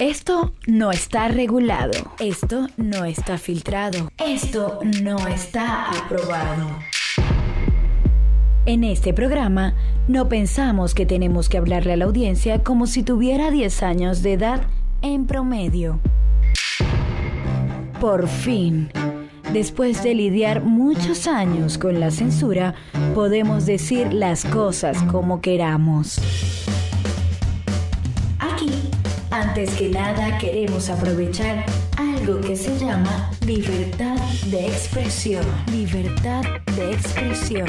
Esto 0.00 0.52
no 0.68 0.92
está 0.92 1.26
regulado. 1.26 1.90
Esto 2.20 2.68
no 2.76 3.04
está 3.04 3.36
filtrado. 3.36 4.12
Esto 4.24 4.78
no 5.02 5.26
está 5.26 5.90
aprobado. 5.90 6.68
En 8.64 8.84
este 8.84 9.12
programa 9.12 9.74
no 10.06 10.28
pensamos 10.28 10.94
que 10.94 11.04
tenemos 11.04 11.48
que 11.48 11.58
hablarle 11.58 11.94
a 11.94 11.96
la 11.96 12.04
audiencia 12.04 12.62
como 12.62 12.86
si 12.86 13.02
tuviera 13.02 13.50
10 13.50 13.82
años 13.82 14.22
de 14.22 14.34
edad 14.34 14.60
en 15.02 15.26
promedio. 15.26 15.98
Por 18.00 18.28
fin, 18.28 18.90
después 19.52 20.04
de 20.04 20.14
lidiar 20.14 20.62
muchos 20.62 21.26
años 21.26 21.76
con 21.76 21.98
la 21.98 22.12
censura, 22.12 22.76
podemos 23.16 23.66
decir 23.66 24.12
las 24.12 24.44
cosas 24.44 25.02
como 25.10 25.40
queramos. 25.40 26.20
Antes 29.40 29.70
que 29.76 29.88
nada, 29.88 30.36
queremos 30.38 30.90
aprovechar 30.90 31.64
algo 31.96 32.40
que 32.40 32.56
se 32.56 32.76
llama 32.76 33.30
libertad 33.46 34.16
de 34.46 34.66
expresión. 34.66 35.44
Libertad 35.70 36.42
de 36.74 36.92
expresión. 36.92 37.68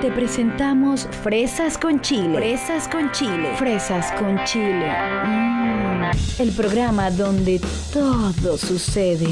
Te 0.00 0.12
presentamos 0.12 1.08
Fresas 1.24 1.76
con 1.76 2.00
Chile. 2.02 2.38
Fresas 2.38 2.86
con 2.86 3.10
Chile. 3.10 3.56
Fresas 3.56 4.12
con 4.12 4.38
Chile. 4.44 4.92
Mm. 5.24 6.10
El 6.38 6.52
programa 6.52 7.10
donde 7.10 7.60
todo 7.92 8.56
sucede. 8.56 9.26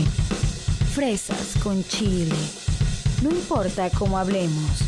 Fresas 0.93 1.55
con 1.63 1.85
Chile. 1.85 2.35
No 3.23 3.31
importa 3.31 3.89
cómo 3.91 4.19
hablemos, 4.19 4.86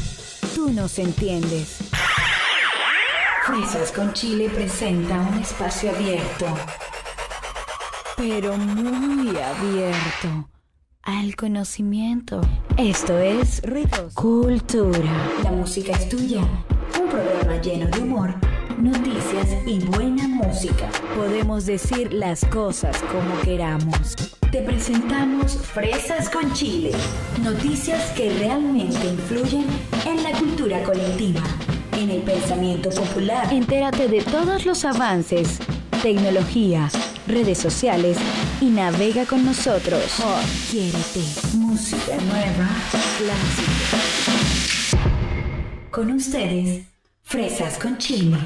tú 0.58 0.72
nos 0.72 0.98
entiendes. 0.98 1.78
Fresas 3.46 3.92
con 3.92 4.12
Chile 4.12 4.50
presenta 4.50 5.14
un 5.20 5.38
espacio 5.38 5.90
abierto, 5.90 6.46
pero 8.16 8.56
muy 8.56 9.28
abierto 9.36 10.50
al 11.02 11.36
conocimiento. 11.36 12.40
Esto 12.76 13.16
es 13.20 13.62
Ritos 13.62 14.14
Cultura. 14.14 15.30
La 15.44 15.52
música 15.52 15.92
es 15.92 16.08
tuya. 16.08 16.40
Un 17.00 17.08
programa 17.08 17.62
lleno 17.62 17.86
de 17.86 18.00
humor, 18.00 18.34
noticias 18.82 19.48
y 19.66 19.80
buena 19.80 20.28
música. 20.28 20.88
Podemos 21.16 21.66
decir 21.66 22.12
las 22.12 22.44
cosas 22.44 22.96
como 23.02 23.40
queramos. 23.40 24.14
Te 24.52 24.62
presentamos 24.62 25.56
Fresas 25.56 26.30
con 26.30 26.52
Chile. 26.52 26.92
Noticias 27.42 28.12
que 28.12 28.32
realmente 28.38 29.06
influyen 29.06 29.66
en 30.06 30.22
la 30.22 30.32
cultura 30.32 30.82
colectiva, 30.82 31.42
en 31.92 32.10
el 32.10 32.22
pensamiento 32.22 32.90
popular. 32.90 33.52
Entérate 33.52 34.08
de 34.08 34.22
todos 34.22 34.64
los 34.64 34.84
avances, 34.84 35.58
tecnología, 36.02 36.88
redes 37.26 37.58
sociales 37.58 38.16
y 38.60 38.66
navega 38.66 39.26
con 39.26 39.44
nosotros. 39.44 40.02
Oh, 40.22 40.40
quiérete. 40.70 41.24
Música 41.54 42.16
nueva, 42.28 42.68
clásica. 43.18 43.98
Con 45.90 46.12
ustedes, 46.12 46.86
Fresas 47.24 47.76
con 47.76 47.98
Chile. 47.98 48.38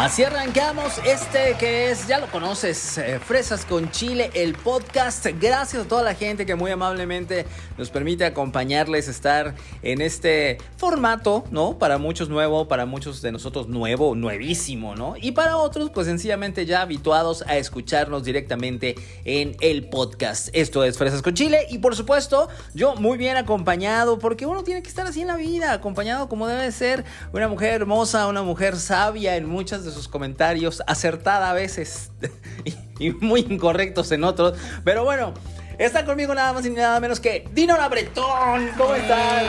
Así 0.00 0.24
arrancamos 0.24 0.96
este 1.04 1.58
que 1.58 1.90
es, 1.90 2.06
ya 2.06 2.18
lo 2.18 2.26
conoces, 2.28 2.96
eh, 2.96 3.20
Fresas 3.20 3.66
con 3.66 3.90
Chile, 3.90 4.30
el 4.32 4.54
podcast. 4.54 5.26
Gracias 5.38 5.84
a 5.84 5.86
toda 5.86 6.02
la 6.02 6.14
gente 6.14 6.46
que 6.46 6.54
muy 6.54 6.70
amablemente 6.70 7.44
nos 7.76 7.90
permite 7.90 8.24
acompañarles, 8.24 9.08
estar 9.08 9.54
en 9.82 10.00
este 10.00 10.56
formato, 10.78 11.44
¿no? 11.50 11.78
Para 11.78 11.98
muchos 11.98 12.30
nuevo, 12.30 12.66
para 12.66 12.86
muchos 12.86 13.20
de 13.20 13.30
nosotros 13.30 13.68
nuevo, 13.68 14.14
nuevísimo, 14.14 14.96
¿no? 14.96 15.16
Y 15.20 15.32
para 15.32 15.58
otros, 15.58 15.90
pues 15.90 16.06
sencillamente 16.06 16.64
ya 16.64 16.80
habituados 16.80 17.44
a 17.46 17.58
escucharnos 17.58 18.24
directamente 18.24 18.94
en 19.26 19.54
el 19.60 19.90
podcast. 19.90 20.48
Esto 20.54 20.82
es 20.82 20.96
Fresas 20.96 21.20
con 21.20 21.34
Chile 21.34 21.66
y 21.68 21.76
por 21.76 21.94
supuesto, 21.94 22.48
yo 22.72 22.96
muy 22.96 23.18
bien 23.18 23.36
acompañado, 23.36 24.18
porque 24.18 24.46
uno 24.46 24.64
tiene 24.64 24.82
que 24.82 24.88
estar 24.88 25.06
así 25.06 25.20
en 25.20 25.26
la 25.26 25.36
vida, 25.36 25.74
acompañado 25.74 26.30
como 26.30 26.46
debe 26.46 26.72
ser, 26.72 27.04
una 27.34 27.48
mujer 27.48 27.74
hermosa, 27.74 28.28
una 28.28 28.42
mujer 28.42 28.78
sabia 28.78 29.36
en 29.36 29.44
muchas 29.44 29.84
de 29.84 29.89
sus 29.90 30.08
comentarios, 30.08 30.82
acertada 30.86 31.50
a 31.50 31.54
veces 31.54 32.10
y, 32.98 33.10
muy 33.10 33.40
incorrectos 33.40 34.12
en 34.12 34.24
otros. 34.24 34.58
Pero 34.84 35.04
bueno, 35.04 35.34
está 35.78 36.04
conmigo 36.04 36.34
nada 36.34 36.52
más 36.52 36.66
y 36.66 36.70
nada 36.70 37.00
menos 37.00 37.20
que 37.20 37.48
Dinora 37.52 37.88
Bretón. 37.88 38.70
¿Cómo 38.76 38.94
estás? 38.94 39.44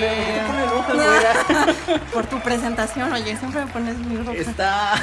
Por 2.14 2.26
tu 2.28 2.40
presentación, 2.40 3.12
oye, 3.12 3.36
siempre 3.38 3.66
me 3.66 3.72
pones 3.72 3.98
muy 3.98 4.18
roja. 4.18 4.34
Está. 4.34 4.94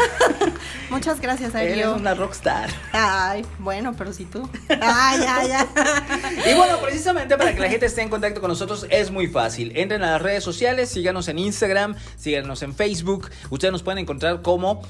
Muchas 0.90 1.20
gracias, 1.20 1.54
Eres 1.54 1.78
Eres 1.78 1.88
una 1.88 2.14
rockstar. 2.14 2.70
Ay, 2.92 3.44
bueno, 3.58 3.94
pero 3.96 4.12
si 4.12 4.24
tú. 4.24 4.48
Ay, 4.68 5.20
ay, 5.28 5.50
ay. 5.52 5.66
Y 6.50 6.54
bueno, 6.54 6.78
precisamente 6.78 7.36
para 7.36 7.54
que 7.54 7.60
la 7.60 7.68
gente 7.68 7.86
esté 7.86 8.02
en 8.02 8.08
contacto 8.08 8.40
con 8.40 8.48
nosotros 8.48 8.86
es 8.90 9.10
muy 9.10 9.26
fácil. 9.26 9.72
Entren 9.76 10.02
a 10.02 10.12
las 10.12 10.22
redes 10.22 10.44
sociales, 10.44 10.90
síganos 10.90 11.28
en 11.28 11.38
Instagram, 11.38 11.94
síganos 12.16 12.62
en 12.62 12.74
Facebook. 12.74 13.30
Ustedes 13.50 13.72
nos 13.72 13.82
pueden 13.82 13.98
encontrar 13.98 14.42
como 14.42 14.82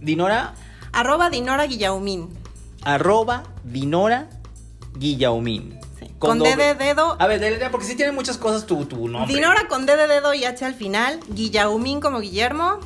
Dinora. 0.00 0.54
Arroba 0.92 1.30
Dinora 1.30 1.66
Guillaumín. 1.66 2.28
Arroba 2.82 3.42
Dinora 3.64 4.28
Guillaumín. 4.94 5.78
Con, 6.18 6.38
D 6.38 6.56
de 6.56 6.74
dedo. 6.74 7.16
A 7.18 7.26
ver, 7.26 7.70
porque 7.70 7.86
sí 7.86 7.94
tiene 7.94 8.12
muchas 8.12 8.38
cosas 8.38 8.66
tu, 8.66 8.86
tu 8.86 9.08
nombre. 9.08 9.32
Dinora 9.32 9.68
con 9.68 9.84
D 9.84 9.96
de 9.96 10.06
dedo 10.06 10.32
y 10.32 10.44
H 10.44 10.64
al 10.64 10.74
final. 10.74 11.20
Guillaumín 11.28 12.00
como 12.00 12.20
Guillermo. 12.20 12.78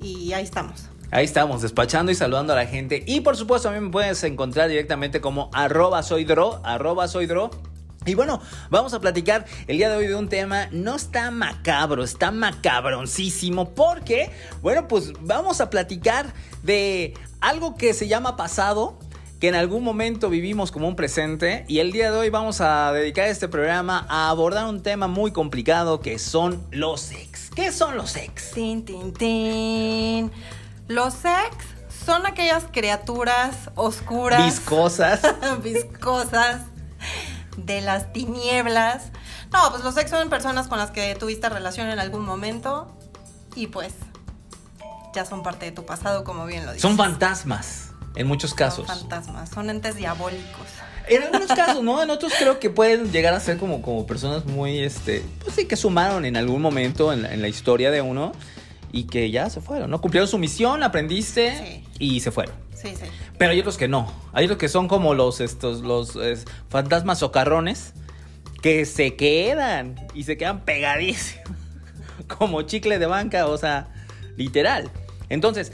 Y 0.00 0.32
ahí 0.32 0.44
estamos. 0.44 0.88
Ahí 1.10 1.24
estamos, 1.24 1.62
despachando 1.62 2.10
y 2.10 2.14
saludando 2.14 2.52
a 2.52 2.56
la 2.56 2.66
gente. 2.66 3.02
Y 3.06 3.20
por 3.20 3.36
supuesto, 3.36 3.70
mí 3.70 3.80
me 3.80 3.90
puedes 3.90 4.22
encontrar 4.24 4.68
directamente 4.68 5.20
como 5.20 5.50
arroba 5.52 6.02
soydro, 6.02 6.60
arroba 6.64 7.08
soydro. 7.08 7.50
Y 8.06 8.14
bueno, 8.14 8.40
vamos 8.70 8.94
a 8.94 9.00
platicar 9.00 9.46
el 9.66 9.78
día 9.78 9.90
de 9.90 9.96
hoy 9.96 10.06
de 10.06 10.14
un 10.14 10.28
tema, 10.28 10.68
no 10.70 10.94
está 10.94 11.32
macabro, 11.32 12.04
está 12.04 12.30
macabroncísimo, 12.30 13.70
porque, 13.70 14.30
bueno, 14.62 14.86
pues 14.86 15.12
vamos 15.22 15.60
a 15.60 15.70
platicar 15.70 16.32
de 16.62 17.14
algo 17.40 17.76
que 17.76 17.94
se 17.94 18.06
llama 18.06 18.36
pasado, 18.36 18.96
que 19.40 19.48
en 19.48 19.56
algún 19.56 19.82
momento 19.82 20.30
vivimos 20.30 20.70
como 20.70 20.86
un 20.86 20.94
presente, 20.94 21.64
y 21.66 21.80
el 21.80 21.90
día 21.90 22.12
de 22.12 22.16
hoy 22.16 22.30
vamos 22.30 22.60
a 22.60 22.92
dedicar 22.92 23.26
este 23.26 23.48
programa 23.48 24.06
a 24.08 24.30
abordar 24.30 24.66
un 24.66 24.84
tema 24.84 25.08
muy 25.08 25.32
complicado 25.32 25.98
que 25.98 26.20
son 26.20 26.64
los 26.70 27.10
ex. 27.10 27.50
¿Qué 27.56 27.72
son 27.72 27.96
los 27.96 28.14
ex? 28.14 28.52
Tin, 28.52 28.84
tin, 28.84 29.12
tin. 29.14 30.30
Los 30.86 31.24
ex 31.24 31.56
son 32.06 32.24
aquellas 32.24 32.66
criaturas 32.70 33.68
oscuras. 33.74 34.44
Viscosas. 34.44 35.22
viscosas 35.64 36.60
de 37.56 37.80
las 37.80 38.12
tinieblas. 38.12 39.10
No, 39.52 39.70
pues 39.70 39.84
los 39.84 39.96
ex 39.96 40.10
son 40.10 40.28
personas 40.28 40.68
con 40.68 40.78
las 40.78 40.90
que 40.90 41.14
tuviste 41.14 41.48
relación 41.48 41.88
en 41.88 41.98
algún 41.98 42.24
momento 42.24 42.94
y 43.54 43.68
pues 43.68 43.92
ya 45.14 45.24
son 45.24 45.42
parte 45.42 45.66
de 45.66 45.72
tu 45.72 45.86
pasado, 45.86 46.24
como 46.24 46.46
bien 46.46 46.66
lo 46.66 46.72
dices. 46.72 46.82
Son 46.82 46.96
fantasmas, 46.96 47.92
en 48.14 48.26
muchos 48.26 48.54
casos. 48.54 48.86
Son 48.86 48.98
fantasmas, 48.98 49.50
son 49.50 49.70
entes 49.70 49.96
diabólicos. 49.96 50.66
En 51.08 51.22
algunos 51.22 51.48
casos, 51.48 51.82
¿no? 51.82 52.02
En 52.02 52.10
otros 52.10 52.32
creo 52.36 52.58
que 52.58 52.68
pueden 52.68 53.12
llegar 53.12 53.32
a 53.32 53.40
ser 53.40 53.58
como, 53.58 53.80
como 53.80 54.06
personas 54.06 54.44
muy, 54.44 54.80
este, 54.80 55.24
pues 55.42 55.54
sí, 55.54 55.66
que 55.66 55.76
sumaron 55.76 56.24
en 56.24 56.36
algún 56.36 56.60
momento 56.60 57.12
en 57.12 57.22
la, 57.22 57.32
en 57.32 57.42
la 57.42 57.48
historia 57.48 57.92
de 57.92 58.02
uno 58.02 58.32
y 58.90 59.04
que 59.04 59.30
ya 59.30 59.48
se 59.48 59.60
fueron, 59.60 59.90
¿no? 59.90 60.00
Cumplieron 60.00 60.28
su 60.28 60.38
misión, 60.38 60.82
aprendiste 60.82 61.84
y 61.98 62.20
se 62.20 62.30
fueron. 62.32 62.65
Pero 63.38 63.52
hay 63.52 63.60
otros 63.60 63.76
que 63.76 63.88
no. 63.88 64.12
Hay 64.32 64.44
otros 64.44 64.58
que 64.58 64.68
son 64.68 64.88
como 64.88 65.14
los, 65.14 65.40
estos, 65.40 65.80
los 65.80 66.18
fantasmas 66.68 67.18
socarrones 67.18 67.94
que 68.62 68.84
se 68.84 69.14
quedan 69.16 69.96
y 70.14 70.24
se 70.24 70.36
quedan 70.36 70.64
pegadísimos. 70.64 71.46
como 72.38 72.62
chicle 72.62 72.98
de 72.98 73.06
banca, 73.06 73.46
o 73.46 73.58
sea, 73.58 73.88
literal. 74.36 74.90
Entonces, 75.28 75.72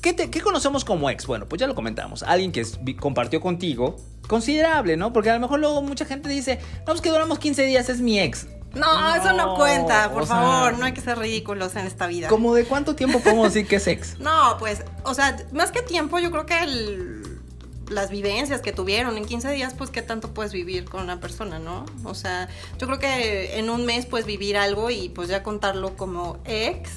¿qué, 0.00 0.14
¿qué, 0.14 0.40
conocemos 0.40 0.84
como 0.84 1.10
ex? 1.10 1.26
Bueno, 1.26 1.46
pues 1.46 1.60
ya 1.60 1.66
lo 1.66 1.74
comentamos. 1.74 2.22
Alguien 2.22 2.52
que 2.52 2.64
compartió 2.98 3.40
contigo, 3.40 3.96
considerable, 4.26 4.96
¿no? 4.96 5.12
Porque 5.12 5.30
a 5.30 5.34
lo 5.34 5.40
mejor 5.40 5.60
luego 5.60 5.82
mucha 5.82 6.04
gente 6.04 6.28
dice, 6.28 6.58
no, 6.80 6.86
pues 6.86 7.00
que 7.00 7.10
duramos 7.10 7.38
15 7.38 7.64
días, 7.66 7.88
es 7.88 8.00
mi 8.00 8.18
ex. 8.20 8.46
No, 8.74 9.14
eso 9.14 9.32
no 9.32 9.54
cuenta, 9.54 10.12
por 10.12 10.26
favor, 10.26 10.78
no 10.78 10.86
hay 10.86 10.92
que 10.92 11.00
ser 11.00 11.18
ridículos 11.18 11.76
en 11.76 11.86
esta 11.86 12.06
vida. 12.06 12.28
¿Cómo 12.28 12.54
de 12.54 12.64
cuánto 12.64 12.94
tiempo 12.94 13.20
podemos 13.20 13.52
decir 13.52 13.68
que 13.68 13.76
es 13.76 13.86
ex? 13.86 14.18
no, 14.18 14.56
pues, 14.58 14.82
o 15.04 15.14
sea, 15.14 15.36
más 15.52 15.70
que 15.70 15.82
tiempo, 15.82 16.18
yo 16.18 16.30
creo 16.30 16.46
que 16.46 16.62
el, 16.62 17.40
las 17.88 18.10
vivencias 18.10 18.60
que 18.60 18.72
tuvieron 18.72 19.16
en 19.16 19.24
15 19.24 19.50
días, 19.52 19.74
pues 19.74 19.90
qué 19.90 20.02
tanto 20.02 20.32
puedes 20.32 20.52
vivir 20.52 20.84
con 20.84 21.02
una 21.02 21.20
persona, 21.20 21.58
¿no? 21.58 21.86
O 22.04 22.14
sea, 22.14 22.48
yo 22.78 22.86
creo 22.86 22.98
que 22.98 23.58
en 23.58 23.70
un 23.70 23.84
mes 23.84 24.06
puedes 24.06 24.26
vivir 24.26 24.56
algo 24.56 24.90
y 24.90 25.08
pues 25.08 25.28
ya 25.28 25.42
contarlo 25.42 25.96
como 25.96 26.38
ex. 26.44 26.90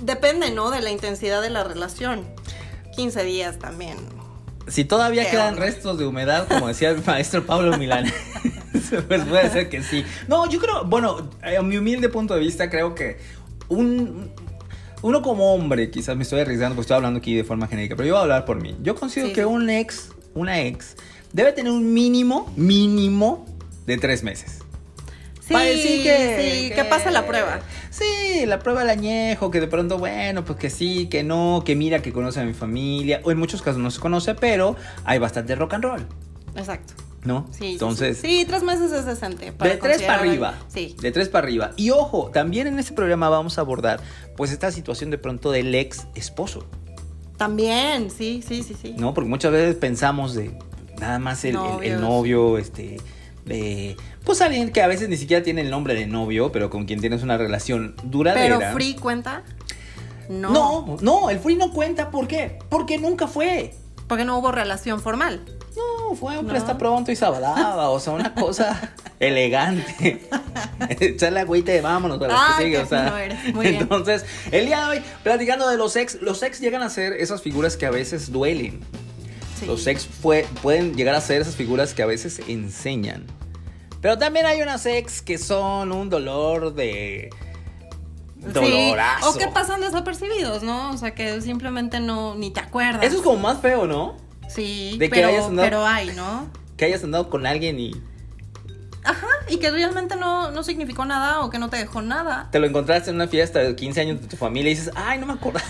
Depende, 0.00 0.50
¿no? 0.50 0.70
De 0.70 0.80
la 0.80 0.90
intensidad 0.90 1.42
de 1.42 1.50
la 1.50 1.64
relación. 1.64 2.24
15 2.94 3.24
días 3.24 3.58
también. 3.58 3.98
Si 4.68 4.84
todavía 4.84 5.30
quedan 5.30 5.56
restos 5.56 5.98
de 5.98 6.06
humedad, 6.06 6.46
como 6.46 6.68
decía 6.68 6.90
el 6.90 7.04
maestro 7.04 7.46
Pablo 7.46 7.76
Milán. 7.78 8.06
pues 9.08 9.24
puede 9.24 9.50
ser 9.50 9.68
que 9.68 9.82
sí. 9.82 10.04
No, 10.26 10.48
yo 10.48 10.58
creo, 10.58 10.84
bueno, 10.84 11.30
a 11.42 11.62
mi 11.62 11.76
humilde 11.76 12.08
punto 12.08 12.34
de 12.34 12.40
vista, 12.40 12.68
creo 12.70 12.94
que 12.94 13.18
un. 13.68 14.30
Uno 15.00 15.22
como 15.22 15.54
hombre, 15.54 15.90
quizás 15.90 16.16
me 16.16 16.24
estoy 16.24 16.40
arriesgando 16.40 16.74
porque 16.74 16.86
estoy 16.86 16.96
hablando 16.96 17.18
aquí 17.20 17.36
de 17.36 17.44
forma 17.44 17.68
genérica, 17.68 17.94
pero 17.94 18.08
yo 18.08 18.14
voy 18.14 18.18
a 18.18 18.22
hablar 18.22 18.44
por 18.44 18.60
mí. 18.60 18.76
Yo 18.82 18.96
considero 18.96 19.28
Sí, 19.28 19.34
que 19.34 19.44
un 19.44 19.70
ex, 19.70 20.08
una 20.34 20.60
ex, 20.60 20.96
debe 21.32 21.52
tener 21.52 21.70
un 21.70 21.94
mínimo, 21.94 22.52
mínimo 22.56 23.46
de 23.86 23.96
tres 23.96 24.24
meses. 24.24 24.58
Sí, 25.40 25.52
Para 25.54 25.66
decir 25.66 26.02
que, 26.02 26.68
sí, 26.68 26.74
que 26.74 26.84
pasa 26.84 27.12
la 27.12 27.26
prueba. 27.26 27.60
Sí, 27.90 28.44
la 28.44 28.58
prueba 28.58 28.80
del 28.80 28.90
añejo, 28.90 29.52
que 29.52 29.60
de 29.60 29.68
pronto, 29.68 29.98
bueno, 29.98 30.44
pues 30.44 30.58
que 30.58 30.68
sí, 30.68 31.06
que 31.06 31.22
no, 31.22 31.62
que 31.64 31.76
mira 31.76 32.02
que 32.02 32.12
conoce 32.12 32.40
a 32.40 32.44
mi 32.44 32.52
familia. 32.52 33.20
O 33.22 33.30
en 33.30 33.38
muchos 33.38 33.62
casos 33.62 33.80
no 33.80 33.92
se 33.92 34.00
conoce, 34.00 34.34
pero 34.34 34.74
hay 35.04 35.20
bastante 35.20 35.54
rock 35.54 35.74
and 35.74 35.84
roll, 35.84 36.06
Exacto. 36.56 36.94
¿No? 37.28 37.46
Sí, 37.52 37.58
sí, 37.60 37.72
Entonces, 37.74 38.18
sí. 38.18 38.40
Sí, 38.40 38.44
tres 38.44 38.64
meses 38.64 38.90
es 38.90 39.04
decente. 39.06 39.44
de 39.46 39.52
para 39.52 39.78
tres 39.78 40.02
para 40.02 40.18
arriba. 40.18 40.54
Sí. 40.66 40.96
De 41.00 41.12
tres 41.12 41.28
para 41.28 41.46
arriba. 41.46 41.70
Y 41.76 41.90
ojo, 41.90 42.30
también 42.32 42.66
en 42.66 42.78
este 42.80 42.92
programa 42.94 43.28
vamos 43.28 43.58
a 43.58 43.60
abordar, 43.60 44.00
pues, 44.36 44.50
esta 44.50 44.72
situación 44.72 45.10
de 45.10 45.18
pronto 45.18 45.52
del 45.52 45.72
ex 45.76 46.08
esposo, 46.16 46.64
También, 47.36 48.10
sí, 48.10 48.42
sí, 48.46 48.64
sí, 48.64 48.74
sí. 48.74 48.94
¿no? 48.98 49.14
Porque 49.14 49.30
muchas 49.30 49.52
veces 49.52 49.76
pensamos 49.76 50.34
de 50.34 50.58
nada 50.98 51.20
más 51.20 51.44
el, 51.44 51.54
el- 51.54 51.60
el 51.60 51.64
Novios. 51.64 52.00
novio, 52.00 52.58
este. 52.58 52.96
De, 53.44 53.96
pues 54.24 54.42
alguien 54.42 54.72
que 54.72 54.82
a 54.82 54.86
veces 54.88 55.08
ni 55.08 55.16
siquiera 55.16 55.42
tiene 55.42 55.60
el 55.62 55.70
nombre 55.70 55.94
de 55.94 56.06
novio, 56.06 56.50
pero 56.52 56.68
con 56.68 56.84
quien 56.84 57.00
tienes 57.00 57.22
una 57.22 57.38
relación 57.38 57.94
duradera. 58.02 58.58
Pero 58.58 58.72
free 58.72 58.94
cuenta. 58.94 59.42
No. 60.28 60.50
No, 60.50 60.96
no, 61.00 61.30
el 61.30 61.38
free 61.38 61.56
no 61.56 61.72
cuenta. 61.72 62.10
¿Por 62.10 62.26
qué? 62.28 62.58
Porque 62.68 62.98
nunca 62.98 63.26
fue. 63.26 63.72
Porque 64.06 64.24
no 64.26 64.36
hubo 64.38 64.50
relación 64.52 65.00
formal. 65.00 65.40
No, 66.08 66.14
fue 66.14 66.38
un 66.38 66.46
No. 66.46 66.50
presta 66.50 66.78
pronto 66.78 67.12
y 67.12 67.16
sabadaba, 67.16 67.90
o 67.90 68.00
sea, 68.00 68.12
una 68.14 68.34
cosa 68.34 68.92
elegante. 69.20 70.26
Echarle 71.00 71.40
agüita 71.40 71.72
de 71.72 71.80
vámonos 71.80 72.18
para 72.18 72.32
los 72.32 72.56
que 72.56 72.64
sigue, 72.64 72.78
o 72.78 72.86
sea. 72.86 73.14
muy 73.54 73.66
bien. 73.66 73.82
Entonces, 73.82 74.24
el 74.50 74.66
día 74.66 74.80
de 74.86 74.98
hoy, 74.98 75.04
platicando 75.22 75.68
de 75.68 75.76
los 75.76 75.96
ex, 75.96 76.20
los 76.22 76.42
ex 76.42 76.60
llegan 76.60 76.82
a 76.82 76.90
ser 76.90 77.12
esas 77.14 77.42
figuras 77.42 77.76
que 77.76 77.86
a 77.86 77.90
veces 77.90 78.32
duelen. 78.32 78.80
Sí. 79.58 79.66
Los 79.66 79.86
ex 79.86 80.06
fue, 80.06 80.46
pueden 80.62 80.94
llegar 80.94 81.14
a 81.14 81.20
ser 81.20 81.42
esas 81.42 81.56
figuras 81.56 81.92
que 81.92 82.02
a 82.02 82.06
veces 82.06 82.40
enseñan. 82.46 83.26
Pero 84.00 84.16
también 84.16 84.46
hay 84.46 84.62
unas 84.62 84.86
ex 84.86 85.20
que 85.22 85.38
son 85.38 85.92
un 85.92 86.08
dolor 86.08 86.74
de. 86.74 87.30
Sí, 88.40 88.52
Dolorazo. 88.52 89.30
O 89.30 89.34
que 89.34 89.48
pasan 89.48 89.80
desapercibidos, 89.80 90.62
¿no? 90.62 90.90
O 90.92 90.96
sea, 90.96 91.12
que 91.12 91.40
simplemente 91.40 91.98
no, 91.98 92.36
ni 92.36 92.50
te 92.52 92.60
acuerdas. 92.60 93.02
Eso 93.02 93.16
es 93.16 93.22
como 93.22 93.38
más 93.38 93.60
feo, 93.60 93.86
¿no? 93.88 94.27
Sí, 94.48 94.96
de 94.98 95.08
que 95.08 95.14
pero, 95.14 95.28
hayas 95.28 95.44
andado- 95.46 95.66
pero 95.68 95.86
hay, 95.86 96.10
¿no? 96.16 96.50
Que 96.76 96.86
hayas 96.86 97.04
andado 97.04 97.28
con 97.30 97.46
alguien 97.46 97.78
y 97.78 97.92
Ajá, 99.04 99.26
y 99.48 99.58
que 99.58 99.70
realmente 99.70 100.16
no, 100.16 100.50
no 100.50 100.62
significó 100.62 101.04
nada 101.04 101.40
o 101.40 101.50
que 101.50 101.58
no 101.58 101.70
te 101.70 101.76
dejó 101.78 102.02
nada. 102.02 102.48
te 102.50 102.58
lo 102.58 102.66
encontraste 102.66 103.10
en 103.10 103.16
una 103.16 103.28
fiesta 103.28 103.60
de 103.60 103.74
15 103.74 104.00
años 104.02 104.20
de 104.20 104.26
tu 104.28 104.36
familia 104.36 104.70
y 104.72 104.74
dices, 104.74 104.90
ay, 104.94 105.18
no 105.18 105.26
me 105.26 105.32
acuerdo. 105.34 105.60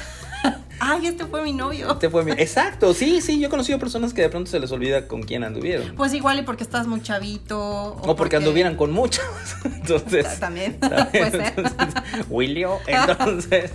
Ay, 0.90 1.06
este 1.06 1.26
fue 1.26 1.42
mi 1.42 1.52
novio. 1.52 1.92
Este 1.92 2.08
fue 2.08 2.24
mi... 2.24 2.32
Exacto, 2.32 2.94
sí, 2.94 3.20
sí, 3.20 3.38
yo 3.38 3.48
he 3.48 3.50
conocido 3.50 3.78
personas 3.78 4.14
que 4.14 4.22
de 4.22 4.30
pronto 4.30 4.50
se 4.50 4.58
les 4.58 4.72
olvida 4.72 5.06
con 5.06 5.22
quién 5.22 5.44
anduvieron. 5.44 5.94
Pues 5.96 6.14
igual 6.14 6.38
y 6.38 6.42
porque 6.42 6.62
estás 6.62 6.86
muy 6.86 7.02
chavito. 7.02 7.58
o 7.60 8.16
porque 8.16 8.36
anduvieran 8.36 8.74
con 8.74 8.90
muchos. 8.90 9.24
Entonces. 9.64 10.40
También, 10.40 10.78
¿sabes? 10.80 11.06
puede 11.10 11.30
ser. 11.30 11.54
Willio, 12.30 12.78
entonces. 12.86 13.70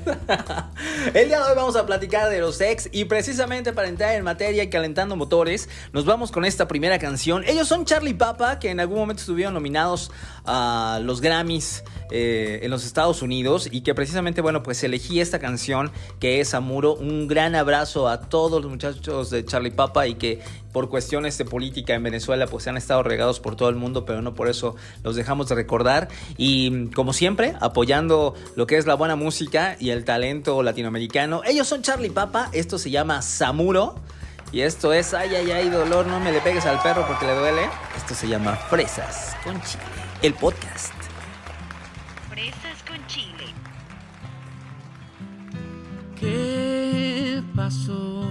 el 1.13 1.27
día 1.27 1.37
de 1.37 1.49
hoy 1.49 1.55
vamos 1.55 1.75
a 1.75 1.85
platicar 1.85 2.29
de 2.31 2.39
los 2.39 2.59
ex. 2.61 2.89
Y 2.91 3.05
precisamente 3.05 3.73
para 3.73 3.87
entrar 3.87 4.15
en 4.15 4.23
materia 4.23 4.63
y 4.63 4.69
calentando 4.69 5.15
motores, 5.15 5.69
nos 5.91 6.05
vamos 6.05 6.31
con 6.31 6.45
esta 6.45 6.67
primera 6.67 6.97
canción. 6.97 7.43
Ellos 7.45 7.67
son 7.67 7.85
Charlie 7.85 8.15
Papa, 8.15 8.57
que 8.57 8.71
en 8.71 8.79
algún 8.79 8.97
momento 8.97 9.21
estuvieron 9.21 9.53
nominados 9.53 10.11
a 10.45 10.99
los 11.03 11.21
Grammys 11.21 11.83
eh, 12.15 12.59
en 12.61 12.69
los 12.69 12.85
Estados 12.85 13.23
Unidos. 13.23 13.67
Y 13.71 13.81
que 13.81 13.95
precisamente, 13.95 14.41
bueno, 14.41 14.61
pues 14.61 14.83
elegí 14.83 15.19
esta 15.19 15.39
canción 15.39 15.91
que 16.19 16.39
es 16.39 16.53
Amuro. 16.53 16.93
Un 16.93 17.27
gran 17.27 17.55
abrazo 17.55 18.07
a 18.07 18.21
todos 18.21 18.61
los 18.61 18.69
muchachos 18.69 19.31
de 19.31 19.43
Charlie 19.43 19.71
Papa 19.71 20.05
y 20.05 20.13
que 20.13 20.39
por 20.71 20.89
cuestiones 20.89 21.37
de 21.39 21.45
política 21.45 21.95
en 21.95 22.03
Venezuela 22.03 22.45
pues 22.45 22.67
han 22.67 22.77
estado 22.77 23.01
regados 23.01 23.39
por 23.39 23.55
todo 23.55 23.69
el 23.69 23.75
mundo, 23.75 24.05
pero 24.05 24.21
no 24.21 24.35
por 24.35 24.47
eso 24.47 24.75
los 25.03 25.15
dejamos 25.15 25.49
de 25.49 25.55
recordar. 25.55 26.07
Y 26.37 26.87
como 26.91 27.13
siempre, 27.13 27.55
apoyando 27.61 28.35
lo 28.55 28.67
que 28.67 28.77
es 28.77 28.85
la 28.85 28.93
buena 28.93 29.15
música 29.15 29.75
y 29.79 29.89
el 29.89 30.05
talento 30.05 30.61
latinoamericano. 30.61 31.41
Ellos 31.45 31.67
son 31.67 31.81
Charlie 31.81 32.11
Papa, 32.11 32.49
esto 32.53 32.77
se 32.77 32.91
llama 32.91 33.23
Samuro. 33.23 33.95
Y 34.51 34.61
esto 34.61 34.93
es, 34.93 35.15
ay, 35.15 35.33
ay, 35.33 35.49
ay, 35.49 35.69
dolor, 35.69 36.05
no 36.05 36.19
me 36.19 36.31
le 36.31 36.39
pegues 36.39 36.67
al 36.67 36.79
perro 36.83 37.07
porque 37.07 37.25
le 37.25 37.35
duele. 37.35 37.61
Esto 37.97 38.13
se 38.13 38.27
llama 38.27 38.55
Fresas 38.55 39.35
con 39.43 39.59
Chile, 39.63 39.81
el 40.21 40.35
podcast. 40.35 41.02
¿Qué 46.23 47.43
pasó? 47.53 48.23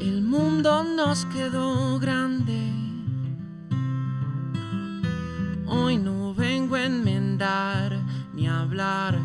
El 0.00 0.20
mundo 0.20 0.84
nos 0.84 1.24
quedó 1.24 1.98
grande. 1.98 2.60
Hoy 5.64 5.96
no 5.96 6.34
vengo 6.34 6.74
a 6.76 6.84
enmendar 6.84 7.98
ni 8.34 8.48
a 8.48 8.60
hablar, 8.60 9.18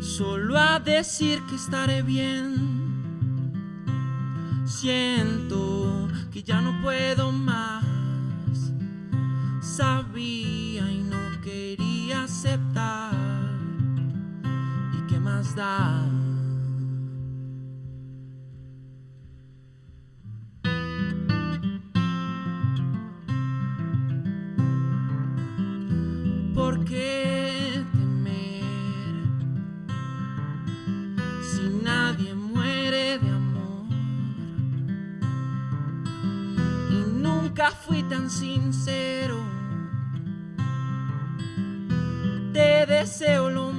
solo 0.00 0.58
a 0.58 0.80
decir 0.80 1.40
que 1.48 1.54
estaré 1.54 2.02
bien. 2.02 2.50
Siento 4.64 6.08
que 6.32 6.42
ya 6.42 6.60
no 6.60 6.82
puedo 6.82 7.30
más. 7.30 7.84
Sabía 9.60 10.90
y 10.90 11.04
no 11.04 11.40
quería 11.40 12.24
aceptar. 12.24 13.09
¿Y 15.40 15.42
qué 15.42 15.48
más 15.48 15.54
da? 15.54 16.06
¿Por 26.54 26.84
qué 26.84 27.84
temer 27.92 28.64
si 31.42 31.68
nadie 31.82 32.34
muere 32.34 33.18
de 33.18 33.30
amor? 33.30 33.86
Y 36.90 37.04
nunca 37.14 37.70
fui 37.70 38.02
tan 38.02 38.28
sincero. 38.28 39.38
Te 42.52 42.84
deseo 42.86 43.48
lo 43.48 43.69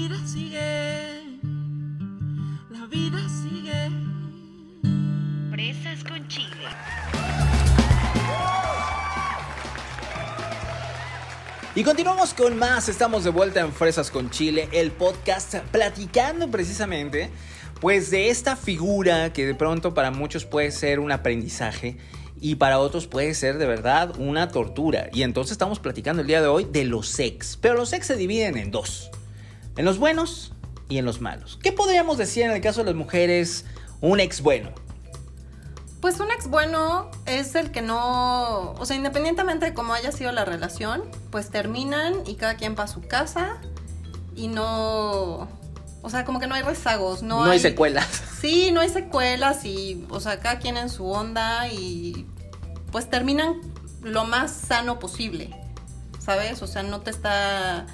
vida 0.00 0.16
sigue, 0.26 1.38
la 2.70 2.86
vida 2.86 3.18
sigue. 3.28 3.90
Fresas 5.50 6.04
con 6.04 6.26
chile. 6.26 6.68
Y 11.74 11.84
continuamos 11.84 12.32
con 12.32 12.56
más, 12.56 12.88
estamos 12.88 13.24
de 13.24 13.30
vuelta 13.30 13.60
en 13.60 13.72
Fresas 13.72 14.10
con 14.10 14.30
Chile, 14.30 14.70
el 14.72 14.90
podcast 14.90 15.56
platicando 15.70 16.50
precisamente 16.50 17.30
pues 17.80 18.10
de 18.10 18.30
esta 18.30 18.56
figura 18.56 19.34
que 19.34 19.46
de 19.46 19.54
pronto 19.54 19.92
para 19.92 20.10
muchos 20.10 20.46
puede 20.46 20.70
ser 20.70 20.98
un 20.98 21.12
aprendizaje 21.12 21.98
y 22.40 22.54
para 22.54 22.78
otros 22.78 23.06
puede 23.06 23.34
ser 23.34 23.58
de 23.58 23.66
verdad 23.66 24.18
una 24.18 24.48
tortura. 24.48 25.10
Y 25.12 25.24
entonces 25.24 25.52
estamos 25.52 25.78
platicando 25.78 26.22
el 26.22 26.28
día 26.28 26.40
de 26.40 26.48
hoy 26.48 26.64
de 26.64 26.84
los 26.84 27.18
ex, 27.18 27.58
pero 27.60 27.74
los 27.74 27.92
ex 27.92 28.06
se 28.06 28.16
dividen 28.16 28.56
en 28.56 28.70
dos, 28.70 29.10
en 29.76 29.84
los 29.84 29.98
buenos 29.98 30.52
y 30.88 30.98
en 30.98 31.04
los 31.04 31.20
malos. 31.20 31.58
¿Qué 31.62 31.72
podríamos 31.72 32.18
decir 32.18 32.44
en 32.44 32.50
el 32.50 32.60
caso 32.60 32.80
de 32.80 32.86
las 32.86 32.94
mujeres 32.94 33.64
un 34.00 34.20
ex 34.20 34.42
bueno? 34.42 34.70
Pues 36.00 36.18
un 36.18 36.30
ex 36.30 36.48
bueno 36.48 37.10
es 37.26 37.54
el 37.54 37.70
que 37.70 37.82
no, 37.82 38.72
o 38.72 38.86
sea, 38.86 38.96
independientemente 38.96 39.66
de 39.66 39.74
cómo 39.74 39.92
haya 39.92 40.12
sido 40.12 40.32
la 40.32 40.44
relación, 40.44 41.02
pues 41.30 41.50
terminan 41.50 42.14
y 42.26 42.36
cada 42.36 42.54
quien 42.54 42.74
va 42.78 42.84
a 42.84 42.88
su 42.88 43.02
casa 43.02 43.58
y 44.34 44.48
no, 44.48 45.46
o 46.02 46.10
sea, 46.10 46.24
como 46.24 46.40
que 46.40 46.46
no 46.46 46.54
hay 46.54 46.62
rezagos, 46.62 47.22
no, 47.22 47.44
No, 47.44 47.50
hay 47.50 47.60
secuelas. 47.60 48.06
Sí, 48.40 48.70
no 48.72 48.80
hay 48.80 48.88
secuelas 48.88 49.66
y, 49.66 50.06
o 50.08 50.18
sea, 50.18 50.40
cada 50.40 50.58
quien 50.60 50.78
en 50.78 50.88
su 50.88 51.06
onda 51.06 51.68
y 51.68 52.26
pues 52.90 53.10
terminan 53.10 53.60
lo 54.00 54.24
más 54.24 54.50
sano 54.50 54.98
posible, 54.98 55.54
¿sabes? 56.18 56.62
O 56.62 56.66
sea, 56.66 56.82
no 56.82 57.02
te 57.02 57.10
está, 57.10 57.84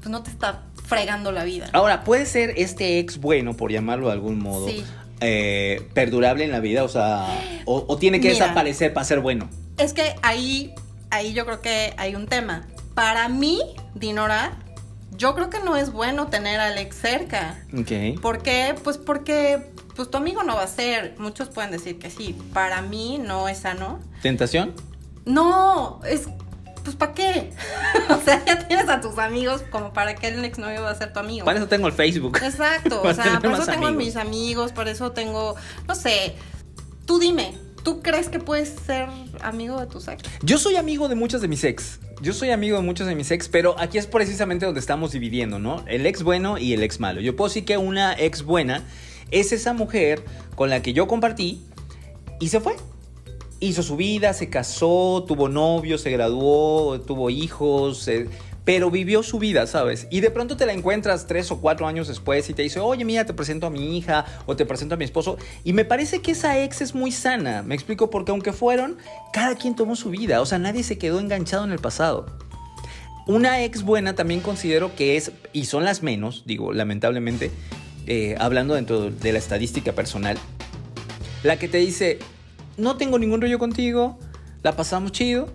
pues 0.00 0.10
no 0.10 0.22
te 0.22 0.28
está 0.28 0.64
fregando 0.94 1.32
la 1.32 1.44
vida. 1.44 1.68
Ahora, 1.72 2.04
¿puede 2.04 2.26
ser 2.26 2.54
este 2.56 2.98
ex 2.98 3.18
bueno, 3.18 3.54
por 3.56 3.70
llamarlo 3.70 4.06
de 4.06 4.12
algún 4.12 4.38
modo, 4.38 4.68
Sí. 4.68 4.84
eh, 5.20 5.88
perdurable 5.94 6.44
en 6.44 6.50
la 6.52 6.60
vida? 6.60 6.84
O 6.84 6.88
sea, 6.88 7.26
o, 7.66 7.84
o 7.88 7.96
tiene 7.98 8.20
que 8.20 8.28
Mira. 8.30 8.40
desaparecer 8.44 8.92
para 8.92 9.04
ser 9.04 9.20
bueno. 9.20 9.48
Es 9.78 9.92
que 9.92 10.14
ahí, 10.22 10.74
ahí 11.10 11.32
yo 11.32 11.44
creo 11.46 11.60
que 11.60 11.94
hay 11.96 12.14
un 12.14 12.26
tema. 12.26 12.66
Para 12.94 13.28
mí, 13.28 13.60
Dinora, 13.94 14.58
yo 15.16 15.34
creo 15.34 15.50
que 15.50 15.60
no 15.60 15.76
es 15.76 15.92
bueno 15.92 16.26
tener 16.28 16.58
al 16.60 16.76
ex 16.78 16.96
cerca. 16.96 17.62
Ok. 17.76 18.20
¿Por 18.20 18.42
qué? 18.42 18.74
Pues 18.82 18.98
porque 18.98 19.70
pues 19.96 20.10
tu 20.10 20.16
amigo 20.16 20.42
no 20.42 20.56
va 20.56 20.64
a 20.64 20.68
ser. 20.68 21.14
Muchos 21.18 21.48
pueden 21.50 21.70
decir 21.70 21.98
que 22.00 22.10
sí. 22.10 22.36
Para 22.52 22.82
mí 22.82 23.20
no 23.24 23.48
es 23.48 23.58
sano. 23.58 24.00
¿Tentación? 24.22 24.72
No, 25.24 26.00
es 26.08 26.28
pues 26.84 26.96
¿para 26.96 27.14
qué? 27.14 27.50
o 28.10 28.20
sea, 28.20 28.44
ya 28.44 28.68
tienes 28.68 28.88
a 28.88 29.00
tus 29.00 29.18
amigos 29.18 29.62
como 29.70 29.92
para 29.92 30.14
que 30.14 30.28
el 30.28 30.44
exnovio 30.44 30.82
va 30.82 30.90
a 30.90 30.94
ser 30.94 31.12
tu 31.12 31.18
amigo. 31.18 31.44
Para 31.44 31.58
eso 31.58 31.68
tengo 31.68 31.88
el 31.88 31.92
Facebook. 31.92 32.38
Exacto, 32.42 33.02
o 33.04 33.14
sea, 33.14 33.40
por 33.40 33.52
eso 33.52 33.66
tengo 33.66 33.86
amigos. 33.86 34.04
mis 34.04 34.16
amigos, 34.16 34.72
por 34.72 34.88
eso 34.88 35.12
tengo, 35.12 35.56
no 35.88 35.94
sé, 35.94 36.36
tú 37.06 37.18
dime, 37.18 37.54
¿tú 37.82 38.02
crees 38.02 38.28
que 38.28 38.38
puedes 38.38 38.74
ser 38.86 39.08
amigo 39.40 39.80
de 39.80 39.86
tus 39.86 40.06
ex? 40.08 40.22
Yo 40.42 40.58
soy 40.58 40.76
amigo 40.76 41.08
de 41.08 41.14
muchas 41.14 41.40
de 41.40 41.48
mis 41.48 41.64
ex. 41.64 41.98
Yo 42.20 42.32
soy 42.32 42.50
amigo 42.50 42.76
de 42.76 42.82
muchos 42.84 43.06
de 43.06 43.14
mis 43.14 43.30
ex, 43.30 43.48
pero 43.48 43.74
aquí 43.78 43.98
es 43.98 44.06
precisamente 44.06 44.66
donde 44.66 44.80
estamos 44.80 45.12
dividiendo, 45.12 45.58
¿no? 45.58 45.84
El 45.86 46.06
ex 46.06 46.22
bueno 46.22 46.58
y 46.58 46.72
el 46.72 46.82
ex 46.82 47.00
malo. 47.00 47.20
Yo 47.20 47.34
puedo 47.34 47.48
decir 47.48 47.64
que 47.64 47.76
una 47.76 48.14
ex 48.14 48.42
buena 48.42 48.84
es 49.30 49.52
esa 49.52 49.72
mujer 49.72 50.24
con 50.54 50.70
la 50.70 50.80
que 50.80 50.92
yo 50.92 51.08
compartí 51.08 51.64
y 52.40 52.48
se 52.48 52.60
fue. 52.60 52.76
Hizo 53.64 53.82
su 53.82 53.96
vida, 53.96 54.34
se 54.34 54.50
casó, 54.50 55.24
tuvo 55.26 55.48
novio, 55.48 55.96
se 55.96 56.10
graduó, 56.10 57.00
tuvo 57.00 57.30
hijos, 57.30 58.06
eh, 58.08 58.28
pero 58.66 58.90
vivió 58.90 59.22
su 59.22 59.38
vida, 59.38 59.66
¿sabes? 59.66 60.06
Y 60.10 60.20
de 60.20 60.30
pronto 60.30 60.58
te 60.58 60.66
la 60.66 60.74
encuentras 60.74 61.26
tres 61.26 61.50
o 61.50 61.62
cuatro 61.62 61.86
años 61.86 62.06
después 62.06 62.50
y 62.50 62.52
te 62.52 62.60
dice, 62.60 62.78
oye, 62.80 63.06
mira, 63.06 63.24
te 63.24 63.32
presento 63.32 63.66
a 63.66 63.70
mi 63.70 63.96
hija 63.96 64.26
o 64.44 64.54
te 64.54 64.66
presento 64.66 64.96
a 64.96 64.98
mi 64.98 65.06
esposo. 65.06 65.38
Y 65.64 65.72
me 65.72 65.86
parece 65.86 66.20
que 66.20 66.32
esa 66.32 66.62
ex 66.62 66.82
es 66.82 66.94
muy 66.94 67.10
sana. 67.10 67.62
Me 67.62 67.74
explico, 67.74 68.10
porque 68.10 68.32
aunque 68.32 68.52
fueron, 68.52 68.98
cada 69.32 69.54
quien 69.54 69.74
tomó 69.74 69.96
su 69.96 70.10
vida. 70.10 70.42
O 70.42 70.46
sea, 70.46 70.58
nadie 70.58 70.82
se 70.82 70.98
quedó 70.98 71.18
enganchado 71.18 71.64
en 71.64 71.72
el 71.72 71.78
pasado. 71.78 72.26
Una 73.26 73.64
ex 73.64 73.82
buena 73.82 74.14
también 74.14 74.40
considero 74.42 74.94
que 74.94 75.16
es, 75.16 75.32
y 75.54 75.64
son 75.64 75.86
las 75.86 76.02
menos, 76.02 76.42
digo, 76.44 76.74
lamentablemente, 76.74 77.50
eh, 78.06 78.34
hablando 78.38 78.74
dentro 78.74 79.10
de 79.10 79.32
la 79.32 79.38
estadística 79.38 79.92
personal, 79.94 80.36
la 81.42 81.58
que 81.58 81.68
te 81.68 81.78
dice, 81.78 82.18
no 82.76 82.96
tengo 82.96 83.18
ningún 83.18 83.40
rollo 83.40 83.58
contigo, 83.58 84.18
la 84.62 84.76
pasamos 84.76 85.12
chido, 85.12 85.52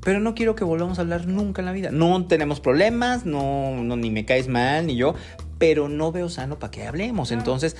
pero 0.00 0.20
no 0.20 0.34
quiero 0.34 0.54
que 0.54 0.64
volvamos 0.64 0.98
a 0.98 1.02
hablar 1.02 1.26
nunca 1.26 1.62
en 1.62 1.66
la 1.66 1.72
vida. 1.72 1.90
No 1.92 2.26
tenemos 2.26 2.60
problemas, 2.60 3.24
no, 3.24 3.82
no 3.82 3.96
ni 3.96 4.10
me 4.10 4.24
caes 4.24 4.48
mal, 4.48 4.86
ni 4.86 4.96
yo, 4.96 5.14
pero 5.58 5.88
no 5.88 6.10
veo 6.10 6.28
sano 6.28 6.58
para 6.58 6.70
que 6.70 6.86
hablemos. 6.86 7.30
Entonces, 7.30 7.76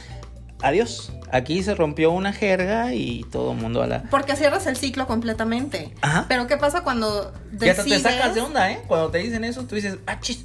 adiós. 0.62 1.12
Aquí 1.32 1.62
se 1.62 1.74
rompió 1.74 2.12
una 2.12 2.32
jerga 2.32 2.94
y 2.94 3.24
todo 3.32 3.52
el 3.52 3.58
mundo 3.58 3.82
a 3.82 3.86
la... 3.86 4.02
Porque 4.04 4.36
cierras 4.36 4.66
el 4.66 4.76
ciclo 4.76 5.06
completamente. 5.06 5.92
Ajá. 6.00 6.26
Pero 6.28 6.46
¿qué 6.46 6.56
pasa 6.56 6.82
cuando 6.82 7.32
Y 7.52 7.68
hasta 7.68 7.82
decides? 7.82 8.02
te 8.04 8.10
sacas 8.10 8.34
de 8.34 8.42
onda, 8.42 8.70
¿eh? 8.70 8.80
Cuando 8.86 9.10
te 9.10 9.18
dicen 9.18 9.42
eso, 9.44 9.64
tú 9.64 9.74
dices, 9.74 9.98
ah, 10.06 10.20
chis. 10.20 10.44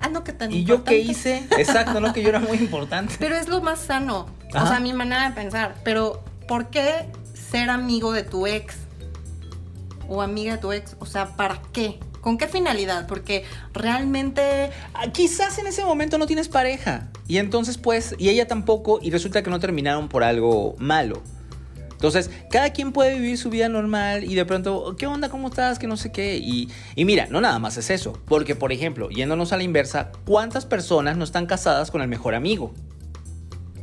Ah, 0.00 0.08
no, 0.08 0.24
que 0.24 0.32
tan 0.32 0.50
¿Y 0.50 0.64
yo 0.64 0.82
qué 0.84 0.98
importante. 1.00 1.40
hice? 1.52 1.60
Exacto, 1.62 2.00
no, 2.00 2.12
que 2.12 2.22
yo 2.22 2.28
era 2.28 2.40
muy 2.40 2.58
importante. 2.58 3.14
Pero 3.20 3.36
es 3.36 3.48
lo 3.48 3.60
más 3.62 3.78
sano. 3.78 4.26
Ajá. 4.52 4.64
O 4.64 4.68
sea, 4.68 4.80
mi 4.80 4.92
manera 4.92 5.28
de 5.28 5.34
pensar. 5.34 5.76
Pero, 5.84 6.24
¿por 6.48 6.68
qué 6.70 7.06
ser 7.54 7.70
amigo 7.70 8.12
de 8.12 8.24
tu 8.24 8.48
ex? 8.48 8.74
O 10.08 10.22
amiga 10.22 10.54
de 10.54 10.58
tu 10.58 10.72
ex. 10.72 10.96
O 10.98 11.06
sea, 11.06 11.36
¿para 11.36 11.62
qué? 11.72 12.00
¿Con 12.20 12.36
qué 12.36 12.48
finalidad? 12.48 13.06
Porque 13.06 13.44
realmente. 13.72 14.70
Ah, 14.92 15.12
Quizás 15.12 15.56
en 15.58 15.68
ese 15.68 15.84
momento 15.84 16.18
no 16.18 16.26
tienes 16.26 16.48
pareja. 16.48 17.10
Y 17.28 17.38
entonces, 17.38 17.78
pues, 17.78 18.16
y 18.18 18.28
ella 18.28 18.48
tampoco, 18.48 18.98
y 19.00 19.10
resulta 19.10 19.44
que 19.44 19.50
no 19.50 19.60
terminaron 19.60 20.08
por 20.08 20.24
algo 20.24 20.74
malo. 20.78 21.22
Entonces, 21.92 22.28
cada 22.50 22.70
quien 22.70 22.90
puede 22.90 23.14
vivir 23.14 23.38
su 23.38 23.50
vida 23.50 23.68
normal 23.68 24.24
y 24.24 24.34
de 24.34 24.44
pronto, 24.44 24.96
¿qué 24.98 25.06
onda? 25.06 25.28
¿Cómo 25.28 25.48
estás? 25.48 25.78
Que 25.78 25.86
no 25.86 25.96
sé 25.96 26.10
qué. 26.10 26.36
Y, 26.38 26.68
y 26.96 27.04
mira, 27.04 27.28
no 27.30 27.40
nada 27.40 27.60
más 27.60 27.76
es 27.76 27.88
eso. 27.88 28.18
Porque, 28.26 28.56
por 28.56 28.72
ejemplo, 28.72 29.10
yéndonos 29.10 29.52
a 29.52 29.56
la 29.56 29.62
inversa, 29.62 30.10
¿cuántas 30.26 30.66
personas 30.66 31.16
no 31.16 31.22
están 31.22 31.46
casadas 31.46 31.92
con 31.92 32.02
el 32.02 32.08
mejor 32.08 32.34
amigo? 32.34 32.74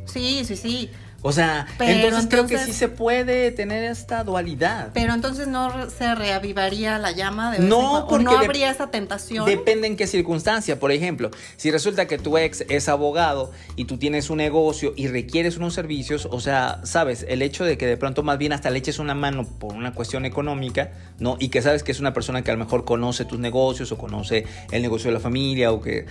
Sí, 0.04 0.44
sí, 0.44 0.56
sí. 0.56 0.90
O 1.22 1.30
sea, 1.30 1.66
entonces, 1.78 2.26
creo 2.28 2.46
que 2.46 2.58
sí 2.58 2.72
se 2.72 2.88
puede 2.88 3.52
tener 3.52 3.84
esta 3.84 4.24
dualidad. 4.24 4.90
Pero 4.92 5.14
entonces 5.14 5.46
no 5.46 5.88
se 5.88 6.14
reavivaría 6.16 6.98
la 6.98 7.12
llama 7.12 7.52
de 7.52 7.58
vez 7.58 7.68
No, 7.68 8.06
porque 8.08 8.24
no 8.24 8.36
habría 8.36 8.70
esa 8.70 8.90
tentación. 8.90 9.46
Depende 9.46 9.86
en 9.86 9.96
qué 9.96 10.08
circunstancia. 10.08 10.80
Por 10.80 10.90
ejemplo, 10.90 11.30
si 11.56 11.70
resulta 11.70 12.06
que 12.06 12.18
tu 12.18 12.36
ex 12.38 12.64
es 12.68 12.88
abogado 12.88 13.52
y 13.76 13.84
tú 13.84 13.98
tienes 13.98 14.30
un 14.30 14.38
negocio 14.38 14.94
y 14.96 15.06
requieres 15.06 15.56
unos 15.56 15.74
servicios, 15.74 16.26
o 16.30 16.40
sea, 16.40 16.80
sabes, 16.82 17.24
el 17.28 17.42
hecho 17.42 17.64
de 17.64 17.78
que 17.78 17.86
de 17.86 17.96
pronto 17.96 18.24
más 18.24 18.38
bien 18.38 18.52
hasta 18.52 18.70
le 18.70 18.78
eches 18.78 18.98
una 18.98 19.14
mano 19.14 19.44
por 19.44 19.74
una 19.74 19.94
cuestión 19.94 20.24
económica, 20.24 20.92
¿no? 21.20 21.36
Y 21.38 21.48
que 21.50 21.62
sabes 21.62 21.84
que 21.84 21.92
es 21.92 22.00
una 22.00 22.12
persona 22.12 22.42
que 22.42 22.50
a 22.50 22.54
lo 22.54 22.64
mejor 22.64 22.84
conoce 22.84 23.24
tus 23.24 23.38
negocios 23.38 23.92
o 23.92 23.98
conoce 23.98 24.44
el 24.72 24.82
negocio 24.82 25.08
de 25.08 25.14
la 25.14 25.20
familia 25.20 25.70
o 25.70 25.80
que 25.80 26.06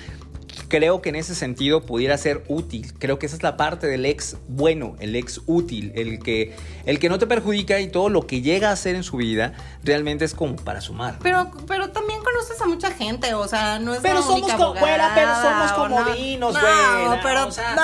creo 0.67 1.01
que 1.01 1.09
en 1.09 1.15
ese 1.15 1.35
sentido 1.35 1.85
pudiera 1.85 2.17
ser 2.17 2.43
útil. 2.47 2.93
Creo 2.97 3.19
que 3.19 3.25
esa 3.25 3.35
es 3.35 3.43
la 3.43 3.57
parte 3.57 3.87
del 3.87 4.05
ex 4.05 4.37
bueno, 4.47 4.95
el 5.01 5.15
ex 5.15 5.41
útil, 5.47 5.91
el 5.95 6.19
que, 6.19 6.55
el 6.85 6.99
que 6.99 7.09
no 7.09 7.19
te 7.19 7.27
perjudica 7.27 7.79
y 7.79 7.87
todo 7.87 8.09
lo 8.09 8.25
que 8.27 8.41
llega 8.41 8.69
a 8.69 8.73
hacer 8.73 8.95
en 8.95 9.03
su 9.03 9.17
vida 9.17 9.53
realmente 9.83 10.25
es 10.25 10.33
como 10.33 10.55
para 10.55 10.81
sumar. 10.81 11.17
Pero, 11.21 11.51
pero 11.67 11.89
también 11.91 12.19
conoces 12.23 12.61
a 12.61 12.65
mucha 12.67 12.91
gente, 12.91 13.33
o 13.33 13.47
sea, 13.47 13.79
no 13.79 13.93
es 13.93 14.01
Pero 14.01 14.15
la 14.15 14.21
somos 14.21 14.41
única 14.41 14.57
como, 14.57 14.73
pero 14.75 15.03
somos 15.41 15.71
o 15.71 15.89
no. 15.89 15.95
comodinos, 15.97 16.53
No, 16.53 16.59
güey. 17.07 17.19
pero 17.23 17.47
o 17.47 17.51
sea, 17.51 17.75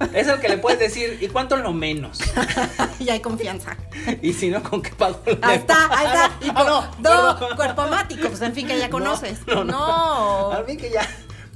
no. 0.00 0.08
Es 0.14 0.26
el 0.28 0.40
que 0.40 0.48
le 0.48 0.58
puedes 0.58 0.78
decir, 0.78 1.18
¿y 1.20 1.28
cuánto 1.28 1.56
lo 1.56 1.72
menos? 1.72 2.18
y 2.98 3.08
hay 3.10 3.20
confianza. 3.20 3.76
Y 4.22 4.32
si 4.32 4.48
no, 4.50 4.62
¿con 4.62 4.82
qué 4.82 4.90
pago? 4.90 5.20
Ahí 5.42 5.56
está, 5.56 5.88
ahí 5.96 6.06
está. 6.06 6.30
Y 6.40 6.48
Ah, 6.54 6.88
por- 6.98 7.48
no, 7.50 7.56
cuerpo 7.56 7.86
mático, 7.86 8.28
pues 8.28 8.40
en 8.42 8.52
fin 8.54 8.66
que 8.66 8.78
ya 8.78 8.90
conoces. 8.90 9.38
No, 9.46 9.64
No, 9.64 10.50
no, 10.50 10.52
A 10.52 10.62
mí 10.66 10.76
que 10.76 10.90
ya. 10.90 11.06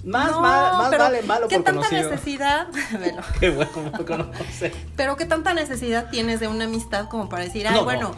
Más, 0.07 0.31
No, 0.31 0.41
mal- 0.41 0.73
más 0.79 0.89
pero 0.91 1.03
vale 1.05 1.23
malo 1.23 1.49
¿Qué 1.49 1.57
por 1.57 1.65
tanta 1.65 1.81
conocido. 1.89 2.11
necesidad? 2.11 2.69
Velo. 2.99 3.23
Qué 3.41 3.51
bueno 3.51 3.73
por 3.93 4.07
conocer. 4.07 4.73
Pero 4.97 5.17
qué 5.17 5.25
tanta 5.27 5.53
necesidad 5.53 6.09
tienes 6.11 6.41
de 6.41 6.49
una 6.49 6.65
amistad 6.65 7.09
como 7.09 7.29
para 7.29 7.43
decir, 7.45 7.67
ay, 7.67 7.75
No, 7.75 7.81
no. 7.81 7.85
bueno, 7.85 8.13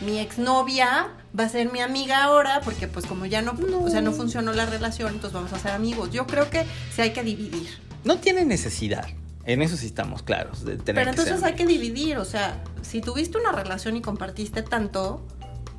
mi 0.00 0.18
exnovia 0.18 1.08
va 1.38 1.44
a 1.44 1.48
ser 1.48 1.70
mi 1.72 1.80
amiga 1.80 2.22
ahora 2.24 2.60
porque 2.64 2.86
pues 2.88 3.06
como 3.06 3.26
ya 3.26 3.42
no, 3.42 3.54
o 3.82 3.88
sea, 3.90 4.00
no 4.02 4.12
funcionó 4.12 4.52
la 4.52 4.66
relación, 4.66 5.08
entonces 5.14 5.32
vamos 5.34 5.52
a 5.52 5.58
ser 5.58 5.72
amigos. 5.72 6.10
Yo 6.12 6.26
creo 6.26 6.48
que 6.48 6.64
sí 6.94 7.02
hay 7.02 7.12
que 7.12 7.22
dividir. 7.22 7.68
No 8.04 8.18
tiene 8.18 8.44
necesidad. 8.44 9.06
En 9.44 9.60
eso 9.62 9.76
sí 9.76 9.86
estamos 9.86 10.22
claros. 10.22 10.64
De 10.64 10.76
tener 10.76 11.02
Pero 11.02 11.04
que 11.06 11.10
entonces 11.10 11.40
ser. 11.40 11.48
hay 11.48 11.54
que 11.56 11.66
dividir, 11.66 12.18
o 12.18 12.24
sea, 12.24 12.62
si 12.82 13.00
tuviste 13.00 13.38
una 13.38 13.50
relación 13.50 13.96
y 13.96 14.00
compartiste 14.02 14.62
tanto, 14.62 15.26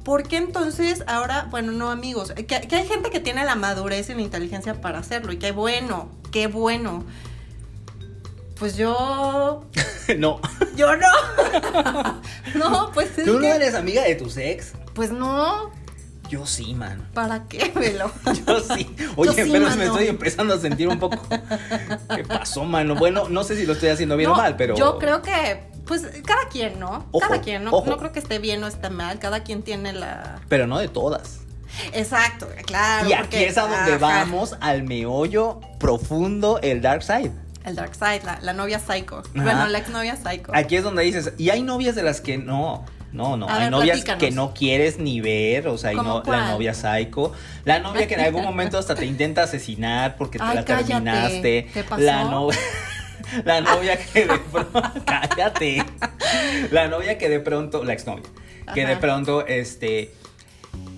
¿por 0.04 0.24
qué 0.24 0.38
entonces 0.38 1.04
ahora, 1.08 1.48
bueno, 1.50 1.72
no 1.72 1.90
amigos? 1.92 2.32
Que, 2.32 2.46
que 2.46 2.76
hay 2.76 2.88
gente 2.88 3.10
que 3.10 3.20
tiene 3.20 3.44
la 3.46 3.56
madurez 3.56 4.10
y 4.10 4.14
la 4.14 4.22
inteligencia 4.22 4.80
para 4.82 5.00
hacerlo 5.00 5.32
y 5.32 5.38
qué 5.38 5.52
bueno, 5.52 6.10
qué 6.32 6.48
bueno. 6.48 7.04
Pues 8.60 8.78
yo, 8.78 9.66
no. 10.18 10.40
yo 10.76 10.96
no. 10.96 12.22
no, 12.56 12.92
pues 12.94 13.18
es 13.18 13.26
¿Tú 13.26 13.34
no 13.36 13.40
que- 13.42 13.52
eres 13.56 13.76
amiga 13.76 14.04
de 14.04 14.16
tus 14.16 14.38
ex? 14.38 14.74
pues 14.94 15.12
no. 15.12 15.72
yo 16.30 16.46
sí, 16.46 16.74
man. 16.76 17.10
¿Para 17.14 17.46
qué, 17.48 17.72
Velo? 17.76 18.12
Yo 18.48 18.60
sí. 18.60 18.96
Oye, 19.16 19.32
Yo 19.36 19.44
sí, 19.44 19.50
pero 19.52 19.70
me 19.76 19.86
estoy 19.86 20.08
empezando 20.08 20.54
a 20.54 20.60
sentir 20.60 20.88
un 20.88 21.00
poco. 21.00 21.18
¿Qué 22.16 22.24
pasó, 22.24 22.64
mano? 22.64 22.96
Bueno, 22.96 23.28
no 23.30 23.44
sé 23.44 23.56
si 23.56 23.66
lo 23.66 23.74
estoy 23.74 23.90
haciendo 23.90 24.16
bien 24.18 24.30
No, 24.30 24.36
o 24.36 24.38
mal, 24.38 24.56
pero. 24.56 24.76
Yo 24.76 25.00
creo 25.00 25.22
que, 25.24 25.64
pues, 25.86 26.04
cada 26.26 26.48
quien, 26.50 26.80
¿no? 26.80 27.06
Ojo, 27.12 27.20
cada 27.28 27.42
quien, 27.42 27.64
no, 27.64 27.72
ojo. 27.72 27.90
no 27.90 27.98
creo 27.98 28.12
que 28.12 28.20
esté 28.20 28.40
bien 28.40 28.64
o 28.64 28.68
esté 28.68 28.90
mal, 28.90 29.20
cada 29.20 29.44
quien 29.44 29.64
tiene 29.64 29.94
la... 29.94 30.40
Pero 30.50 30.68
no 30.68 30.80
de 30.80 30.88
todas. 30.88 31.40
Exacto, 31.92 32.48
claro. 32.66 33.10
y 33.10 33.14
aquí 33.14 33.38
es 33.38 33.58
a 33.58 33.62
donde 33.64 33.94
ajá, 33.94 33.98
vamos 33.98 34.56
al 34.62 34.84
meollo 34.84 35.60
profundo, 35.80 36.60
el 36.62 36.82
dark 36.82 37.02
side. 37.04 37.32
El 37.66 37.76
dark 37.76 37.96
side, 37.96 38.22
la, 38.26 38.40
la 38.42 38.54
novia 38.54 38.78
psycho. 38.80 39.20
Ajá. 39.20 39.30
Bueno, 39.34 39.68
la 39.68 39.78
exnovia 39.80 40.16
psycho. 40.16 40.52
Aquí 40.54 40.76
es 40.76 40.84
donde 40.84 41.04
dices, 41.04 41.34
y 41.38 41.50
hay 41.50 41.64
novias 41.64 41.96
de 41.96 42.04
las 42.04 42.22
que 42.22 42.38
no. 42.38 42.86
No, 43.12 43.38
no, 43.38 43.48
A 43.48 43.54
hay 43.56 43.62
ver, 43.64 43.72
novias 43.72 43.98
platícanos. 43.98 44.20
que 44.24 44.32
no 44.32 44.54
quieres 44.56 44.98
ni 44.98 45.22
ver, 45.22 45.68
o 45.68 45.78
sea, 45.78 45.92
hay 45.92 45.96
¿Cómo 45.96 46.24
no- 46.26 46.32
la 46.32 46.50
novia 46.52 46.74
psycho, 46.74 47.32
la 47.64 47.78
novia 47.80 48.08
que 48.08 48.16
en 48.16 48.22
algún 48.22 48.44
momento 48.44 48.80
hasta 48.80 48.96
te 48.96 49.06
intenta 49.06 49.44
asesinar 49.44 50.16
porque 50.18 50.40
te 50.40 50.46
la 50.46 50.66
cállate. 50.66 50.84
terminaste, 50.94 51.70
¿Te 51.76 51.84
pasó? 51.84 52.02
la 52.02 52.24
novia 52.32 52.58
la 53.46 53.62
novia 53.62 53.98
que 53.98 54.26
de 54.26 54.38
pronto 54.40 54.82
cállate. 55.06 55.84
La 56.72 56.88
novia 56.88 57.18
que 57.18 57.30
de 57.30 57.40
pronto, 57.40 57.84
la 57.84 57.94
exnovia, 57.94 58.24
que 58.74 58.86
de 58.86 58.98
pronto 58.98 59.46
este 59.46 60.14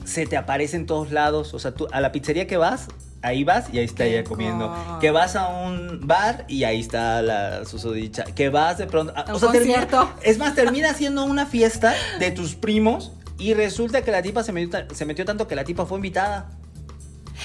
se 0.06 0.26
te 0.28 0.38
aparece 0.38 0.78
en 0.78 0.86
todos 0.86 1.12
lados, 1.12 1.54
o 1.54 1.60
sea, 1.60 1.74
tú 1.74 1.88
a 1.92 2.00
la 2.00 2.12
pizzería 2.12 2.48
que 2.48 2.58
vas 2.58 2.88
Ahí 3.26 3.44
vas 3.44 3.74
y 3.74 3.80
ahí 3.80 3.86
está 3.86 4.06
ella 4.06 4.24
comiendo. 4.24 4.72
Que 5.02 5.10
vas 5.10 5.36
a 5.36 5.48
un 5.48 6.02
bar 6.06 6.46
y 6.48 6.64
ahí 6.64 6.80
está 6.80 7.24
la 7.24 7.66
susodicha. 7.66 8.24
Que 8.24 8.50
vas 8.50 8.78
de 8.78 8.86
pronto. 8.86 9.14
A 9.16 9.34
o 9.34 9.40
sea, 9.40 9.52
termina- 9.52 9.88
concierto. 9.88 10.14
es 10.22 10.38
más, 10.38 10.54
termina 10.54 10.94
siendo 10.94 11.26
una 11.26 11.48
fiesta 11.48 11.96
de 12.20 12.30
tus 12.30 12.54
primos 12.54 13.14
y 13.40 13.56
resulta 13.56 14.04
que 14.04 14.12
la 14.12 14.22
tipa 14.22 14.44
se 14.44 14.52
metió, 14.52 14.80
se 14.94 15.06
metió 15.06 15.26
tanto 15.26 15.48
que 15.48 15.56
la 15.56 15.64
tipa 15.64 15.88
fue 15.88 15.98
invitada. 15.98 16.52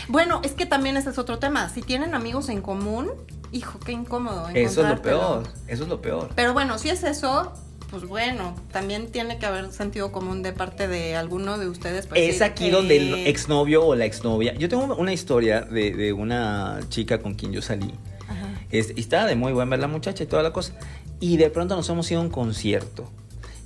Bueno, 0.09 0.43
es 0.45 0.53
que 0.53 0.67
también 0.67 0.99
ese 0.99 1.09
es 1.09 1.19
otro 1.19 1.39
tema. 1.39 1.71
Si 1.71 1.81
tienen 1.81 2.15
amigos 2.15 2.51
en 2.51 2.61
común, 2.61 3.11
hijo, 3.53 3.79
qué 3.81 3.93
incómodo. 3.93 4.49
Eso 4.55 4.83
es 4.83 4.89
lo 4.89 5.03
peor. 5.03 5.43
Eso 5.69 5.83
es 5.85 5.89
lo 5.89 6.01
peor. 6.01 6.31
Pero 6.35 6.53
bueno, 6.53 6.79
si 6.79 6.89
es 6.91 7.03
eso, 7.05 7.53
pues 7.91 8.05
bueno, 8.05 8.55
también 8.73 9.11
tiene 9.11 9.39
que 9.39 9.47
haber 9.47 9.73
sentido 9.73 10.13
común 10.13 10.43
de 10.43 10.53
parte 10.53 10.87
de 10.89 11.17
alguno 11.17 11.59
de 11.59 11.69
ustedes. 11.69 12.07
pues, 12.07 12.21
Es 12.37 12.43
aquí 12.43 12.67
que- 12.67 12.71
donde 12.71 12.97
el 12.97 13.27
exnovio 13.27 13.85
o 13.85 13.95
la 13.97 14.05
exnovia. 14.05 14.55
Yo 14.55 14.69
tengo 14.69 14.95
una 14.97 15.13
historia 15.13 15.63
de, 15.63 15.93
de 15.93 16.13
una 16.13 16.81
chica 16.89 17.19
con 17.19 17.35
quien 17.35 17.53
yo 17.53 17.63
salí. 17.63 17.93
Ajá. 18.29 18.49
Es- 18.71 18.93
y 18.97 19.01
estaba 19.01 19.27
de 19.27 19.35
muy 19.37 19.53
buen 19.53 19.69
ver 19.69 19.81
la 19.81 19.89
muchacha 19.89 20.23
y 20.23 20.27
toda 20.27 20.43
la 20.43 20.53
cosa. 20.53 20.73
Y 21.19 21.37
de 21.37 21.51
pronto 21.51 21.75
nos 21.77 21.89
hemos 21.89 22.11
ido 22.11 22.21
a 22.21 22.23
un 22.23 22.31
concierto. 22.31 23.11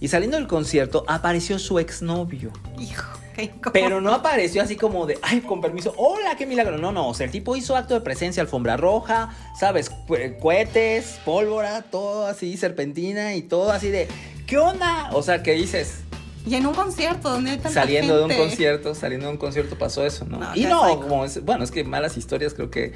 Y 0.01 0.09
saliendo 0.09 0.37
del 0.37 0.47
concierto 0.49 1.05
apareció 1.07 1.59
su 1.59 1.79
exnovio. 1.79 2.51
Hijo, 2.79 3.07
Pero 3.73 4.01
no 4.01 4.13
apareció 4.13 4.63
así 4.63 4.77
como 4.77 5.07
de, 5.07 5.19
ay, 5.23 5.41
con 5.41 5.61
permiso, 5.61 5.95
hola, 5.97 6.37
qué 6.37 6.47
milagro. 6.47 6.79
No, 6.79 6.93
no, 6.93 7.09
o 7.09 7.15
sea, 7.15 7.27
el 7.27 7.33
tipo 7.33 7.57
hizo 7.57 7.77
acto 7.77 7.95
de 7.95 8.01
presencia, 8.01 8.41
alfombra 8.43 8.77
roja, 8.77 9.31
¿sabes? 9.59 9.91
Cohetes, 10.41 11.21
pólvora, 11.25 11.83
todo 11.83 12.27
así, 12.27 12.57
serpentina 12.57 13.35
y 13.35 13.43
todo 13.43 13.73
así 13.73 13.89
de, 13.89 14.09
¿qué 14.47 14.59
onda? 14.59 15.11
O 15.13 15.23
sea, 15.23 15.43
¿qué 15.43 15.53
dices? 15.53 16.05
Y 16.47 16.57
en 16.57 16.67
un 16.67 16.75
concierto 16.75 17.31
donde 17.31 17.53
hay 17.53 17.57
tanta 17.57 17.71
Saliendo 17.71 18.19
de 18.19 18.25
un 18.25 18.37
concierto, 18.37 18.95
saliendo 18.95 19.27
de 19.27 19.33
un 19.33 19.39
concierto 19.39 19.79
pasó 19.79 20.05
eso, 20.05 20.27
¿no? 20.27 20.39
No, 20.39 20.55
y 20.55 20.65
no, 20.65 20.85
psycho. 20.85 21.01
como 21.01 21.25
es, 21.25 21.43
bueno, 21.43 21.65
es 21.65 21.71
que 21.71 21.85
malas 21.85 22.19
historias 22.19 22.53
creo 22.53 22.71
que... 22.71 22.93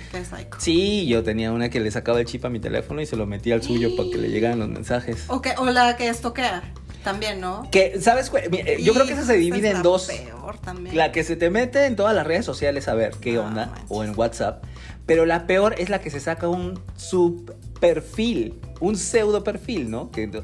Sí, 0.58 1.06
yo 1.06 1.22
tenía 1.22 1.50
una 1.50 1.70
que 1.70 1.80
le 1.80 1.90
sacaba 1.90 2.20
el 2.20 2.26
chip 2.26 2.44
a 2.44 2.50
mi 2.50 2.60
teléfono 2.60 3.00
y 3.00 3.06
se 3.06 3.16
lo 3.16 3.24
metía 3.24 3.54
al 3.54 3.62
suyo 3.62 3.96
para 3.96 4.10
que 4.10 4.18
le 4.18 4.28
llegaran 4.28 4.58
los 4.58 4.68
mensajes. 4.68 5.24
O, 5.28 5.40
que, 5.40 5.54
o 5.56 5.64
la 5.64 5.96
que 5.96 6.08
estoquea, 6.08 6.62
también, 7.04 7.40
¿no? 7.40 7.68
Que, 7.70 8.00
¿sabes? 8.00 8.30
Mira, 8.50 8.78
Yo 8.78 8.92
creo 8.94 9.06
que 9.06 9.12
esa 9.12 9.24
se 9.24 9.36
divide 9.36 9.70
es 9.70 9.76
en 9.76 9.82
dos. 9.82 10.06
peor 10.06 10.58
también. 10.58 10.96
La 10.96 11.12
que 11.12 11.24
se 11.24 11.36
te 11.36 11.50
mete 11.50 11.86
en 11.86 11.96
todas 11.96 12.14
las 12.14 12.26
redes 12.26 12.44
sociales 12.44 12.88
a 12.88 12.94
ver 12.94 13.12
qué 13.20 13.34
No 13.34 13.44
onda, 13.44 13.72
o 13.88 14.04
en 14.04 14.16
WhatsApp. 14.18 14.64
Pero 15.06 15.24
la 15.24 15.46
peor 15.46 15.74
es 15.78 15.88
la 15.88 16.00
que 16.00 16.10
se 16.10 16.20
saca 16.20 16.48
un 16.48 16.80
subperfil, 16.96 18.60
un 18.80 18.96
pseudo 18.96 19.44
perfil, 19.44 19.90
¿no? 19.90 20.10
Que 20.10 20.42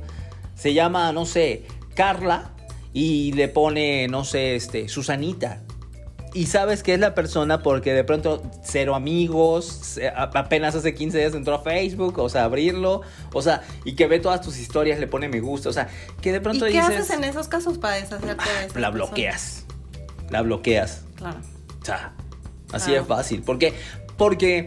se 0.55 0.73
llama, 0.75 1.13
no 1.13 1.27
sé, 1.27 1.65
Carla 1.95 2.51
y 2.93 3.33
le 3.33 3.49
pone, 3.49 4.09
no 4.09 4.25
sé, 4.25 4.55
este, 4.57 4.89
Susanita. 4.89 5.63
Y 6.35 6.47
sabes 6.47 6.83
que 6.83 6.93
es 6.95 7.01
la 7.01 7.15
persona 7.15 7.63
porque 7.63 7.93
de 7.93 8.03
pronto 8.03 8.43
cero 8.65 8.97
amigos, 8.97 9.99
apenas 10.17 10.75
hace 10.75 10.93
15 10.93 11.17
días 11.17 11.35
entró 11.35 11.55
a 11.55 11.63
Facebook, 11.63 12.19
o 12.19 12.29
sea, 12.29 12.43
abrirlo, 12.45 13.03
o 13.33 13.41
sea, 13.41 13.63
y 13.85 13.95
que 13.95 14.09
ve 14.09 14.19
todas 14.19 14.41
tus 14.41 14.59
historias, 14.59 14.99
le 14.99 15.07
pone 15.07 15.29
me 15.29 15.39
gusta, 15.41 15.69
o 15.69 15.73
sea, 15.73 15.89
que 16.21 16.33
de 16.33 16.39
¿Y 16.39 16.41
pronto 16.41 16.65
qué 16.67 16.73
dices, 16.73 16.89
haces 16.89 17.11
en 17.11 17.23
esos 17.25 17.47
casos 17.47 17.79
para 17.79 17.95
deshacerte 17.95 18.27
de 18.27 18.33
esa 18.33 18.41
la 18.41 18.67
persona? 18.71 18.91
bloqueas, 18.91 19.65
la 20.29 20.43
bloqueas. 20.43 21.05
Claro. 21.15 21.39
O 21.81 21.85
sea, 21.85 22.15
así 22.73 22.87
Claro. 22.91 23.03
es 23.03 23.09
fácil. 23.09 23.43
Porque, 23.43 23.73
porque 24.17 24.67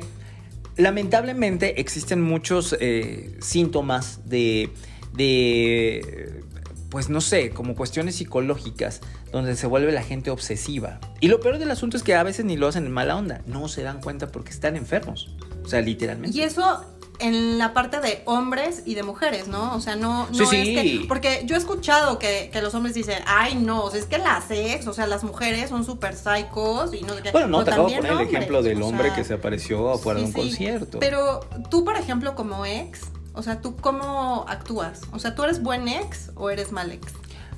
lamentablemente 0.77 1.81
existen 1.81 2.21
muchos 2.21 2.77
eh, 2.79 3.35
síntomas 3.41 4.21
de, 4.29 4.69
de, 5.13 6.43
pues 6.89 7.09
no 7.09 7.21
sé, 7.21 7.49
como 7.49 7.75
cuestiones 7.75 8.15
psicológicas 8.15 9.01
donde 9.31 9.55
se 9.55 9.67
vuelve 9.67 9.91
la 9.91 10.03
gente 10.03 10.29
obsesiva. 10.29 10.99
Y 11.19 11.27
lo 11.27 11.39
peor 11.39 11.59
del 11.59 11.71
asunto 11.71 11.97
es 11.97 12.03
que 12.03 12.15
a 12.15 12.23
veces 12.23 12.45
ni 12.45 12.57
lo 12.57 12.67
hacen 12.67 12.85
en 12.85 12.91
mala 12.91 13.15
onda. 13.15 13.41
No 13.45 13.67
se 13.67 13.83
dan 13.83 14.01
cuenta 14.01 14.31
porque 14.31 14.51
están 14.51 14.75
enfermos. 14.75 15.29
O 15.63 15.67
sea, 15.67 15.81
literalmente. 15.81 16.37
Y 16.37 16.41
eso 16.41 16.85
en 17.19 17.57
la 17.57 17.73
parte 17.73 17.99
de 17.99 18.21
hombres 18.25 18.83
y 18.85 18.95
de 18.95 19.03
mujeres, 19.03 19.47
¿no? 19.47 19.75
O 19.75 19.79
sea, 19.79 19.95
no, 19.95 20.27
no 20.27 20.33
Sí, 20.33 20.43
es 20.43 20.49
que. 20.49 21.05
Porque 21.07 21.43
yo 21.45 21.55
he 21.55 21.57
escuchado 21.57 22.19
que, 22.19 22.49
que 22.51 22.61
los 22.61 22.73
hombres 22.75 22.93
dicen, 22.93 23.19
ay, 23.25 23.55
no, 23.55 23.83
o 23.83 23.91
sea, 23.91 23.99
es 23.99 24.05
que 24.05 24.17
las 24.17 24.49
ex, 24.51 24.87
o 24.87 24.93
sea, 24.93 25.07
las 25.07 25.23
mujeres 25.23 25.69
son 25.69 25.83
súper 25.83 26.15
psicos 26.15 26.93
y 26.93 27.01
no. 27.01 27.13
Bueno, 27.31 27.47
no, 27.47 27.63
te 27.63 27.71
acabo 27.71 27.89
de 27.89 27.97
poner 27.97 28.11
el 28.11 28.21
ejemplo 28.21 28.61
del 28.61 28.81
o 28.81 28.87
hombre 28.87 29.07
sea, 29.07 29.15
que 29.15 29.23
se 29.23 29.33
apareció 29.33 29.91
afuera 29.91 30.19
de 30.19 30.27
un 30.27 30.31
concierto. 30.31 30.99
Pero 30.99 31.41
tú, 31.69 31.83
por 31.83 31.97
ejemplo, 31.97 32.35
como 32.35 32.65
ex, 32.65 33.01
o 33.37 33.43
sea, 33.43 33.61
¿tú 33.61 33.75
cómo 33.75 34.45
actúas? 34.47 35.01
O 35.11 35.19
sea, 35.19 35.35
¿tú 35.35 35.43
eres 35.43 35.61
buen 35.61 35.87
ex 35.87 36.31
o 36.35 36.49
eres 36.49 36.71
mal 36.71 36.91
ex? 36.91 37.13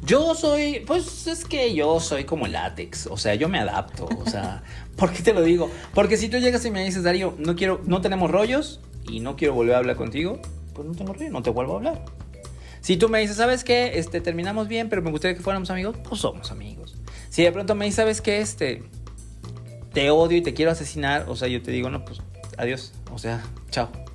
Yo 0.05 0.35
soy, 0.35 0.83
pues 0.85 1.27
es 1.27 1.45
que 1.45 1.73
yo 1.73 1.99
soy 1.99 2.25
como 2.25 2.45
el 2.45 2.53
látex, 2.53 3.07
o 3.07 3.17
sea, 3.17 3.35
yo 3.35 3.49
me 3.49 3.59
adapto, 3.59 4.07
o 4.17 4.29
sea, 4.29 4.63
¿por 4.97 5.11
qué 5.11 5.23
te 5.23 5.33
lo 5.33 5.41
digo? 5.41 5.69
Porque 5.93 6.17
si 6.17 6.29
tú 6.29 6.37
llegas 6.37 6.65
y 6.65 6.71
me 6.71 6.83
dices, 6.83 7.03
Darío, 7.03 7.33
no 7.37 7.55
quiero, 7.55 7.81
no 7.85 8.01
tenemos 8.01 8.29
rollos 8.29 8.81
y 9.09 9.19
no 9.21 9.35
quiero 9.35 9.53
volver 9.53 9.75
a 9.75 9.77
hablar 9.79 9.95
contigo, 9.95 10.39
pues 10.73 10.87
no 10.87 10.93
tengo 10.93 11.13
rollo, 11.13 11.29
no 11.31 11.41
te 11.41 11.49
vuelvo 11.49 11.73
a 11.73 11.77
hablar. 11.77 12.05
Si 12.81 12.97
tú 12.97 13.09
me 13.09 13.19
dices, 13.19 13.37
¿sabes 13.37 13.63
qué? 13.63 13.99
Este, 13.99 14.21
terminamos 14.21 14.67
bien, 14.67 14.89
pero 14.89 15.01
me 15.01 15.11
gustaría 15.11 15.35
que 15.35 15.43
fuéramos 15.43 15.69
amigos, 15.69 15.97
pues 16.07 16.21
somos 16.21 16.51
amigos. 16.51 16.95
Si 17.29 17.43
de 17.43 17.51
pronto 17.51 17.75
me 17.75 17.85
dices, 17.85 17.97
¿sabes 17.97 18.21
qué? 18.21 18.39
Este, 18.39 18.83
te 19.93 20.09
odio 20.11 20.37
y 20.37 20.41
te 20.41 20.53
quiero 20.53 20.71
asesinar, 20.71 21.25
o 21.27 21.35
sea, 21.35 21.47
yo 21.47 21.61
te 21.61 21.71
digo, 21.71 21.89
no, 21.89 22.05
pues 22.05 22.19
adiós, 22.57 22.93
o 23.11 23.17
sea, 23.17 23.43
chao. 23.69 24.08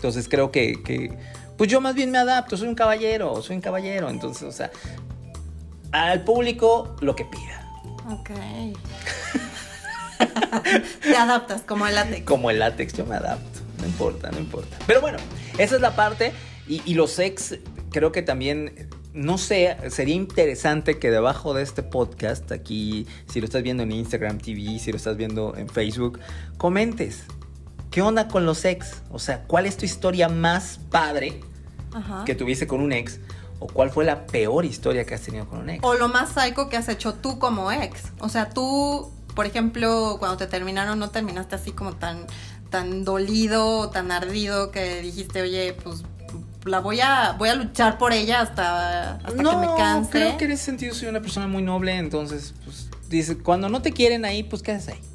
Entonces 0.00 0.30
creo 0.30 0.50
que, 0.50 0.82
que, 0.82 1.14
pues 1.58 1.68
yo 1.68 1.82
más 1.82 1.94
bien 1.94 2.10
me 2.10 2.16
adapto, 2.16 2.56
soy 2.56 2.68
un 2.68 2.74
caballero, 2.74 3.42
soy 3.42 3.56
un 3.56 3.60
caballero, 3.60 4.08
entonces, 4.08 4.44
o 4.44 4.52
sea, 4.52 4.70
al 5.92 6.24
público 6.24 6.96
lo 7.02 7.14
que 7.14 7.26
pida. 7.26 7.70
Ok. 8.10 8.30
Te 11.02 11.14
adaptas 11.14 11.60
como 11.60 11.86
el 11.86 11.96
látex. 11.96 12.24
Como 12.24 12.50
el 12.50 12.60
látex, 12.60 12.94
yo 12.94 13.04
me 13.04 13.16
adapto, 13.16 13.60
no 13.78 13.86
importa, 13.86 14.30
no 14.30 14.38
importa. 14.38 14.74
Pero 14.86 15.02
bueno, 15.02 15.18
esa 15.58 15.74
es 15.74 15.82
la 15.82 15.94
parte 15.94 16.32
y, 16.66 16.80
y 16.86 16.94
los 16.94 17.18
ex, 17.18 17.58
creo 17.90 18.10
que 18.10 18.22
también, 18.22 18.88
no 19.12 19.36
sé, 19.36 19.76
sería 19.90 20.14
interesante 20.14 20.98
que 20.98 21.10
debajo 21.10 21.52
de 21.52 21.62
este 21.62 21.82
podcast, 21.82 22.52
aquí, 22.52 23.06
si 23.30 23.38
lo 23.38 23.44
estás 23.44 23.62
viendo 23.62 23.82
en 23.82 23.92
Instagram 23.92 24.38
TV, 24.38 24.78
si 24.78 24.92
lo 24.92 24.96
estás 24.96 25.18
viendo 25.18 25.54
en 25.58 25.68
Facebook, 25.68 26.20
comentes. 26.56 27.24
¿Qué 27.90 28.02
onda 28.02 28.28
con 28.28 28.46
los 28.46 28.64
ex? 28.64 29.02
O 29.10 29.18
sea, 29.18 29.42
¿cuál 29.44 29.66
es 29.66 29.76
tu 29.76 29.84
historia 29.84 30.28
más 30.28 30.78
padre 30.90 31.40
Ajá. 31.92 32.24
que 32.24 32.34
tuviste 32.36 32.66
con 32.66 32.80
un 32.80 32.92
ex? 32.92 33.18
¿O 33.58 33.66
cuál 33.66 33.90
fue 33.90 34.04
la 34.04 34.26
peor 34.26 34.64
historia 34.64 35.04
que 35.04 35.14
has 35.14 35.22
tenido 35.22 35.46
con 35.46 35.58
un 35.58 35.70
ex? 35.70 35.84
O 35.84 35.94
lo 35.94 36.08
más 36.08 36.30
psycho 36.30 36.68
que 36.68 36.76
has 36.76 36.88
hecho 36.88 37.14
tú 37.14 37.38
como 37.38 37.72
ex. 37.72 38.04
O 38.20 38.28
sea, 38.28 38.50
tú, 38.50 39.10
por 39.34 39.44
ejemplo, 39.44 40.16
cuando 40.20 40.36
te 40.36 40.46
terminaron, 40.46 40.98
no 41.00 41.10
terminaste 41.10 41.56
así 41.56 41.72
como 41.72 41.94
tan, 41.94 42.26
tan 42.70 43.04
dolido, 43.04 43.90
tan 43.90 44.12
ardido 44.12 44.70
que 44.70 45.02
dijiste, 45.02 45.42
oye, 45.42 45.74
pues 45.82 46.04
la 46.64 46.78
voy 46.78 47.00
a, 47.00 47.32
voy 47.38 47.48
a 47.48 47.56
luchar 47.56 47.98
por 47.98 48.12
ella 48.12 48.40
hasta, 48.40 49.16
hasta 49.16 49.30
que 49.32 49.56
me 49.56 49.66
canse. 49.76 50.10
creo 50.10 50.36
que 50.36 50.44
en 50.44 50.52
ese 50.52 50.64
sentido 50.64 50.94
soy 50.94 51.08
una 51.08 51.20
persona 51.20 51.48
muy 51.48 51.62
noble, 51.62 51.96
entonces, 51.96 52.54
pues, 52.64 52.88
dice, 53.08 53.36
cuando 53.38 53.68
no 53.68 53.82
te 53.82 53.92
quieren 53.92 54.24
ahí, 54.24 54.44
pues, 54.44 54.62
¿qué 54.62 54.72
haces 54.72 54.94
ahí? 54.94 55.09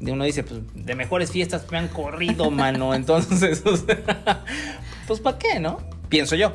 Uno 0.00 0.24
dice, 0.24 0.42
pues, 0.42 0.60
de 0.74 0.94
mejores 0.94 1.30
fiestas 1.30 1.66
me 1.70 1.78
han 1.78 1.88
corrido, 1.88 2.50
mano, 2.50 2.94
entonces, 2.94 3.62
pues, 5.06 5.20
¿para 5.20 5.38
qué, 5.38 5.60
no? 5.60 5.78
Pienso 6.08 6.36
yo. 6.36 6.52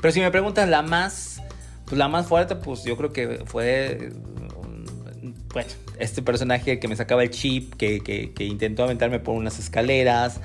Pero 0.00 0.12
si 0.12 0.20
me 0.20 0.30
preguntas 0.30 0.68
la 0.68 0.82
más, 0.82 1.40
pues, 1.86 1.96
la 1.98 2.08
más 2.08 2.26
fuerte, 2.26 2.56
pues, 2.56 2.84
yo 2.84 2.96
creo 2.96 3.12
que 3.12 3.42
fue, 3.46 4.10
um, 4.56 5.34
bueno, 5.52 5.68
este 5.98 6.22
personaje 6.22 6.78
que 6.78 6.88
me 6.88 6.96
sacaba 6.96 7.22
el 7.22 7.30
chip, 7.30 7.74
que, 7.74 8.00
que, 8.00 8.44
intentó 8.44 8.84
aventarme 8.84 9.20
por 9.20 9.34
unas 9.34 9.58
escaleras, 9.58 10.40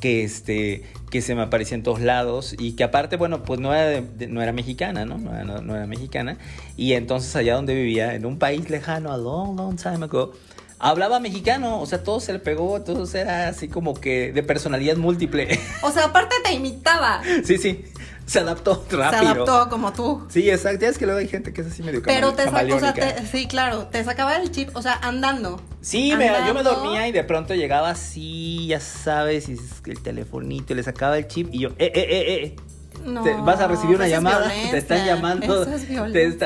que 0.00 0.24
este 0.24 0.82
que 1.10 1.22
se 1.22 1.34
me 1.34 1.42
aparecía 1.42 1.76
en 1.76 1.82
todos 1.82 2.00
lados 2.00 2.54
y 2.58 2.72
que 2.72 2.84
aparte, 2.84 3.16
bueno, 3.16 3.42
pues 3.42 3.60
no 3.60 3.74
era, 3.74 4.04
no 4.28 4.42
era 4.42 4.52
mexicana, 4.52 5.04
¿no? 5.04 5.18
No 5.18 5.62
no 5.62 5.76
era, 5.76 5.86
mexicana. 5.86 6.36
Y 6.76 6.92
entonces 6.92 7.34
allá 7.36 7.54
donde 7.54 7.74
vivía, 7.74 8.14
en 8.14 8.26
un 8.26 8.38
país 8.38 8.68
lejano, 8.68 9.12
a 9.12 9.16
long, 9.16 9.56
long 9.56 9.76
time 9.76 10.04
ago, 10.04 10.32
hablaba 10.78 11.20
mexicano, 11.20 11.80
o 11.80 11.86
sea, 11.86 12.02
todo 12.02 12.20
se 12.20 12.32
le 12.32 12.38
pegó, 12.38 12.82
todo 12.82 13.06
era 13.14 13.48
así 13.48 13.68
como 13.68 13.94
que 13.94 14.32
de 14.32 14.42
personalidad 14.42 14.96
múltiple. 14.96 15.58
O 15.82 15.90
sea, 15.90 16.06
aparte 16.06 16.34
te 16.44 16.52
imitaba. 16.52 17.22
sí, 17.44 17.58
sí. 17.58 17.84
Se 18.26 18.40
adaptó 18.40 18.84
rápido. 18.90 19.22
Se 19.22 19.28
adaptó 19.28 19.68
como 19.68 19.92
tú. 19.92 20.26
Sí, 20.28 20.50
exacto. 20.50 20.84
Es 20.84 20.98
que 20.98 21.06
luego 21.06 21.20
hay 21.20 21.28
gente 21.28 21.52
que 21.52 21.60
es 21.60 21.68
así 21.68 21.84
medio 21.84 22.02
Pero 22.02 22.32
te 22.32 22.44
sacaba, 22.44 22.74
o 22.74 22.80
sea, 22.80 23.24
sí, 23.24 23.46
claro, 23.46 23.86
te 23.86 24.02
sacaba 24.02 24.36
el 24.36 24.50
chip, 24.50 24.74
o 24.74 24.82
sea, 24.82 24.94
andando. 24.94 25.62
Sí, 25.80 26.12
Me, 26.16 26.26
yo 26.44 26.52
me 26.52 26.64
dormía 26.64 27.06
y 27.06 27.12
de 27.12 27.22
pronto 27.22 27.54
llegaba 27.54 27.90
así, 27.90 28.66
ya 28.66 28.80
sabes, 28.80 29.48
y 29.48 29.56
el 29.86 30.02
telefonito, 30.02 30.72
y 30.72 30.76
le 30.76 30.82
sacaba 30.82 31.16
el 31.16 31.28
chip 31.28 31.50
y 31.52 31.60
yo, 31.60 31.68
eh, 31.78 31.92
eh, 31.94 32.06
eh, 32.08 32.34
eh. 32.44 32.56
No, 33.04 33.44
vas 33.44 33.60
a 33.60 33.68
recibir 33.68 33.96
una 33.96 34.08
llamada, 34.08 34.50
te 34.70 34.78
están 34.78 35.06
llamando. 35.06 35.66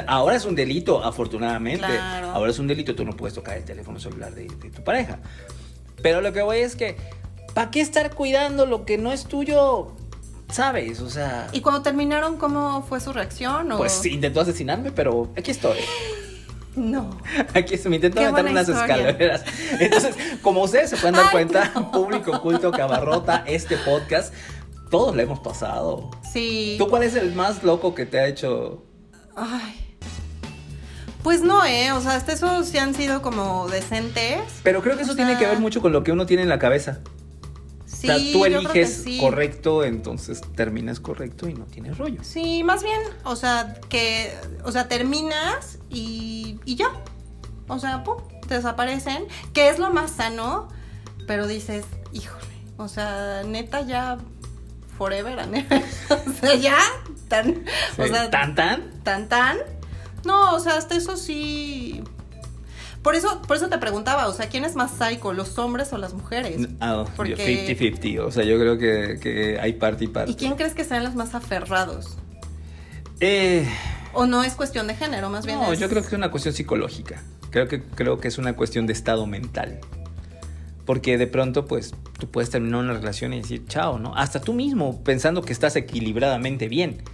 ahora 0.06 0.36
es 0.36 0.44
un 0.44 0.54
delito, 0.54 1.02
afortunadamente. 1.02 1.86
Ahora 2.32 2.50
es 2.50 2.58
un 2.58 2.66
delito, 2.66 2.94
tú 2.94 3.04
no 3.04 3.12
puedes 3.12 3.34
tocar 3.34 3.56
el 3.56 3.64
teléfono 3.64 3.98
celular 3.98 4.34
de, 4.34 4.44
de 4.44 4.70
tu 4.70 4.82
pareja. 4.82 5.18
Pero 6.02 6.20
lo 6.20 6.32
que 6.32 6.42
voy 6.42 6.58
es 6.58 6.76
que, 6.76 6.96
¿para 7.54 7.70
qué 7.70 7.80
estar 7.80 8.14
cuidando 8.14 8.66
lo 8.66 8.84
que 8.84 8.98
no 8.98 9.12
es 9.12 9.24
tuyo? 9.24 9.96
¿Sabes? 10.50 11.00
O 11.00 11.10
sea. 11.10 11.48
¿Y 11.52 11.60
cuando 11.60 11.82
terminaron, 11.82 12.36
cómo 12.36 12.82
fue 12.82 13.00
su 13.00 13.12
reacción? 13.12 13.68
Pues 13.76 14.04
intentó 14.06 14.40
asesinarme, 14.40 14.90
pero 14.92 15.30
aquí 15.36 15.50
estoy. 15.50 15.78
No. 16.76 17.10
Aquí 17.52 17.76
me 17.88 17.96
intentó 17.96 18.20
meter 18.22 18.44
unas 18.44 18.68
escaleras. 18.68 19.44
Entonces, 19.80 20.14
como 20.40 20.62
ustedes 20.62 20.90
se 20.90 20.96
pueden 20.96 21.16
dar 21.16 21.30
cuenta, 21.32 21.72
público 21.92 22.30
oculto 22.30 22.70
que 22.70 22.80
abarrota 22.80 23.42
este 23.46 23.76
podcast, 23.76 24.32
todos 24.90 25.16
le 25.16 25.22
hemos 25.22 25.38
pasado. 25.38 26.10
Sí. 26.30 26.76
¿Tú 26.78 26.88
cuál 26.88 27.04
es 27.04 27.14
el 27.14 27.34
más 27.34 27.62
loco 27.62 27.94
que 27.94 28.06
te 28.06 28.18
ha 28.18 28.26
hecho? 28.26 28.84
Ay. 29.36 29.96
Pues 31.22 31.42
no, 31.42 31.64
¿eh? 31.64 31.92
O 31.92 32.00
sea, 32.00 32.16
hasta 32.16 32.32
esos 32.32 32.66
sí 32.66 32.78
han 32.78 32.94
sido 32.94 33.22
como 33.22 33.68
decentes. 33.68 34.42
Pero 34.62 34.82
creo 34.82 34.96
que 34.96 35.02
eso 35.02 35.14
tiene 35.14 35.36
que 35.36 35.46
ver 35.46 35.58
mucho 35.58 35.80
con 35.80 35.92
lo 35.92 36.02
que 36.02 36.12
uno 36.12 36.26
tiene 36.26 36.42
en 36.42 36.48
la 36.48 36.58
cabeza. 36.58 37.00
Sí, 37.84 38.08
o 38.08 38.18
sea, 38.18 38.32
tú 38.32 38.44
eliges 38.46 39.04
correcto, 39.20 39.84
entonces 39.84 40.40
terminas 40.54 41.00
correcto 41.00 41.48
y 41.48 41.54
no 41.54 41.66
tienes 41.66 41.98
rollo. 41.98 42.24
Sí, 42.24 42.64
más 42.64 42.82
bien, 42.82 43.00
o 43.24 43.36
sea, 43.36 43.78
que, 43.90 44.32
o 44.64 44.72
sea, 44.72 44.88
terminas 44.88 45.78
y, 45.90 46.58
y 46.64 46.76
ya. 46.76 46.88
O 47.68 47.78
sea, 47.78 48.02
pum, 48.02 48.16
te 48.48 48.54
desaparecen, 48.54 49.26
que 49.52 49.68
es 49.68 49.78
lo 49.78 49.90
más 49.90 50.12
sano, 50.12 50.68
pero 51.26 51.46
dices, 51.46 51.84
híjole, 52.12 52.46
o 52.78 52.88
sea, 52.88 53.42
neta 53.44 53.82
ya 53.82 54.16
forever 55.00 55.40
and 55.40 55.56
ever. 55.56 55.82
o 56.28 56.32
sea, 56.38 56.54
ya, 56.56 56.78
tan, 57.28 57.64
o 57.96 58.06
sea, 58.06 58.28
tan, 58.28 58.54
tan, 58.54 59.02
tan, 59.02 59.28
tan. 59.30 59.56
No, 60.26 60.54
o 60.54 60.60
sea, 60.60 60.76
hasta 60.76 60.94
eso 60.94 61.16
sí, 61.16 62.04
por 63.02 63.14
eso, 63.14 63.40
por 63.40 63.56
eso 63.56 63.70
te 63.70 63.78
preguntaba, 63.78 64.28
o 64.28 64.34
sea, 64.34 64.50
¿quién 64.50 64.66
es 64.66 64.76
más 64.76 64.90
psycho, 64.90 65.32
los 65.32 65.58
hombres 65.58 65.90
o 65.94 65.96
las 65.96 66.12
mujeres? 66.12 66.68
Ah, 66.80 67.06
50-50, 67.16 68.20
o 68.20 68.30
sea, 68.30 68.44
yo 68.44 68.58
creo 68.58 68.76
que, 68.76 69.58
hay 69.58 69.72
parte 69.72 70.04
y 70.04 70.08
parte. 70.08 70.32
¿Y 70.32 70.34
quién 70.34 70.54
crees 70.54 70.74
que 70.74 70.84
sean 70.84 71.02
los 71.02 71.14
más 71.14 71.34
aferrados? 71.34 72.18
Eh... 73.20 73.66
¿O 74.12 74.26
no 74.26 74.42
es 74.42 74.54
cuestión 74.54 74.86
de 74.86 74.96
género, 74.96 75.30
más 75.30 75.46
bien? 75.46 75.58
No, 75.58 75.72
yo 75.72 75.88
creo 75.88 76.02
que 76.02 76.08
es 76.08 76.14
una 76.14 76.30
cuestión 76.30 76.52
psicológica. 76.52 77.22
Creo 77.50 77.68
que, 77.68 77.82
creo 77.82 78.20
que 78.20 78.28
es 78.28 78.36
una 78.36 78.54
cuestión 78.54 78.86
de 78.86 78.92
estado 78.92 79.26
mental. 79.26 79.80
Porque 80.90 81.18
de 81.18 81.28
pronto, 81.28 81.66
pues, 81.66 81.94
tú 82.18 82.28
puedes 82.32 82.50
terminar 82.50 82.80
una 82.80 82.94
relación 82.94 83.32
y 83.32 83.40
decir, 83.40 83.64
chao, 83.68 84.00
¿no? 84.00 84.12
Hasta 84.16 84.40
tú 84.40 84.52
mismo, 84.52 85.04
pensando 85.04 85.40
que 85.40 85.52
estás 85.52 85.76
equilibradamente 85.76 86.66
bien 86.66 87.04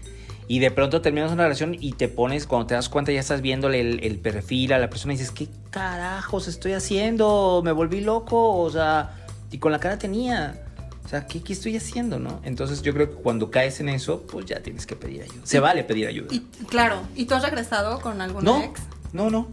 y 0.48 0.60
de 0.60 0.70
pronto 0.70 1.02
terminas 1.02 1.30
una 1.30 1.42
relación 1.42 1.76
y 1.78 1.92
te 1.92 2.08
pones, 2.08 2.46
cuando 2.46 2.68
te 2.68 2.74
das 2.74 2.88
cuenta 2.88 3.12
ya 3.12 3.20
estás 3.20 3.42
viéndole 3.42 3.80
el, 3.80 4.18
perfil 4.18 4.72
a 4.72 4.78
la 4.78 4.88
persona 4.88 5.12
y 5.12 5.18
dices, 5.18 5.30
¿qué 5.30 5.48
carajos 5.68 6.48
estoy 6.48 6.72
haciendo? 6.72 7.60
Me 7.62 7.70
volví 7.70 8.00
loco, 8.00 8.58
o 8.58 8.70
sea, 8.70 9.26
y 9.50 9.58
con 9.58 9.72
la 9.72 9.78
cara 9.78 9.98
tenía. 9.98 10.64
O 11.04 11.08
sea, 11.08 11.26
¿qué, 11.26 11.42
estoy 11.46 11.76
haciendo, 11.76 12.18
no? 12.18 12.40
Entonces 12.44 12.80
yo 12.80 12.94
creo 12.94 13.10
que 13.10 13.16
cuando 13.16 13.50
caes 13.50 13.78
en 13.80 13.90
eso, 13.90 14.22
pues 14.22 14.46
ya 14.46 14.60
tienes 14.62 14.86
que 14.86 14.96
pedir 14.96 15.20
ayuda. 15.20 15.42
Se 15.44 15.60
vale 15.60 15.84
pedir 15.84 16.06
ayuda. 16.06 16.28
Y, 16.30 16.40
claro, 16.64 17.02
¿y 17.14 17.26
tú 17.26 17.34
has 17.34 17.42
regresado 17.42 18.00
con 18.00 18.22
algún 18.22 18.48
ex? 18.48 18.80
No, 19.12 19.28
no, 19.28 19.48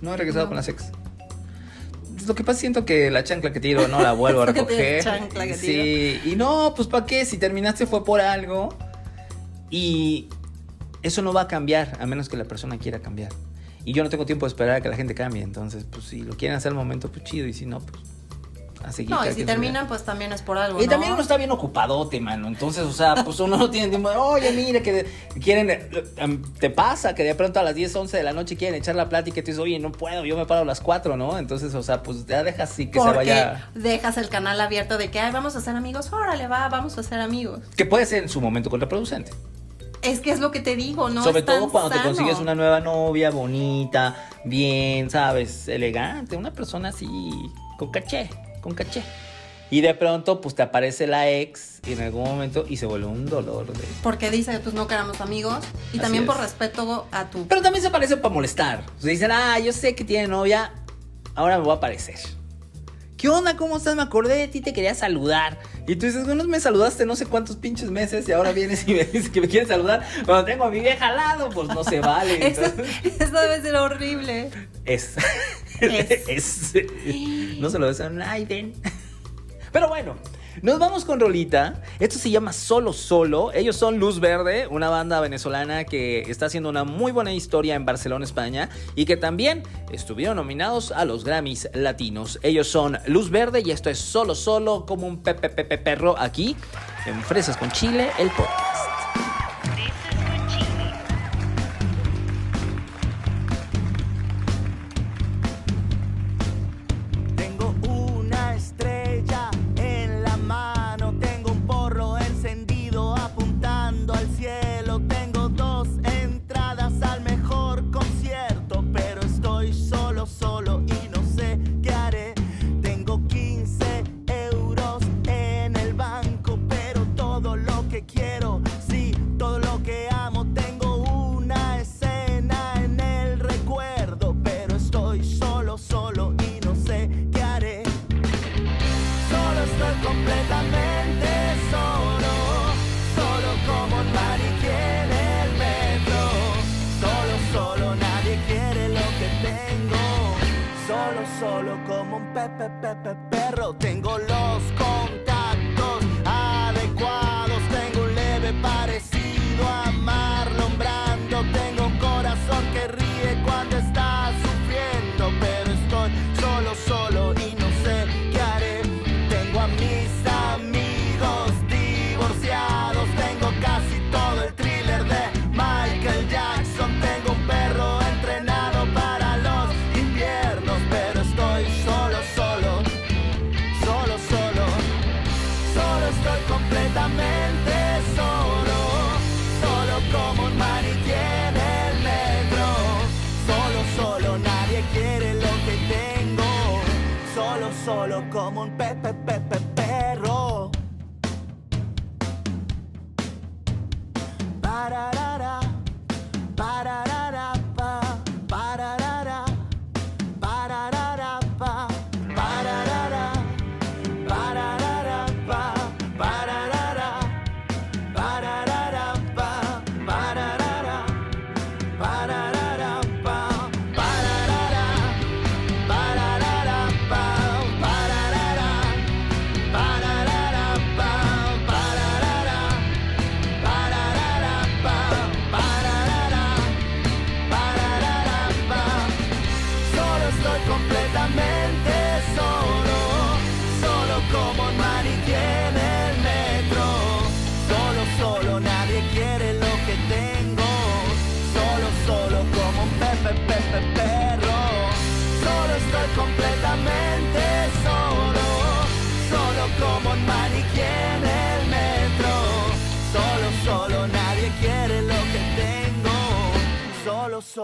no 0.00 0.14
he 0.14 0.16
regresado 0.16 0.48
con 0.48 0.56
las 0.56 0.68
ex. 0.68 0.90
Lo 2.26 2.34
que 2.34 2.44
pasa 2.44 2.60
siento 2.60 2.84
que 2.84 3.10
la 3.10 3.24
chancla 3.24 3.52
que 3.52 3.60
tiro 3.60 3.88
no 3.88 4.00
la 4.02 4.12
vuelvo 4.12 4.42
a 4.42 4.46
recoger. 4.52 5.02
chancla 5.02 5.46
que 5.46 5.54
sí, 5.54 6.20
y 6.24 6.36
no, 6.36 6.72
pues 6.74 6.88
¿para 6.88 7.06
qué? 7.06 7.24
Si 7.24 7.38
terminaste 7.38 7.86
fue 7.86 8.04
por 8.04 8.20
algo. 8.20 8.70
Y 9.70 10.28
eso 11.02 11.22
no 11.22 11.32
va 11.32 11.42
a 11.42 11.48
cambiar 11.48 11.96
a 12.00 12.06
menos 12.06 12.28
que 12.28 12.36
la 12.36 12.44
persona 12.44 12.78
quiera 12.78 13.00
cambiar. 13.00 13.30
Y 13.84 13.92
yo 13.92 14.02
no 14.02 14.10
tengo 14.10 14.26
tiempo 14.26 14.46
de 14.46 14.48
esperar 14.48 14.76
a 14.76 14.80
que 14.80 14.88
la 14.88 14.96
gente 14.96 15.14
cambie. 15.14 15.42
Entonces, 15.42 15.84
pues 15.90 16.04
si 16.04 16.22
lo 16.22 16.36
quieren 16.36 16.56
hacer 16.56 16.70
al 16.70 16.76
momento, 16.76 17.10
pues 17.10 17.24
chido. 17.24 17.46
Y 17.46 17.52
si 17.52 17.66
no, 17.66 17.80
pues 17.80 18.02
a 18.84 18.92
seguir. 18.92 19.10
No, 19.10 19.24
y 19.26 19.32
si 19.32 19.44
terminan, 19.44 19.86
pues 19.88 20.04
también 20.04 20.32
es 20.32 20.42
por 20.42 20.58
algo. 20.58 20.82
Y 20.82 20.86
también 20.86 21.12
uno 21.12 21.22
está 21.22 21.36
bien 21.36 21.50
ocupadote, 21.50 22.20
mano. 22.20 22.48
Entonces, 22.48 22.84
o 22.84 22.92
sea, 22.92 23.16
pues 23.24 23.40
uno 23.40 23.56
no 23.58 23.70
tiene 23.70 23.88
tiempo 23.88 24.08
oye, 24.10 24.52
mire, 24.52 24.82
que 24.82 25.06
quieren. 25.42 25.70
Eh, 25.70 26.40
te 26.58 26.70
pasa 26.70 27.14
que 27.14 27.24
de 27.24 27.34
pronto 27.34 27.60
a 27.60 27.62
las 27.62 27.74
10, 27.74 27.94
11 27.94 28.16
de 28.16 28.22
la 28.22 28.32
noche 28.32 28.56
quieren 28.56 28.80
echar 28.80 28.94
la 28.94 29.08
plática 29.08 29.40
y 29.40 29.42
te 29.42 29.50
dices, 29.50 29.62
oye, 29.62 29.78
no 29.78 29.92
puedo, 29.92 30.24
yo 30.24 30.36
me 30.36 30.46
paro 30.46 30.62
a 30.62 30.64
las 30.64 30.80
4, 30.80 31.16
¿no? 31.16 31.38
Entonces, 31.38 31.74
o 31.74 31.82
sea, 31.82 32.02
pues 32.02 32.26
ya 32.26 32.42
dejas 32.42 32.70
así 32.70 32.86
que 32.86 33.00
se 33.00 33.10
vaya. 33.10 33.70
Dejas 33.74 34.18
el 34.18 34.28
canal 34.28 34.60
abierto 34.60 34.98
de 34.98 35.10
que, 35.10 35.20
ay, 35.20 35.32
vamos 35.32 35.56
a 35.56 35.60
ser 35.60 35.76
amigos. 35.76 36.12
Órale, 36.12 36.46
va, 36.46 36.68
vamos 36.68 36.96
a 36.98 37.02
ser 37.02 37.20
amigos. 37.20 37.60
Que 37.76 37.86
puede 37.86 38.06
ser 38.06 38.22
en 38.22 38.28
su 38.28 38.40
momento 38.40 38.70
contraproducente. 38.70 39.32
Es 40.02 40.20
que 40.20 40.30
es 40.30 40.38
lo 40.38 40.52
que 40.52 40.60
te 40.60 40.76
digo, 40.76 41.10
¿no? 41.10 41.24
Sobre 41.24 41.42
todo 41.42 41.68
cuando 41.70 41.90
te 41.90 42.00
consigues 42.00 42.38
una 42.38 42.54
nueva 42.54 42.80
novia 42.80 43.30
bonita, 43.30 44.28
bien, 44.44 45.10
¿sabes? 45.10 45.66
Elegante, 45.66 46.36
una 46.36 46.52
persona 46.52 46.90
así, 46.90 47.08
con 47.78 47.90
caché, 47.90 48.30
con 48.60 48.74
caché. 48.74 49.02
Y 49.70 49.82
de 49.82 49.94
pronto, 49.94 50.40
pues 50.40 50.54
te 50.54 50.62
aparece 50.62 51.06
la 51.06 51.28
ex 51.30 51.80
en 51.86 52.00
algún 52.00 52.24
momento 52.24 52.64
y 52.68 52.78
se 52.78 52.86
vuelve 52.86 53.06
un 53.06 53.26
dolor 53.26 53.66
de. 53.66 53.84
Porque 54.02 54.30
dice, 54.30 54.58
pues 54.60 54.74
no 54.74 54.86
queramos 54.86 55.20
amigos. 55.20 55.62
Y 55.92 55.98
también 55.98 56.24
por 56.24 56.38
respeto 56.38 57.06
a 57.12 57.28
tu. 57.28 57.46
Pero 57.46 57.60
también 57.60 57.82
se 57.82 57.88
aparece 57.88 58.16
para 58.16 58.34
molestar. 58.34 58.84
O 58.98 59.00
sea, 59.02 59.10
dicen, 59.10 59.30
ah, 59.30 59.58
yo 59.58 59.72
sé 59.72 59.94
que 59.94 60.04
tiene 60.04 60.26
novia, 60.26 60.72
ahora 61.34 61.58
me 61.58 61.64
voy 61.64 61.72
a 61.72 61.76
aparecer. 61.76 62.18
¿Qué 63.18 63.28
onda? 63.28 63.56
¿Cómo 63.56 63.76
estás? 63.76 63.96
Me 63.96 64.02
acordé 64.02 64.36
de 64.36 64.46
ti, 64.46 64.60
te 64.60 64.72
quería 64.72 64.94
saludar. 64.94 65.58
Y 65.88 65.96
tú 65.96 66.06
dices, 66.06 66.24
bueno, 66.24 66.44
me 66.44 66.60
saludaste 66.60 67.04
no 67.04 67.16
sé 67.16 67.26
cuántos 67.26 67.56
pinches 67.56 67.90
meses 67.90 68.28
y 68.28 68.32
ahora 68.32 68.52
vienes 68.52 68.86
y 68.86 68.94
me 68.94 69.04
dices 69.12 69.28
que 69.28 69.40
me 69.40 69.48
quieres 69.48 69.68
saludar 69.68 70.06
cuando 70.24 70.44
tengo 70.44 70.64
a 70.64 70.70
mi 70.70 70.78
vieja 70.78 71.08
al 71.08 71.16
lado, 71.16 71.50
pues 71.50 71.66
no 71.68 71.82
se 71.82 71.98
vale. 71.98 72.46
eso, 72.46 72.62
debe 73.40 73.60
ser 73.60 73.74
horrible. 73.74 74.50
Es. 74.84 75.16
No 77.60 77.70
se 77.70 77.78
lo 77.78 77.86
decían, 77.86 78.22
ay. 78.22 78.46
Pero 79.72 79.88
bueno, 79.88 80.16
nos 80.62 80.78
vamos 80.78 81.04
con 81.04 81.20
Rolita. 81.20 81.82
Esto 82.00 82.18
se 82.18 82.30
llama 82.30 82.52
Solo 82.52 82.92
Solo. 82.92 83.52
Ellos 83.52 83.76
son 83.76 83.98
Luz 83.98 84.18
Verde, 84.18 84.66
una 84.66 84.88
banda 84.88 85.20
venezolana 85.20 85.84
que 85.84 86.22
está 86.22 86.46
haciendo 86.46 86.68
una 86.68 86.84
muy 86.84 87.12
buena 87.12 87.32
historia 87.32 87.74
en 87.74 87.84
Barcelona, 87.84 88.24
España, 88.24 88.68
y 88.94 89.04
que 89.04 89.16
también 89.16 89.62
estuvieron 89.92 90.36
nominados 90.36 90.90
a 90.92 91.04
los 91.04 91.24
Grammys 91.24 91.68
Latinos. 91.74 92.38
Ellos 92.42 92.68
son 92.68 92.98
Luz 93.06 93.30
Verde 93.30 93.62
y 93.64 93.70
esto 93.70 93.90
es 93.90 93.98
Solo 93.98 94.34
Solo 94.34 94.86
como 94.86 95.06
un 95.06 95.22
pepe 95.22 95.48
pepe 95.48 95.78
perro 95.78 96.16
aquí 96.18 96.56
en 97.06 97.22
Fresas 97.22 97.56
con 97.56 97.70
Chile, 97.70 98.08
el 98.18 98.30
podcast. 98.30 98.87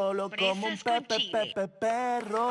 Solo, 0.05 0.29
como 0.29 0.67
un 0.67 0.77
pepe, 0.77 1.17
pepe, 1.33 1.67
perro. 1.67 2.51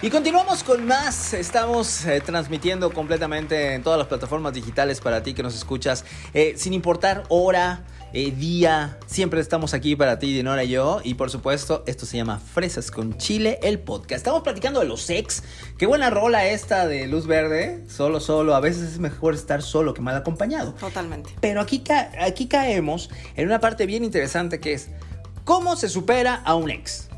Y 0.00 0.08
continuamos 0.08 0.64
con 0.64 0.86
más. 0.86 1.34
Estamos 1.34 2.06
eh, 2.06 2.22
transmitiendo 2.24 2.90
completamente 2.94 3.74
en 3.74 3.82
todas 3.82 3.98
las 3.98 4.08
plataformas 4.08 4.54
digitales 4.54 5.02
para 5.02 5.22
ti 5.22 5.34
que 5.34 5.42
nos 5.42 5.54
escuchas. 5.54 6.06
Eh, 6.32 6.54
sin 6.56 6.72
importar 6.72 7.24
hora, 7.28 7.84
eh, 8.12 8.30
día, 8.30 8.98
siempre 9.06 9.40
estamos 9.40 9.74
aquí 9.74 9.94
para 9.96 10.18
ti, 10.18 10.32
Dinora 10.32 10.64
y 10.64 10.68
yo. 10.68 11.00
Y 11.04 11.14
por 11.14 11.30
supuesto, 11.30 11.82
esto 11.86 12.06
se 12.06 12.16
llama 12.16 12.38
Fresas 12.38 12.90
con 12.90 13.18
Chile, 13.18 13.58
el 13.62 13.78
podcast. 13.78 14.18
Estamos 14.18 14.42
platicando 14.42 14.80
de 14.80 14.86
los 14.86 15.10
ex. 15.10 15.42
Qué 15.76 15.86
buena 15.86 16.08
rola 16.08 16.46
esta 16.46 16.86
de 16.86 17.06
Luz 17.06 17.26
Verde. 17.26 17.84
Solo, 17.88 18.20
solo. 18.20 18.54
A 18.54 18.60
veces 18.60 18.82
es 18.92 18.98
mejor 18.98 19.34
estar 19.34 19.60
solo 19.62 19.92
que 19.92 20.00
mal 20.00 20.16
acompañado. 20.16 20.72
Totalmente. 20.74 21.30
Pero 21.40 21.60
aquí, 21.60 21.80
ca- 21.80 22.10
aquí 22.20 22.46
caemos 22.46 23.10
en 23.34 23.46
una 23.46 23.60
parte 23.60 23.84
bien 23.86 24.02
interesante 24.04 24.60
que 24.60 24.72
es 24.72 24.88
cómo 25.44 25.76
se 25.76 25.88
supera 25.88 26.36
a 26.36 26.54
un 26.54 26.70
ex. 26.70 27.08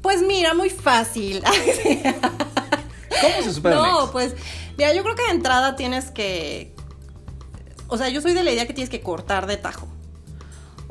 Pues 0.00 0.22
mira, 0.22 0.54
muy 0.54 0.70
fácil. 0.70 1.42
¿Cómo 3.20 3.42
se 3.44 3.52
supera 3.52 3.76
a 3.76 3.82
un 3.82 3.88
no, 3.88 4.02
ex? 4.04 4.10
pues 4.12 4.34
mira, 4.78 4.94
yo 4.94 5.02
creo 5.02 5.14
que 5.14 5.24
de 5.24 5.30
entrada 5.30 5.76
tienes 5.76 6.10
que... 6.10 6.74
O 7.88 7.98
sea, 7.98 8.08
yo 8.08 8.22
soy 8.22 8.32
de 8.32 8.42
la 8.42 8.50
idea 8.50 8.66
que 8.66 8.72
tienes 8.72 8.88
que 8.88 9.00
cortar 9.02 9.46
de 9.46 9.58
tajo. 9.58 9.86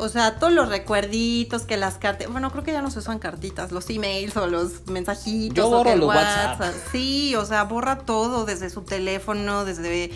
O 0.02 0.10
sea, 0.10 0.40
todos 0.40 0.52
los 0.52 0.68
recuerditos, 0.68 1.62
que 1.62 1.78
las 1.78 2.00
cartas... 2.00 2.28
Bueno, 2.28 2.50
creo 2.50 2.64
que 2.64 2.72
ya 2.72 2.82
no 2.82 2.90
se 2.90 2.98
usan 2.98 3.20
cartitas, 3.20 3.72
los 3.72 3.88
emails 3.92 4.36
o 4.36 4.48
los 4.48 4.88
mensajitos. 4.88 5.56
Yo 5.56 5.68
o 5.68 5.70
borro 5.70 5.84
que 5.84 5.94
el 5.94 6.00
los 6.00 6.08
WhatsApp. 6.08 6.74
Sí, 6.92 7.36
o 7.36 7.46
sea, 7.46 7.66
borra 7.66 8.00
todo 8.00 8.46
desde 8.46 8.72
su 8.72 8.82
teléfono, 8.82 9.64
desde 9.64 10.10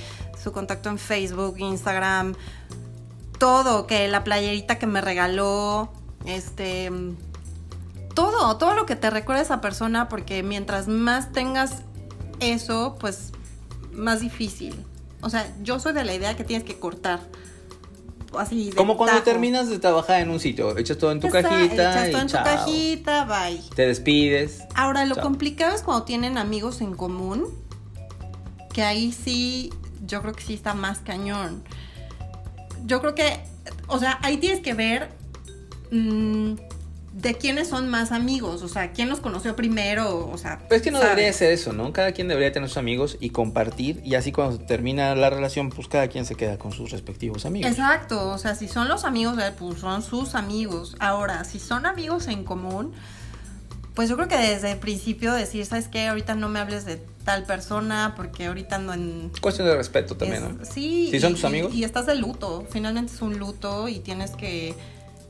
su 0.43 0.51
contacto 0.51 0.89
en 0.89 0.97
Facebook, 0.97 1.59
Instagram. 1.59 2.33
Todo, 3.37 3.85
que 3.85 4.07
la 4.07 4.23
playerita 4.23 4.79
que 4.79 4.87
me 4.87 5.01
regaló, 5.01 5.93
este... 6.25 6.91
Todo, 8.15 8.57
todo 8.57 8.73
lo 8.73 8.87
que 8.87 8.95
te 8.95 9.11
recuerda 9.11 9.41
a 9.41 9.45
esa 9.45 9.61
persona, 9.61 10.09
porque 10.09 10.41
mientras 10.41 10.87
más 10.87 11.31
tengas 11.31 11.83
eso, 12.39 12.97
pues 12.99 13.33
más 13.93 14.19
difícil. 14.19 14.83
O 15.21 15.29
sea, 15.29 15.53
yo 15.61 15.79
soy 15.79 15.93
de 15.93 16.05
la 16.05 16.15
idea 16.15 16.35
que 16.35 16.43
tienes 16.43 16.65
que 16.65 16.79
cortar. 16.79 17.19
Así 18.39 18.69
de 18.71 18.75
Como 18.75 18.97
cuando 18.97 19.13
tajo. 19.17 19.25
terminas 19.25 19.69
de 19.69 19.79
trabajar 19.79 20.21
en 20.21 20.29
un 20.29 20.39
sitio, 20.39 20.77
echas 20.77 20.97
todo 20.97 21.11
en 21.11 21.19
tu 21.19 21.27
Esa- 21.27 21.41
cajita 21.41 21.73
echas 21.73 22.07
y 22.07 22.11
todo 22.11 22.21
en 22.21 22.27
tu 22.27 22.33
cajita, 22.33 23.25
bye. 23.25 23.61
Te 23.75 23.87
despides. 23.87 24.63
Ahora, 24.75 25.05
lo 25.05 25.15
Chao. 25.15 25.23
complicado 25.23 25.75
es 25.75 25.81
cuando 25.81 26.03
tienen 26.03 26.37
amigos 26.37 26.81
en 26.81 26.93
común, 26.95 27.45
que 28.73 28.83
ahí 28.83 29.11
sí, 29.11 29.71
yo 30.05 30.21
creo 30.21 30.33
que 30.33 30.43
sí 30.43 30.53
está 30.53 30.73
más 30.73 30.99
cañón. 30.99 31.63
Yo 32.85 32.99
creo 33.01 33.15
que, 33.15 33.39
o 33.87 33.97
sea, 33.99 34.19
ahí 34.21 34.37
tienes 34.37 34.59
que 34.61 34.73
ver 34.73 35.09
mm, 35.91 36.53
de 37.15 37.33
quiénes 37.35 37.69
son 37.69 37.87
más 37.89 38.11
amigos, 38.11 38.61
o 38.61 38.67
sea, 38.67 38.91
quién 38.91 39.07
los 39.07 39.21
conoció 39.21 39.55
primero, 39.55 40.27
o 40.29 40.37
sea. 40.37 40.59
Pero 40.67 40.75
es 40.75 40.81
que 40.81 40.91
no 40.91 40.97
¿sabes? 40.99 41.11
debería 41.15 41.31
ser 41.33 41.51
eso, 41.53 41.71
¿no? 41.71 41.93
Cada 41.93 42.11
quien 42.11 42.27
debería 42.27 42.51
tener 42.51 42.67
sus 42.67 42.77
amigos 42.77 43.15
y 43.21 43.29
compartir. 43.29 44.01
Y 44.03 44.15
así 44.15 44.33
cuando 44.33 44.59
termina 44.59 45.15
la 45.15 45.29
relación, 45.29 45.69
pues 45.69 45.87
cada 45.87 46.09
quien 46.09 46.25
se 46.25 46.35
queda 46.35 46.57
con 46.57 46.73
sus 46.73 46.91
respectivos 46.91 47.45
amigos. 47.45 47.71
Exacto, 47.71 48.29
o 48.31 48.37
sea, 48.37 48.53
si 48.53 48.67
son 48.67 48.89
los 48.89 49.05
amigos 49.05 49.37
de 49.37 49.47
él, 49.47 49.53
pues 49.57 49.79
son 49.79 50.01
sus 50.03 50.35
amigos. 50.35 50.97
Ahora, 50.99 51.45
si 51.45 51.57
son 51.59 51.85
amigos 51.85 52.27
en 52.27 52.43
común, 52.43 52.91
pues 53.93 54.09
yo 54.09 54.17
creo 54.17 54.27
que 54.27 54.37
desde 54.37 54.73
el 54.73 54.77
principio 54.77 55.33
decir, 55.33 55.65
¿sabes 55.65 55.87
qué? 55.87 56.07
Ahorita 56.07 56.35
no 56.35 56.49
me 56.49 56.59
hables 56.59 56.83
de 56.83 56.97
tal 57.23 57.45
persona 57.45 58.13
porque 58.17 58.47
ahorita 58.47 58.75
ando 58.75 58.93
en... 58.93 59.31
Cuestión 59.39 59.67
de 59.69 59.75
respeto 59.77 60.17
también, 60.17 60.43
es- 60.43 60.49
¿no? 60.57 60.65
Sí. 60.65 61.07
Si 61.11 61.19
son 61.21 61.31
y- 61.31 61.35
tus 61.35 61.45
amigos. 61.45 61.73
Y, 61.73 61.77
y 61.79 61.83
estás 61.85 62.05
de 62.07 62.15
luto, 62.15 62.65
finalmente 62.69 63.13
es 63.13 63.21
un 63.21 63.39
luto 63.39 63.87
y 63.87 63.99
tienes 63.99 64.31
que, 64.31 64.75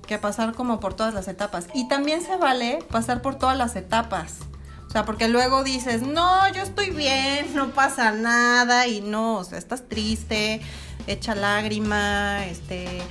que 0.05 0.17
pasar 0.17 0.53
como 0.53 0.79
por 0.79 0.93
todas 0.93 1.13
las 1.13 1.27
etapas. 1.27 1.67
Y 1.73 1.87
también 1.87 2.21
se 2.21 2.37
vale 2.37 2.79
pasar 2.91 3.21
por 3.21 3.37
todas 3.37 3.57
las 3.57 3.75
etapas. 3.75 4.39
O 4.87 4.91
sea, 4.91 5.03
porque 5.03 5.27
luego 5.27 5.63
dices, 5.63 6.03
no, 6.03 6.51
yo 6.53 6.61
estoy 6.61 6.91
bien, 6.91 7.53
no 7.53 7.71
pasa 7.71 8.11
nada, 8.11 8.87
y 8.87 9.01
no, 9.01 9.39
o 9.39 9.43
sea, 9.43 9.57
estás 9.57 9.89
triste, 9.89 10.61
echa 11.05 11.35
lágrima, 11.35 12.45
este, 12.45 13.01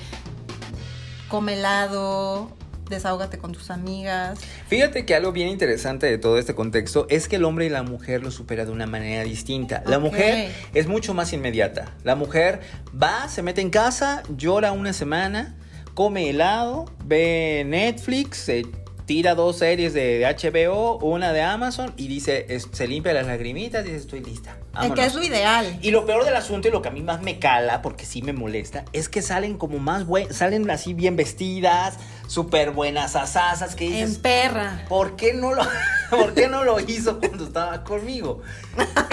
come 1.29 1.55
helado, 1.55 2.51
desahógate 2.89 3.39
con 3.39 3.53
tus 3.53 3.71
amigas. 3.71 4.39
Fíjate 4.69 5.05
que 5.05 5.15
algo 5.15 5.33
bien 5.33 5.49
interesante 5.49 6.07
de 6.07 6.19
todo 6.19 6.39
este 6.39 6.55
contexto 6.55 7.07
es 7.11 7.29
que 7.29 7.37
el 7.37 7.45
hombre 7.45 7.67
y 7.67 7.69
la 7.69 7.83
mujer 7.83 8.23
lo 8.23 8.31
supera 8.31 8.65
de 8.65 8.73
una 8.73 8.87
manera 8.87 9.25
distinta. 9.25 9.83
La 9.87 9.99
mujer 9.99 10.53
es 10.75 10.87
mucho 10.87 11.15
más 11.15 11.33
inmediata. 11.33 11.93
La 12.03 12.15
mujer 12.15 12.61
va, 13.01 13.29
se 13.29 13.43
mete 13.43 13.61
en 13.61 13.71
casa, 13.71 14.23
llora 14.37 14.73
una 14.73 14.93
semana, 14.93 15.55
come 15.95 16.31
helado, 16.31 16.87
ve 17.05 17.65
Netflix, 17.67 18.39
se 18.39 18.67
tira 19.07 19.35
dos 19.35 19.59
series 19.59 19.93
de 19.93 20.25
HBO, 20.25 20.97
una 20.97 21.35
de 21.35 21.43
Amazon 21.43 21.93
y 21.99 22.09
dice, 22.09 22.47
es- 22.49 22.69
se 22.73 22.89
limpia 22.89 23.13
las 23.13 23.27
lagrimitas 23.27 23.83
y 23.85 23.89
dice, 23.91 23.99
estoy 24.01 24.21
lista. 24.25 24.57
Que 24.73 24.89
vámonos". 24.89 25.05
es 25.07 25.15
lo 25.15 25.23
ideal. 25.23 25.79
Y 25.83 25.91
lo 25.91 26.07
peor 26.07 26.25
del 26.25 26.35
asunto 26.35 26.69
y 26.69 26.71
lo 26.71 26.81
que 26.81 26.89
a 26.89 26.91
mí 26.91 27.03
más 27.03 27.21
me 27.21 27.39
cala, 27.39 27.83
porque 27.83 28.07
sí 28.07 28.23
me 28.23 28.33
molesta, 28.33 28.87
es 28.95 29.11
que 29.11 29.21
salen 29.21 29.59
como 29.59 29.79
más 29.79 30.07
buenas, 30.07 30.35
salen 30.37 30.69
así 30.71 30.95
bien 30.95 31.17
vestidas, 31.17 31.99
súper 32.29 32.71
buenas 32.71 33.15
asasas, 33.15 33.75
que 33.77 33.85
dices, 33.91 34.17
En 34.17 34.23
perra. 34.23 34.87
¿por 34.89 35.17
qué 35.17 35.35
no 35.35 35.53
lo, 35.53 35.63
por 36.11 36.33
qué 36.33 36.49
no 36.49 36.65
lo 36.65 36.81
hizo 36.81 37.21
cuando 37.21 37.45
estaba 37.45 37.85
conmigo? 37.85 38.41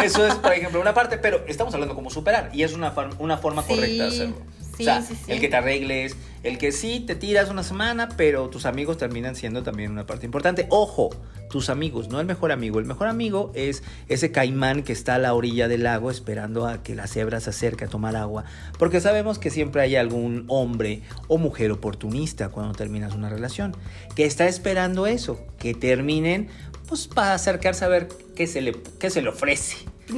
Eso 0.01 0.25
es, 0.25 0.35
por 0.35 0.53
ejemplo, 0.53 0.79
una 0.79 0.93
parte, 0.93 1.17
pero 1.17 1.43
estamos 1.47 1.73
hablando 1.73 1.95
como 1.95 2.09
superar, 2.09 2.49
y 2.53 2.63
es 2.63 2.71
una, 2.73 2.93
una 3.19 3.37
forma 3.37 3.61
Sí, 3.63 3.75
correcta 3.75 4.03
de 4.03 4.07
hacerlo. 4.09 4.37
Sí, 4.83 4.89
o 4.89 4.93
sea, 4.93 5.01
sí, 5.01 5.15
sí. 5.15 5.31
el 5.31 5.39
que 5.39 5.47
te 5.49 5.55
arregles, 5.55 6.15
el 6.43 6.57
que 6.57 6.71
sí 6.71 7.03
te 7.05 7.15
tiras 7.15 7.49
una 7.49 7.63
semana, 7.63 8.09
pero 8.17 8.49
tus 8.49 8.65
amigos 8.65 8.97
terminan 8.97 9.35
siendo 9.35 9.61
también 9.61 9.91
una 9.91 10.07
parte 10.07 10.25
importante. 10.25 10.65
Ojo, 10.69 11.11
tus 11.51 11.69
amigos, 11.69 12.09
no 12.09 12.19
el 12.19 12.25
mejor 12.25 12.51
amigo. 12.51 12.79
El 12.79 12.85
mejor 12.85 13.07
amigo 13.07 13.51
es 13.53 13.83
ese 14.07 14.31
caimán 14.31 14.81
que 14.81 14.93
está 14.93 15.15
a 15.15 15.19
la 15.19 15.35
orilla 15.35 15.67
del 15.67 15.83
lago 15.83 16.09
esperando 16.09 16.65
a 16.65 16.81
que 16.81 16.95
la 16.95 17.05
cebra 17.05 17.39
se 17.39 17.51
acerque 17.51 17.85
a 17.85 17.87
tomar 17.87 18.15
agua. 18.15 18.45
Porque 18.79 19.01
sabemos 19.01 19.37
que 19.37 19.51
siempre 19.51 19.83
hay 19.83 19.95
algún 19.95 20.45
hombre 20.47 21.03
o 21.27 21.37
mujer 21.37 21.71
oportunista 21.71 22.49
cuando 22.49 22.73
terminas 22.73 23.13
una 23.13 23.29
relación, 23.29 23.75
que 24.15 24.25
está 24.25 24.47
esperando 24.47 25.05
eso, 25.05 25.45
que 25.59 25.75
terminen, 25.75 26.47
pues 26.91 27.07
para 27.07 27.33
acercarse 27.35 27.85
a 27.85 27.87
ver 27.87 28.09
qué 28.35 28.47
se 28.47 28.59
le, 28.59 28.73
qué 28.99 29.09
se 29.09 29.21
le 29.21 29.29
ofrece. 29.29 29.77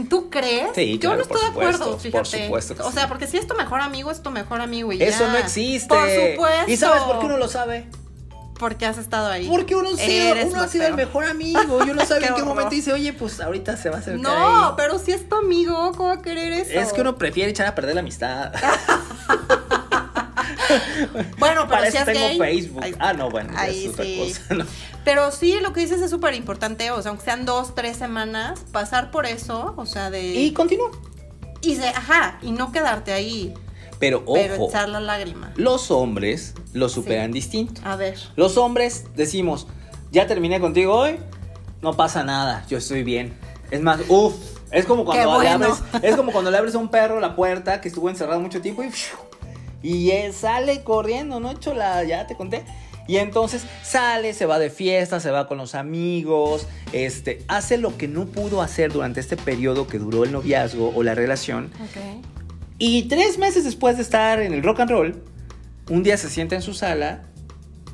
¿Tú 0.10 0.32
crees? 0.32 0.70
Sí, 0.74 0.94
Yo 0.94 1.12
claro, 1.12 1.18
no 1.18 1.22
estoy 1.22 1.40
de 1.42 1.48
acuerdo, 1.48 2.00
fíjate. 2.00 2.12
por 2.12 2.26
supuesto 2.26 2.76
que 2.76 2.82
o 2.82 2.88
sí. 2.90 2.94
sea, 2.96 3.08
porque 3.08 3.28
si 3.28 3.38
es 3.38 3.46
tu 3.46 3.54
mejor 3.54 3.80
amigo, 3.80 4.10
es 4.10 4.24
tu 4.24 4.32
mejor 4.32 4.60
amigo 4.60 4.92
y 4.92 5.00
Eso 5.04 5.26
ya. 5.26 5.32
no 5.34 5.38
existe. 5.38 5.88
Por 5.88 6.00
supuesto. 6.10 6.72
¿Y 6.72 6.78
sabes 6.78 7.04
por 7.04 7.20
qué 7.20 7.26
uno 7.28 7.38
lo 7.38 7.48
sabe? 7.48 7.86
Porque 8.58 8.88
has 8.88 8.98
estado 8.98 9.28
ahí. 9.28 9.48
Porque 9.48 9.76
uno, 9.76 9.90
Eres 10.00 10.52
uno 10.52 10.64
ha 10.64 10.68
sido 10.68 10.88
el 10.88 10.96
mejor 10.96 11.26
amigo. 11.26 11.86
Yo 11.86 11.94
no 11.94 12.04
sabía 12.08 12.30
Qué 12.30 12.34
en 12.34 12.36
qué 12.40 12.44
momento 12.44 12.72
dice, 12.72 12.92
oye, 12.92 13.14
pues 13.14 13.40
ahorita 13.40 13.78
se 13.78 13.92
va 13.92 13.98
a 13.98 14.00
acercar. 14.00 14.22
No, 14.24 14.68
ahí". 14.70 14.74
pero 14.78 14.98
si 14.98 15.12
es 15.12 15.30
tu 15.30 15.36
amigo, 15.36 15.92
¿cómo 15.96 16.10
va 16.10 16.16
a 16.16 16.22
querer 16.24 16.54
eso? 16.54 16.72
Es 16.72 16.92
que 16.92 17.02
uno 17.02 17.16
prefiere 17.20 17.52
echar 17.52 17.68
a 17.68 17.76
perder 17.76 17.94
la 17.94 18.02
amistad. 18.02 18.52
Bueno, 21.38 21.62
pero 21.68 21.68
Para 21.70 21.92
si 21.92 21.98
eso 21.98 22.10
es 22.12 22.18
tengo 22.18 22.28
gay, 22.28 22.38
Facebook. 22.38 22.84
ahí- 22.84 22.96
ah, 23.00 23.14
no, 23.14 23.30
bueno, 23.30 23.52
ahí 23.56 23.86
es 23.86 23.92
otra 23.94 24.06
sí. 24.06 24.18
cosa. 24.20 24.54
¿no? 24.56 24.66
Pero 25.04 25.32
sí, 25.32 25.60
lo 25.62 25.74
que 25.74 25.82
dices 25.82 26.02
es 26.02 26.10
súper 26.10 26.34
importante, 26.34 26.92
o 26.92 27.02
sea, 27.02 27.10
aunque 27.10 27.26
sean 27.26 27.46
dos, 27.46 27.76
tres 27.76 27.98
semanas, 27.98 28.60
pasar 28.72 29.12
por 29.12 29.26
eso, 29.26 29.74
o 29.78 29.86
sea, 29.86 30.10
de... 30.10 30.22
Y 30.34 30.54
continúa. 30.54 30.92
y 31.62 31.76
se- 31.76 31.90
ajá, 31.90 32.38
y 32.42 32.52
no 32.52 32.72
quedarte 32.72 33.12
ahí, 33.14 33.54
Pero 34.00 34.24
pero 34.32 34.56
ojo, 34.56 34.70
echar 34.70 34.90
la 34.90 35.00
lágrima. 35.02 35.52
los 35.56 35.92
hombres 35.92 36.54
lo 36.74 36.88
superan 36.90 37.32
distinto. 37.32 37.82
A 37.84 37.96
ver. 37.96 38.18
Los 38.36 38.58
hombres 38.58 39.06
decimos, 39.16 39.68
ya 40.12 40.26
terminé 40.28 40.60
contigo 40.60 40.94
hoy, 40.96 41.18
no 41.82 41.96
pasa 41.98 42.24
nada, 42.24 42.66
yo 42.70 42.78
estoy 42.78 43.04
bien. 43.04 43.34
Es 43.72 43.82
más, 43.82 44.00
uff, 44.08 44.36
es 44.72 44.86
como 44.86 45.04
cuando 45.04 45.24
Qué 45.24 45.30
le 45.44 45.58
bueno. 45.58 45.66
abres, 45.66 46.04
es 46.04 46.16
como 46.16 46.32
cuando 46.32 46.50
le 46.52 46.58
abres 46.58 46.76
a 46.76 46.78
un 46.78 46.88
perro 46.90 47.20
la 47.20 47.36
puerta 47.36 47.82
que 47.82 47.90
estuvo 47.90 48.10
encerrado 48.10 48.40
mucho 48.40 48.62
tiempo 48.62 48.84
y. 48.84 48.90
y 49.84 50.10
él 50.12 50.34
sale 50.34 50.82
corriendo, 50.84 51.40
¿no? 51.40 51.54
Chola, 51.54 52.04
ya 52.04 52.26
te 52.26 52.36
conté. 52.36 52.64
Y 53.06 53.18
entonces 53.18 53.66
sale, 53.84 54.34
se 54.34 54.46
va 54.46 54.58
de 54.60 54.70
fiesta, 54.70 55.20
se 55.20 55.30
va 55.30 55.48
con 55.48 55.58
los 55.58 55.76
amigos, 55.76 56.68
este, 56.94 57.44
hace 57.50 57.78
lo 57.78 57.98
que 57.98 58.08
no 58.08 58.26
pudo 58.26 58.62
hacer 58.62 58.94
durante 58.94 59.20
este 59.20 59.36
periodo 59.36 59.88
que 59.88 60.00
duró 60.00 60.24
el 60.24 60.32
noviazgo 60.32 60.94
o 60.96 61.04
la 61.04 61.14
relación. 61.14 61.70
Ok. 61.82 62.24
Y 62.80 63.04
tres 63.04 63.38
meses 63.38 63.66
después 63.66 63.98
de 63.98 64.04
estar 64.04 64.40
en 64.42 64.54
el 64.54 64.64
rock 64.64 64.80
and 64.80 64.90
roll, 64.92 65.24
un 65.90 66.02
día 66.02 66.16
se 66.18 66.30
sienta 66.30 66.56
en 66.56 66.62
su 66.62 66.74
sala 66.74 67.24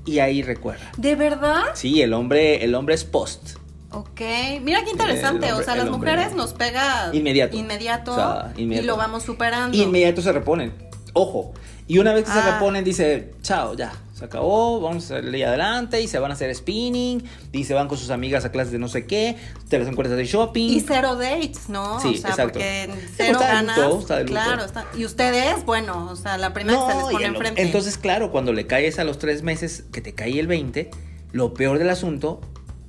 y 0.05 0.19
ahí 0.19 0.43
recuerda. 0.43 0.91
¿De 0.97 1.15
verdad? 1.15 1.63
Sí, 1.73 2.03
el 2.03 2.13
hombre, 2.13 2.63
el 2.63 2.75
hombre 2.75 2.93
es 2.93 3.03
post. 3.03 3.57
Ok, 3.91 4.21
mira 4.61 4.83
qué 4.83 4.91
interesante, 4.91 5.47
hombre- 5.47 5.53
o 5.53 5.63
sea, 5.65 5.75
las 5.75 5.89
hombre- 5.89 6.11
mujeres 6.11 6.35
nos 6.35 6.53
pega 6.53 7.09
Inmediato. 7.13 7.57
inmediato, 7.57 8.11
O 8.11 8.15
sea, 8.15 8.53
inmediato. 8.57 8.83
y 8.83 8.87
lo 8.87 8.95
vamos 8.97 9.23
superando. 9.23 9.75
Inmediato 9.75 10.21
se 10.21 10.31
reponen. 10.31 10.71
Ojo. 11.13 11.53
Y 11.89 11.97
una 11.97 12.13
vez 12.13 12.23
que 12.25 12.31
se 12.31 12.37
Ah. 12.37 12.51
reponen, 12.53 12.83
dice, 12.83 13.31
chao, 13.41 13.73
ya, 13.75 13.91
se 14.13 14.23
acabó, 14.23 14.79
vamos 14.79 15.05
a 15.05 15.07
salir 15.21 15.43
adelante 15.43 15.99
y 15.99 16.07
se 16.07 16.19
van 16.19 16.29
a 16.29 16.35
hacer 16.35 16.53
spinning 16.53 17.23
y 17.51 17.63
se 17.63 17.73
van 17.73 17.87
con 17.87 17.97
sus 17.97 18.11
amigas 18.11 18.45
a 18.45 18.51
clases 18.51 18.71
de 18.71 18.77
no 18.77 18.87
sé 18.87 19.07
qué, 19.07 19.37
te 19.69 19.79
las 19.79 19.87
encuentras 19.87 20.15
de 20.15 20.23
shopping. 20.25 20.69
Y 20.69 20.81
cero 20.81 21.15
dates, 21.15 21.67
¿no? 21.67 21.99
Sí, 21.99 22.09
o 22.09 22.17
sea, 22.21 22.29
exacto. 22.29 22.53
porque 22.59 22.89
cero 23.17 23.39
está 23.41 23.53
ganas. 23.53 23.77
luto, 23.79 23.97
está. 23.97 24.23
Claro, 24.25 24.65
está- 24.65 24.85
y 24.95 25.03
ustedes, 25.03 25.65
bueno, 25.65 26.09
o 26.11 26.15
sea, 26.15 26.37
la 26.37 26.53
primera 26.53 26.77
que 26.77 26.85
se 26.91 26.93
les 26.95 27.05
No, 27.05 27.09
pone 27.11 27.25
enfrente. 27.25 27.61
entonces, 27.63 27.97
claro, 27.97 28.29
cuando 28.31 28.53
le 28.53 28.67
caes 28.67 28.99
a 28.99 29.03
los 29.03 29.17
tres 29.17 29.41
meses, 29.41 29.83
que 29.91 30.01
te 30.01 30.13
cae 30.13 30.39
el 30.39 30.45
20, 30.45 30.91
lo 31.31 31.55
peor 31.55 31.79
del 31.79 31.89
asunto 31.89 32.39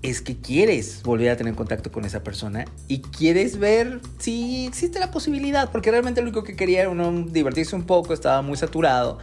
es 0.03 0.23
que 0.23 0.37
quieres 0.37 1.03
volver 1.03 1.31
a 1.31 1.37
tener 1.37 1.55
contacto 1.55 1.93
con 1.93 2.05
esa 2.05 2.23
persona 2.23 2.65
y 2.89 3.01
quieres 3.01 3.59
ver 3.59 4.01
si 4.19 4.67
existe 4.67 4.99
la 4.99 5.11
posibilidad, 5.11 5.71
porque 5.71 5.91
realmente 5.91 6.21
lo 6.21 6.29
único 6.29 6.43
que 6.43 6.57
quería 6.57 6.81
era 6.81 6.91
uno 6.91 7.25
divertirse 7.29 7.77
un 7.77 7.85
poco, 7.85 8.15
estaba 8.15 8.41
muy 8.43 8.57
saturado. 8.57 9.19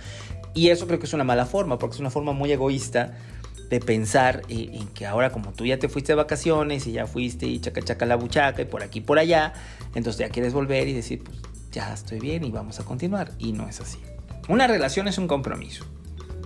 Y 0.54 0.70
eso 0.70 0.88
creo 0.88 1.00
que 1.00 1.06
es 1.06 1.14
una 1.14 1.24
mala 1.24 1.46
forma, 1.46 1.78
porque 1.78 1.96
es 1.96 2.00
una 2.00 2.10
forma 2.10 2.32
muy 2.32 2.52
egoísta 2.52 3.18
de 3.70 3.80
pensar 3.80 4.44
en, 4.50 4.74
en 4.76 4.88
que 4.90 5.06
ahora 5.06 5.32
como 5.32 5.52
tú 5.52 5.66
ya 5.66 5.78
te 5.78 5.90
fuiste 5.90 6.14
de 6.14 6.16
vacaciones 6.16 6.88
y 6.88 6.94
ya 6.94 7.06
fuiste 7.06 7.48
y 7.48 7.60
chaca 7.60 7.82
chaca 7.82 8.06
la 8.06 8.16
buchaca 8.16 8.62
y 8.62 8.66
por 8.66 8.82
aquí 8.82 9.02
por 9.02 9.20
allá, 9.20 9.54
entonces 9.94 10.20
ya 10.20 10.30
quieres 10.30 10.54
volver 10.54 10.88
y 10.88 10.94
decir, 10.94 11.24
pues 11.24 11.38
ya 11.72 11.94
estoy 11.94 12.20
bien 12.20 12.44
y 12.44 12.52
vamos 12.52 12.80
a 12.80 12.86
continuar. 12.86 13.32
Y 13.40 13.52
no 13.52 13.68
es 13.68 13.82
así. 13.82 14.00
Una 14.48 14.68
relación 14.68 15.08
es 15.08 15.18
un 15.18 15.28
compromiso. 15.28 15.86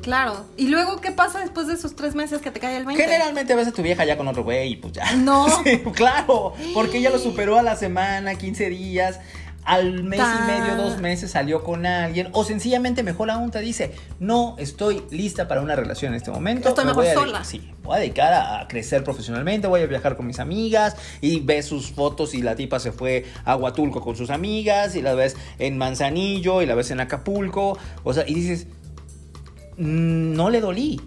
Claro. 0.02 0.46
¿Y 0.58 0.68
luego 0.68 1.00
qué 1.02 1.12
pasa 1.12 1.40
después 1.40 1.68
de 1.68 1.74
esos 1.74 1.96
tres 1.96 2.16
meses 2.16 2.42
que 2.42 2.52
te 2.52 2.60
cae 2.60 2.78
el 2.78 2.86
20? 2.86 3.04
Generalmente 3.04 3.56
ves 3.56 3.68
a 3.68 3.72
tu 3.72 3.82
vieja 3.82 4.04
ya 4.06 4.18
con 4.18 4.28
otro 4.28 4.44
güey 4.44 4.74
y 4.74 4.76
pues 4.78 4.94
ya. 4.94 5.16
No. 5.16 5.48
Sí, 5.64 5.80
claro, 5.94 6.54
porque 6.74 6.98
ella 6.98 7.10
lo 7.12 7.20
superó 7.20 7.58
a 7.58 7.62
la 7.64 7.76
semana, 7.76 8.36
15 8.36 8.70
días. 8.70 9.20
Al 9.64 10.02
mes 10.04 10.20
y 10.20 10.48
medio, 10.52 10.76
dos 10.76 10.98
meses 10.98 11.30
salió 11.30 11.64
con 11.64 11.86
alguien. 11.86 12.30
O 12.32 12.44
sencillamente, 12.44 13.04
mejor 13.04 13.30
aún, 13.30 13.52
te 13.52 13.60
dice: 13.60 13.92
No 14.20 14.56
estoy 14.58 15.04
lista 15.12 15.48
para 15.48 15.62
una 15.62 15.76
relación 15.76 16.14
en 16.14 16.18
este 16.18 16.32
momento. 16.32 16.70
Estoy 16.70 16.84
me 16.86 16.90
mejor 16.90 17.04
de- 17.06 17.14
sola". 17.14 17.44
Sí, 17.44 17.70
voy 17.84 17.98
a 17.98 18.00
dedicar 18.00 18.34
a, 18.34 18.62
a 18.62 18.68
crecer 18.68 19.04
profesionalmente. 19.04 19.68
Voy 19.68 19.82
a 19.82 19.86
viajar 19.86 20.18
con 20.18 20.26
mis 20.26 20.40
amigas. 20.40 20.96
Y 21.22 21.42
ves 21.42 21.68
sus 21.68 21.92
fotos 21.92 22.34
y 22.34 22.42
la 22.42 22.56
tipa 22.56 22.80
se 22.80 22.92
fue 22.92 23.28
a 23.46 23.56
Huatulco 23.56 24.02
con 24.02 24.16
sus 24.16 24.32
amigas. 24.32 24.96
Y 24.96 25.04
la 25.04 25.14
ves 25.14 25.38
en 25.60 25.78
Manzanillo 25.78 26.64
y 26.64 26.66
la 26.66 26.74
ves 26.74 26.90
en 26.90 27.00
Acapulco. 27.00 27.78
O 28.04 28.14
sea, 28.16 28.24
y 28.28 28.34
dices: 28.34 28.66
"Mm, 28.66 28.81
No 29.82 30.50
le 30.50 30.62
dolí. 30.62 31.02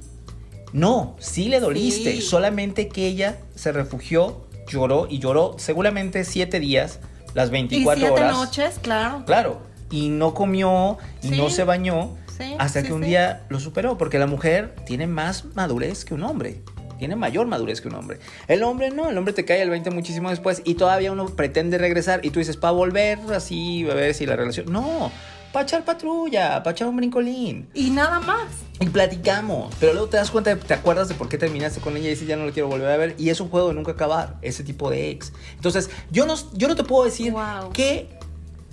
No, 0.73 1.15
sí 1.21 1.49
le 1.49 1.61
doliste. 1.61 2.13
Sí. 2.17 2.21
Solamente 2.23 2.89
que 2.89 3.07
ella 3.07 3.39
se 3.55 3.71
refugió, 3.71 4.45
lloró 4.67 5.07
y 5.09 5.21
lloró 5.21 5.55
seguramente 5.59 6.25
siete 6.25 6.59
días, 6.59 6.99
las 7.35 7.51
y 7.51 7.53
24 7.53 8.01
siete 8.01 8.21
horas. 8.21 8.33
noches, 8.37 8.79
claro. 8.83 9.23
Claro. 9.27 9.61
Y 9.91 10.09
no 10.09 10.35
comió 10.35 10.99
y 11.23 11.29
Sí. 11.29 11.37
no 11.37 11.51
se 11.51 11.63
bañó 11.65 12.11
Sí, 12.37 12.53
hasta 12.59 12.83
que 12.83 12.93
un 12.93 13.03
día 13.03 13.43
lo 13.49 13.61
superó. 13.61 13.97
Porque 13.97 14.19
la 14.19 14.27
mujer 14.27 14.75
tiene 14.87 15.07
más 15.07 15.45
madurez 15.55 16.05
que 16.05 16.15
un 16.15 16.25
hombre. 16.25 16.63
Tiene 16.99 17.15
mayor 17.15 17.47
madurez 17.47 17.81
que 17.81 17.87
un 17.87 17.95
hombre. 17.95 18.19
El 18.49 18.65
hombre 18.65 18.91
no, 18.91 19.09
el 19.09 19.17
hombre 19.17 19.33
te 19.35 19.45
cae 19.45 19.63
el 19.63 19.71
20 19.71 19.91
muchísimo 19.91 20.31
después 20.31 20.63
y 20.65 20.75
todavía 20.75 21.13
uno 21.13 21.27
pretende 21.27 21.79
regresar 21.79 22.21
y 22.25 22.31
tú 22.31 22.41
dices, 22.41 22.57
para 22.57 22.73
volver 22.73 23.19
así, 23.33 23.89
a 23.89 23.95
ver 23.95 24.15
si 24.15 24.27
la 24.27 24.35
relación. 24.35 24.67
No, 24.73 25.13
para 25.55 25.62
echar 25.64 25.85
patrulla, 25.85 26.62
para 26.62 26.73
echar 26.73 26.88
un 26.88 26.97
brincolín. 26.97 27.69
Y 27.73 27.88
nada 27.90 28.21
más. 28.21 28.49
Y 28.81 28.87
platicamos, 28.90 29.73
pero 29.81 29.93
luego 29.93 30.09
te 30.09 30.17
das 30.17 30.31
cuenta, 30.31 30.55
te 30.59 30.75
acuerdas 30.75 31.09
de 31.09 31.14
por 31.14 31.29
qué 31.29 31.38
terminaste 31.38 31.81
con 31.81 31.97
ella 31.97 32.09
y 32.09 32.11
dices 32.11 32.27
ya 32.29 32.37
no 32.37 32.45
la 32.45 32.53
quiero 32.53 32.69
volver 32.69 32.88
a 32.90 32.97
ver. 32.97 33.14
Y 33.19 33.31
es 33.31 33.40
un 33.40 33.49
juego 33.49 33.69
de 33.69 33.75
nunca 33.75 33.93
acabar, 33.93 34.37
ese 34.43 34.64
tipo 34.64 34.90
de 34.90 35.11
ex. 35.11 35.33
Entonces, 35.55 35.88
yo 36.11 36.27
no, 36.27 36.35
yo 36.55 36.67
no 36.69 36.75
te 36.77 36.83
puedo 36.85 37.05
decir 37.05 37.33
Wow. 37.33 37.71
qué, 37.73 38.09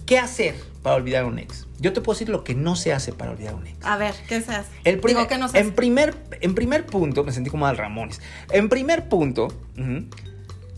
qué 0.07 0.17
hacer 0.17 0.55
para 0.81 0.95
olvidar 0.95 1.23
a 1.23 1.27
un 1.27 1.37
ex. 1.37 1.67
Yo 1.79 1.93
te 1.93 2.01
puedo 2.01 2.15
decir 2.15 2.29
lo 2.29 2.43
que 2.43 2.55
no 2.55 2.75
se 2.75 2.91
hace 2.93 3.13
para 3.13 3.31
olvidar 3.31 3.53
a 3.53 3.57
un 3.57 3.67
ex. 3.67 3.77
A 3.85 3.97
ver, 3.97 4.15
¿qué 4.27 4.41
se 4.41 4.51
hace? 4.51 4.69
El 4.83 4.99
primer, 4.99 5.17
Digo 5.17 5.27
que 5.29 5.37
no 5.37 5.47
se 5.49 5.59
en, 5.59 5.67
hace. 5.67 5.73
primer, 5.75 6.15
en 6.41 6.55
primer 6.55 6.85
punto, 6.87 7.23
me 7.23 7.31
sentí 7.31 7.51
como 7.51 7.67
al 7.67 7.77
Ramones. 7.77 8.19
En 8.49 8.67
primer 8.69 9.07
punto, 9.07 9.49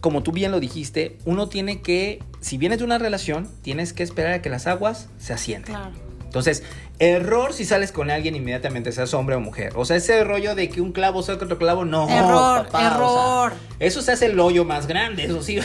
como 0.03 0.21
tú 0.21 0.33
bien 0.33 0.51
lo 0.51 0.59
dijiste, 0.59 1.17
uno 1.23 1.47
tiene 1.47 1.81
que, 1.81 2.21
si 2.41 2.57
vienes 2.57 2.79
de 2.79 2.83
una 2.83 2.97
relación, 2.97 3.49
tienes 3.61 3.93
que 3.93 4.03
esperar 4.03 4.33
a 4.33 4.41
que 4.41 4.49
las 4.49 4.67
aguas 4.67 5.07
se 5.17 5.31
asienten. 5.31 5.75
Claro. 5.75 5.93
Entonces, 6.25 6.61
error 6.99 7.53
si 7.53 7.63
sales 7.63 7.93
con 7.93 8.11
alguien 8.11 8.35
inmediatamente, 8.35 8.91
seas 8.91 9.13
hombre 9.13 9.37
o 9.37 9.39
mujer. 9.39 9.71
O 9.77 9.85
sea, 9.85 9.95
ese 9.95 10.21
rollo 10.25 10.55
de 10.55 10.67
que 10.67 10.81
un 10.81 10.91
clavo 10.91 11.23
saca 11.23 11.45
otro 11.45 11.57
clavo, 11.57 11.85
no. 11.85 12.09
Error, 12.09 12.65
papá, 12.65 12.79
o 12.79 12.81
sea, 12.81 12.95
error. 12.95 13.53
eso 13.79 14.01
se 14.01 14.11
hace 14.11 14.25
el 14.25 14.37
hoyo 14.41 14.65
más 14.65 14.87
grande, 14.87 15.23
eso 15.23 15.41
sí, 15.41 15.59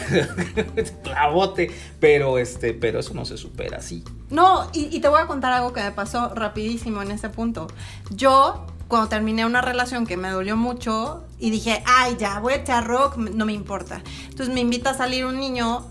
clavote. 1.03 1.73
Pero 1.99 2.39
este, 2.39 2.75
pero 2.75 3.01
eso 3.01 3.15
no 3.15 3.25
se 3.25 3.37
supera 3.39 3.79
así. 3.79 4.05
No, 4.31 4.71
y, 4.73 4.95
y 4.97 5.01
te 5.01 5.09
voy 5.09 5.21
a 5.21 5.27
contar 5.27 5.51
algo 5.53 5.73
que 5.73 5.83
me 5.83 5.91
pasó 5.91 6.33
rapidísimo 6.33 7.03
en 7.03 7.11
ese 7.11 7.29
punto. 7.29 7.67
Yo, 8.11 8.67
cuando 8.89 9.09
terminé 9.09 9.45
una 9.47 9.61
relación 9.61 10.07
que 10.07 10.17
me 10.17 10.31
dolió 10.31 10.57
mucho 10.57 11.23
y 11.39 11.51
dije, 11.51 11.83
ay, 11.87 12.17
ya, 12.19 12.41
voy 12.41 12.55
a 12.55 12.57
echar 12.57 12.87
rock, 12.87 13.17
no 13.19 13.45
me 13.45 13.53
importa. 13.53 14.03
Entonces 14.25 14.55
me 14.55 14.61
invita 14.61 14.91
a 14.91 14.95
salir 14.95 15.27
un 15.27 15.39
niño, 15.39 15.87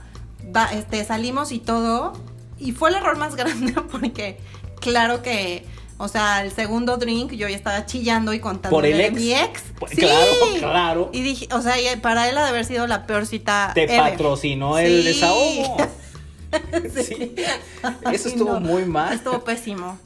va- 0.56 0.72
este, 0.74 1.06
salimos 1.06 1.52
y 1.52 1.60
todo. 1.60 2.14
Y 2.60 2.72
fue 2.72 2.90
el 2.90 2.96
error 2.96 3.18
más 3.18 3.36
grande 3.38 3.74
porque, 3.92 4.40
claro 4.80 5.22
que, 5.22 5.64
o 6.00 6.08
sea, 6.08 6.44
el 6.44 6.52
segundo 6.52 6.98
drink 6.98 7.34
yo 7.34 7.48
ya 7.48 7.56
estaba 7.56 7.86
chillando 7.86 8.34
y 8.34 8.40
contando 8.40 8.76
Por 8.76 8.86
el 8.86 9.00
ex. 9.00 9.14
mi 9.16 9.34
ex. 9.34 9.64
Pues, 9.80 9.94
claro, 9.94 10.32
claro. 10.58 11.10
Y 11.14 11.22
dije, 11.22 11.48
o 11.54 11.62
sea, 11.62 11.76
para 12.02 12.28
él 12.30 12.38
ha 12.38 12.44
de 12.44 12.50
haber 12.50 12.66
sido 12.66 12.88
la 12.88 13.06
peor 13.06 13.28
cita. 13.28 13.72
Te 13.76 13.84
ever. 13.84 14.00
patrocinó 14.12 14.80
el 14.80 15.04
desahogo. 15.04 15.78
Sí. 16.96 17.36
Eso 18.12 18.30
estuvo 18.30 18.54
no, 18.54 18.60
muy 18.62 18.86
mal. 18.86 19.14
Estuvo 19.14 19.44
pésimo. 19.44 20.00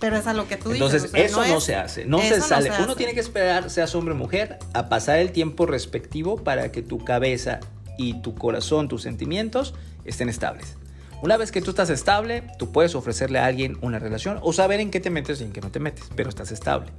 Pero 0.00 0.16
es 0.16 0.26
a 0.26 0.34
lo 0.34 0.46
que 0.48 0.56
tú 0.56 0.72
Entonces, 0.72 1.02
dices. 1.04 1.12
sea, 1.12 1.24
eso 1.24 1.46
no, 1.46 1.56
es- 1.58 1.64
se 1.64 1.76
hace, 1.76 2.04
no 2.04 2.20
se 2.20 2.40
sale. 2.40 2.70
Uno 2.70 2.84
hace. 2.84 2.94
tiene 2.96 3.14
que 3.14 3.20
esperar, 3.20 3.70
seas 3.70 3.94
hombre 3.94 4.14
o 4.14 4.16
mujer, 4.16 4.58
a 4.74 4.88
pasar 4.88 5.18
el 5.18 5.32
tiempo 5.32 5.66
respectivo 5.66 6.36
para 6.36 6.70
que 6.72 6.82
tu 6.82 6.98
cabeza 7.04 7.60
y 7.96 8.20
tu 8.20 8.34
corazón, 8.34 8.88
tus 8.88 9.02
sentimientos 9.02 9.74
estén 10.04 10.28
estables. 10.28 10.76
Una 11.22 11.36
vez 11.38 11.52
que 11.52 11.62
tú 11.62 11.70
estás 11.70 11.88
estable, 11.90 12.42
tú 12.58 12.70
puedes 12.72 12.94
ofrecerle 12.94 13.38
a 13.38 13.46
alguien 13.46 13.78
una 13.80 13.98
relación 13.98 14.38
o 14.42 14.52
saber 14.52 14.80
en 14.80 14.90
qué 14.90 15.00
te 15.00 15.08
metes 15.10 15.40
y 15.40 15.44
en 15.44 15.52
qué 15.52 15.60
no 15.62 15.70
te 15.70 15.80
metes, 15.80 16.04
pero 16.14 16.28
estás 16.28 16.50
estable. 16.52 16.90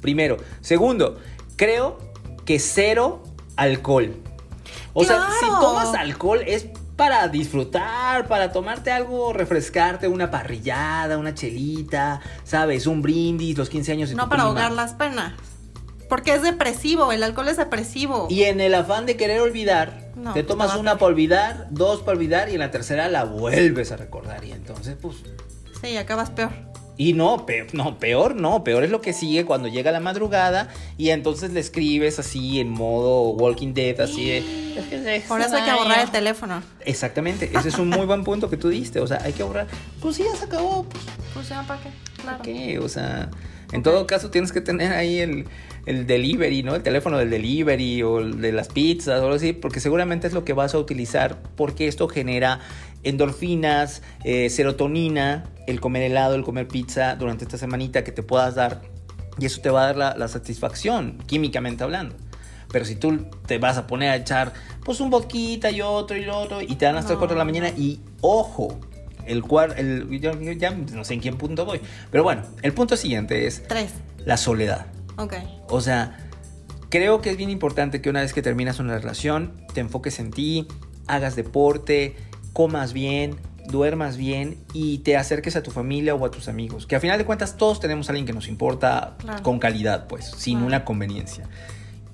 Primero. 0.00 0.38
Segundo, 0.60 1.18
creo 1.56 1.98
que 2.44 2.58
cero 2.58 3.22
alcohol. 3.56 4.14
O 4.92 5.04
sea, 5.04 5.28
si 5.38 5.46
tomas 5.60 5.94
alcohol 5.94 6.40
es 6.46 6.66
para 6.98 7.28
disfrutar, 7.28 8.26
para 8.26 8.50
tomarte 8.50 8.90
algo, 8.90 9.32
refrescarte, 9.32 10.08
una 10.08 10.32
parrillada, 10.32 11.16
una 11.16 11.32
chelita, 11.32 12.20
¿sabes? 12.42 12.88
Un 12.88 13.02
brindis, 13.02 13.56
los 13.56 13.68
15 13.70 13.92
años 13.92 14.08
de 14.10 14.16
No 14.16 14.24
para 14.28 14.42
prima. 14.42 14.48
ahogar 14.48 14.72
las 14.72 14.94
penas. 14.94 15.34
Porque 16.08 16.34
es 16.34 16.42
depresivo, 16.42 17.12
el 17.12 17.22
alcohol 17.22 17.46
es 17.46 17.56
depresivo. 17.56 18.26
Y 18.28 18.42
en 18.44 18.60
el 18.60 18.74
afán 18.74 19.06
de 19.06 19.16
querer 19.16 19.40
olvidar, 19.40 20.10
No, 20.16 20.32
te 20.32 20.42
pues, 20.42 20.48
tomas 20.48 20.74
una 20.74 20.94
para 20.94 21.06
olvidar, 21.06 21.68
dos 21.70 22.00
para 22.00 22.18
olvidar 22.18 22.48
y 22.48 22.54
en 22.54 22.58
la 22.58 22.72
tercera 22.72 23.08
la 23.08 23.22
vuelves 23.22 23.92
a 23.92 23.96
recordar. 23.96 24.44
Y 24.44 24.50
entonces, 24.50 24.96
pues, 25.00 25.18
Sí, 25.80 25.96
acabas 25.96 26.30
peor. 26.30 26.50
Y 26.98 27.12
no, 27.14 27.46
pe- 27.46 27.68
no, 27.72 27.98
peor 27.98 28.34
no, 28.34 28.64
peor 28.64 28.82
es 28.84 28.90
lo 28.90 29.00
que 29.00 29.12
sigue 29.12 29.44
cuando 29.46 29.68
llega 29.68 29.92
la 29.92 30.00
madrugada 30.00 30.68
y 30.98 31.10
entonces 31.10 31.52
le 31.52 31.60
escribes 31.60 32.18
así 32.18 32.58
en 32.60 32.68
modo 32.70 33.30
Walking 33.30 33.72
Dead, 33.72 33.98
así 34.00 34.28
de... 34.28 34.38
"Es 34.76 34.84
que 34.86 34.98
se 35.02 35.20
Por 35.28 35.40
eso 35.40 35.54
hay 35.56 35.62
que 35.62 35.68
extraña". 35.70 35.76
borrar 35.76 36.00
el 36.00 36.10
teléfono. 36.10 36.62
Exactamente, 36.84 37.50
ese 37.56 37.68
es 37.68 37.78
un 37.78 37.88
muy 37.88 38.04
buen 38.04 38.24
punto 38.24 38.50
que 38.50 38.56
tú 38.56 38.68
diste, 38.68 38.98
o 39.00 39.06
sea, 39.06 39.20
hay 39.22 39.32
que 39.32 39.42
ahorrar. 39.42 39.68
Pues 40.00 40.16
sí, 40.16 40.24
ya 40.30 40.36
se 40.36 40.44
acabó, 40.46 40.84
pues, 40.84 41.04
Pues 41.34 41.48
ya, 41.48 41.62
¿para 41.62 41.80
qué? 41.80 41.88
Claro. 42.20 42.42
¿qué? 42.42 42.78
O 42.80 42.88
sea, 42.88 43.30
En 43.70 43.82
todo 43.82 44.06
caso, 44.06 44.30
tienes 44.30 44.50
que 44.50 44.60
tener 44.62 44.92
ahí 44.92 45.18
el, 45.20 45.44
el 45.86 46.06
delivery, 46.06 46.62
¿no? 46.62 46.74
El 46.74 46.82
teléfono 46.82 47.18
del 47.18 47.28
delivery 47.30 48.02
o 48.02 48.18
el 48.20 48.40
de 48.40 48.50
las 48.50 48.68
pizzas 48.68 49.20
o 49.20 49.24
algo 49.24 49.34
así, 49.36 49.52
porque 49.52 49.78
seguramente 49.78 50.26
es 50.26 50.32
lo 50.32 50.42
que 50.44 50.54
vas 50.54 50.74
a 50.74 50.78
utilizar 50.78 51.36
porque 51.54 51.86
esto 51.86 52.08
genera 52.08 52.60
endorfinas, 53.04 54.02
eh, 54.24 54.48
serotonina, 54.50 55.44
el 55.68 55.80
comer 55.80 56.02
helado, 56.02 56.34
el 56.34 56.42
comer 56.42 56.66
pizza 56.66 57.14
durante 57.14 57.44
esta 57.44 57.58
semanita 57.58 58.02
que 58.02 58.10
te 58.10 58.22
puedas 58.22 58.54
dar 58.54 58.80
y 59.38 59.46
eso 59.46 59.60
te 59.60 59.70
va 59.70 59.82
a 59.82 59.86
dar 59.86 59.96
la, 59.96 60.16
la 60.16 60.26
satisfacción, 60.26 61.18
químicamente 61.26 61.84
hablando. 61.84 62.16
Pero 62.72 62.84
si 62.84 62.96
tú 62.96 63.26
te 63.46 63.58
vas 63.58 63.76
a 63.76 63.86
poner 63.86 64.10
a 64.10 64.16
echar 64.16 64.52
pues 64.84 65.00
un 65.00 65.10
vodka 65.10 65.70
y 65.70 65.80
otro 65.82 66.16
y 66.16 66.26
otro 66.26 66.62
y 66.62 66.74
te 66.76 66.86
dan 66.86 66.96
hasta 66.96 67.12
las 67.12 67.18
4 67.18 67.34
de 67.34 67.38
la 67.38 67.44
mañana 67.44 67.68
y 67.68 68.00
ojo, 68.22 68.80
el 69.26 69.42
cual, 69.42 69.74
el, 69.76 70.20
ya, 70.20 70.32
ya 70.56 70.70
no 70.70 71.04
sé 71.04 71.14
en 71.14 71.20
qué 71.20 71.32
punto 71.32 71.66
voy. 71.66 71.80
Pero 72.10 72.24
bueno, 72.24 72.42
el 72.62 72.72
punto 72.72 72.96
siguiente 72.96 73.46
es 73.46 73.62
Tres. 73.68 73.92
la 74.24 74.38
soledad. 74.38 74.86
Ok. 75.16 75.34
O 75.68 75.82
sea, 75.82 76.28
creo 76.88 77.20
que 77.20 77.30
es 77.30 77.36
bien 77.36 77.50
importante 77.50 78.00
que 78.00 78.08
una 78.08 78.22
vez 78.22 78.32
que 78.32 78.40
terminas 78.40 78.80
una 78.80 78.98
relación, 78.98 79.66
te 79.74 79.80
enfoques 79.80 80.18
en 80.18 80.30
ti, 80.30 80.66
hagas 81.06 81.36
deporte, 81.36 82.16
comas 82.54 82.92
bien, 82.92 83.36
duermas 83.68 84.16
bien 84.16 84.56
y 84.72 84.98
te 84.98 85.16
acerques 85.16 85.54
a 85.56 85.62
tu 85.62 85.70
familia 85.70 86.14
o 86.14 86.24
a 86.26 86.30
tus 86.30 86.48
amigos. 86.48 86.86
Que 86.86 86.96
a 86.96 87.00
final 87.00 87.18
de 87.18 87.24
cuentas 87.24 87.56
todos 87.56 87.78
tenemos 87.80 88.08
a 88.08 88.12
alguien 88.12 88.26
que 88.26 88.32
nos 88.32 88.48
importa 88.48 89.14
Claro. 89.18 89.42
con 89.42 89.58
calidad, 89.58 90.06
pues, 90.08 90.26
sin 90.26 90.54
Claro. 90.54 90.66
una 90.66 90.84
conveniencia. 90.84 91.48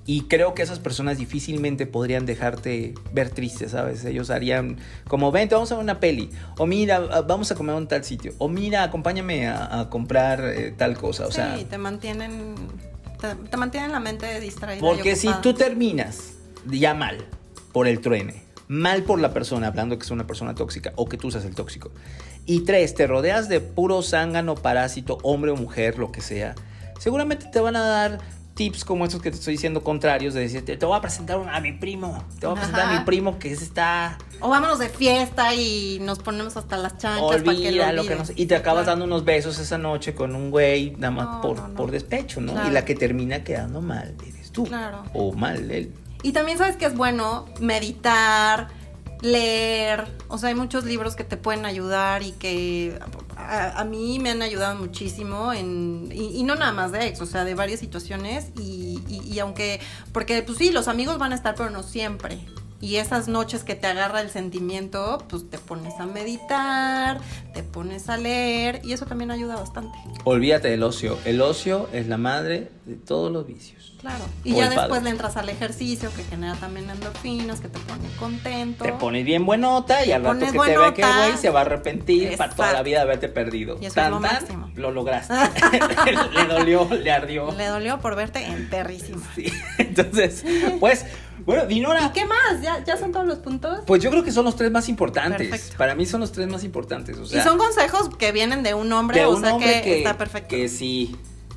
Y 0.07 0.21
creo 0.25 0.53
que 0.53 0.61
esas 0.61 0.77
personas 0.77 1.17
difícilmente 1.17 1.87
podrían 1.87 2.27
dejarte 2.27 2.93
ver 3.11 3.31
triste, 3.31 3.67
¿sabes? 3.67 4.05
Ellos 4.05 4.29
harían 4.29 4.77
como, 5.07 5.31
vente, 5.31 5.55
vamos 5.55 5.71
a 5.71 5.75
ver 5.75 5.83
una 5.83 5.99
peli. 5.99 6.29
O 6.59 6.67
mira, 6.67 7.01
ah, 7.11 7.21
vamos 7.21 7.49
a 7.51 7.55
comer 7.55 7.73
a 7.73 7.77
un 7.79 7.87
tal 7.87 8.03
sitio. 8.03 8.33
O 8.37 8.47
mira, 8.47 8.83
acompáñame 8.83 9.47
a, 9.47 9.79
a 9.79 9.89
comprar 9.89 10.41
eh, 10.45 10.75
tal 10.77 10.95
cosa. 10.95 11.25
O 11.25 11.31
sí, 11.31 11.37
sea, 11.37 11.57
te 11.67 11.77
mantienen. 11.79 12.53
Te, 13.19 13.33
te 13.49 13.57
mantienen 13.57 13.91
la 13.93 13.99
mente 13.99 14.39
distraída. 14.39 14.77
y 14.77 14.87
porque 14.87 15.15
si 15.15 15.29
tú 15.41 15.55
terminas 15.55 16.33
ya 16.69 16.93
mal 16.93 17.25
por 17.71 17.87
el 17.87 17.99
truene, 17.99 18.43
mal 18.67 19.03
por 19.03 19.19
la 19.19 19.33
persona, 19.33 19.67
hablando 19.67 19.97
que 19.97 20.03
es 20.05 20.11
una 20.11 20.25
persona 20.27 20.55
tóxica 20.55 20.91
o 20.95 21.07
que 21.07 21.17
tú 21.17 21.31
seas 21.31 21.45
el 21.45 21.55
tóxico, 21.55 21.91
y 22.45 22.61
tres, 22.61 22.95
te 22.95 23.07
rodeas 23.07 23.49
de 23.49 23.59
puro 23.59 24.01
zángano, 24.01 24.55
parásito, 24.55 25.17
hombre 25.23 25.51
o 25.51 25.55
mujer, 25.55 25.97
lo 25.99 26.11
que 26.11 26.21
sea, 26.21 26.55
seguramente 26.99 27.47
te 27.51 27.59
van 27.59 27.75
a 27.75 27.81
dar 27.81 28.19
tips 28.55 28.85
como 28.85 29.03
estos 29.03 29.21
que 29.21 29.31
te 29.31 29.37
estoy 29.37 29.55
diciendo 29.55 29.83
contrarios, 29.83 30.33
de 30.33 30.39
decirte, 30.39 30.77
te 30.77 30.85
voy 30.85 30.97
a 30.97 31.01
presentar 31.01 31.37
a 31.51 31.59
mi 31.59 31.73
primo, 31.73 32.23
te 32.39 32.47
voy 32.47 32.55
a 32.55 32.59
presentar 32.59 32.89
a 32.89 32.99
mi 32.99 33.05
primo 33.05 33.37
que 33.37 33.51
ese 33.51 33.65
está... 33.65 34.17
O 34.39 34.47
vámonos 34.49 34.79
de 34.79 34.87
fiesta 34.87 35.53
y 35.53 35.99
nos 36.01 36.19
ponemos 36.19 36.55
hasta 36.55 36.77
las 36.77 36.97
chanchas 36.97 37.41
para 37.43 37.55
que 37.57 37.71
lo 37.71 37.83
Olvida 37.83 37.91
lo 37.93 38.03
que 38.03 38.09
no 38.09 38.15
olvides. 38.21 38.27
sé. 38.27 38.33
Y 38.41 38.45
te 38.45 38.55
acabas 38.55 38.83
Claro. 38.85 38.99
dando 38.99 39.05
unos 39.13 39.25
besos 39.25 39.59
esa 39.59 39.77
noche 39.77 40.15
con 40.15 40.35
un 40.35 40.51
güey, 40.51 40.91
nada 40.97 41.11
más 41.11 41.25
No, 41.25 41.41
por, 41.41 41.57
no, 41.57 41.67
no. 41.67 41.73
por 41.75 41.91
despecho, 41.91 42.39
¿no? 42.39 42.53
Claro. 42.53 42.69
Y 42.69 42.71
la 42.71 42.85
que 42.85 42.95
termina 42.95 43.43
quedando 43.43 43.81
mal 43.81 44.15
eres 44.25 44.51
tú. 44.53 44.63
Claro. 44.65 45.03
O 45.13 45.33
mal 45.33 45.69
él. 45.69 45.91
Y 46.25 46.31
también 46.31 46.57
sabes 46.57 46.75
que 46.75 46.85
es 46.87 46.95
bueno 46.95 47.45
meditar, 47.59 48.69
leer. 49.21 50.05
O 50.27 50.39
sea, 50.39 50.49
hay 50.49 50.55
muchos 50.55 50.83
libros 50.83 51.15
que 51.15 51.23
te 51.23 51.37
pueden 51.37 51.65
ayudar 51.67 52.23
y 52.23 52.31
que 52.31 52.97
a, 53.37 53.79
a 53.79 53.83
mí 53.85 54.17
me 54.17 54.31
han 54.31 54.41
ayudado 54.41 54.75
muchísimo 54.75 55.53
en 55.53 56.09
y, 56.11 56.37
y 56.39 56.43
no 56.43 56.55
nada 56.55 56.71
más 56.71 56.91
de 56.91 57.05
ex, 57.07 57.21
o 57.21 57.27
sea, 57.27 57.43
de 57.45 57.53
varias 57.53 57.79
situaciones 57.79 58.47
y, 58.57 58.99
y- 59.07 59.21
y 59.23 59.37
aunque 59.39 59.79
porque 60.13 60.41
pues 60.41 60.57
sí, 60.57 60.71
los 60.71 60.87
amigos 60.87 61.19
van 61.19 61.31
a 61.31 61.35
estar, 61.35 61.53
pero 61.53 61.69
no 61.69 61.83
siempre. 61.83 62.39
Y 62.81 62.97
esas 62.97 63.27
noches 63.27 63.63
que 63.63 63.73
te 63.75 63.87
agarra 63.87 64.21
el 64.21 64.29
sentimiento, 64.29 65.23
pues 65.29 65.49
te 65.49 65.57
pones 65.57 65.93
a 65.99 66.05
meditar, 66.05 67.19
te 67.53 67.63
pones 67.63 68.09
a 68.09 68.17
leer 68.17 68.81
y 68.83 68.93
eso 68.93 69.05
también 69.05 69.31
ayuda 69.31 69.55
bastante. 69.55 69.97
Olvídate 70.25 70.67
del 70.69 70.83
ocio. 70.83 71.17
El 71.25 71.41
ocio 71.41 71.87
es 71.93 72.07
la 72.07 72.17
madre 72.17 72.69
de 72.85 72.95
todos 72.95 73.31
los 73.31 73.47
vicios. 73.47 73.93
Claro. 74.01 74.25
Y 74.43 74.53
O 74.53 74.57
ya 74.57 74.65
después 74.69 74.87
padre. 74.89 75.03
le 75.05 75.09
entras 75.09 75.35
al 75.37 75.49
ejercicio 75.49 76.11
que 76.15 76.23
genera 76.25 76.53
también 76.55 76.87
endorfinas, 76.89 77.59
que 77.59 77.69
te 77.69 77.79
pone 77.79 78.07
contento. 78.19 78.83
Te 78.83 78.93
pones 78.93 79.25
bien 79.25 79.45
buenota 79.47 80.05
y 80.05 80.11
al 80.11 80.23
rato 80.23 80.39
que 80.45 80.51
te 80.51 80.77
ve 80.77 80.93
que 80.93 81.01
güey 81.01 81.37
se 81.37 81.49
va 81.49 81.59
a 81.59 81.63
arrepentir 81.63 82.37
para 82.37 82.53
toda 82.53 82.73
la 82.73 82.83
vida 82.83 82.97
de 82.97 83.03
haberte 83.03 83.29
perdido. 83.29 83.75
Y 83.81 83.85
eso 83.85 83.87
es 83.87 83.93
Tan, 83.95 84.11
lo 84.11 84.19
tan, 84.19 84.33
máximo. 84.33 84.69
lo 84.75 84.91
lograste. 84.91 85.33
le 86.35 86.45
dolió, 86.47 86.87
le 86.91 87.11
ardió. 87.11 87.51
Le 87.53 87.65
dolió 87.65 87.99
por 87.99 88.15
verte 88.15 88.45
en 88.45 88.69
perrísimo. 88.69 89.21
Sí. 89.33 89.51
Entonces, 89.79 90.45
pues, 90.79 91.05
bueno, 91.45 91.65
Dinora. 91.65 92.05
¿Y 92.05 92.09
qué 92.09 92.25
más? 92.25 92.61
¿Ya, 92.61 92.83
¿Ya 92.83 92.97
son 92.97 93.11
todos 93.11 93.27
los 93.27 93.39
puntos? 93.39 93.79
Pues 93.85 94.01
yo 94.01 94.09
creo 94.09 94.23
que 94.23 94.31
son 94.31 94.45
los 94.45 94.55
tres 94.55 94.71
más 94.71 94.89
importantes. 94.89 95.47
Perfecto. 95.47 95.77
Para 95.77 95.95
mí 95.95 96.05
son 96.05 96.21
los 96.21 96.31
tres 96.31 96.47
más 96.47 96.63
importantes. 96.63 97.17
O 97.17 97.25
sea, 97.25 97.39
y 97.39 97.43
son 97.43 97.57
consejos 97.57 98.09
que 98.17 98.31
vienen 98.31 98.63
de 98.63 98.73
un 98.73 98.91
hombre, 98.91 99.19
de 99.19 99.25
o 99.25 99.35
un 99.35 99.41
sea 99.41 99.53
hombre 99.53 99.73
que, 99.75 99.81
que, 99.81 99.97
está 99.99 100.17
perfecto. 100.17 100.49
que 100.49 100.67
sí, 100.69 101.15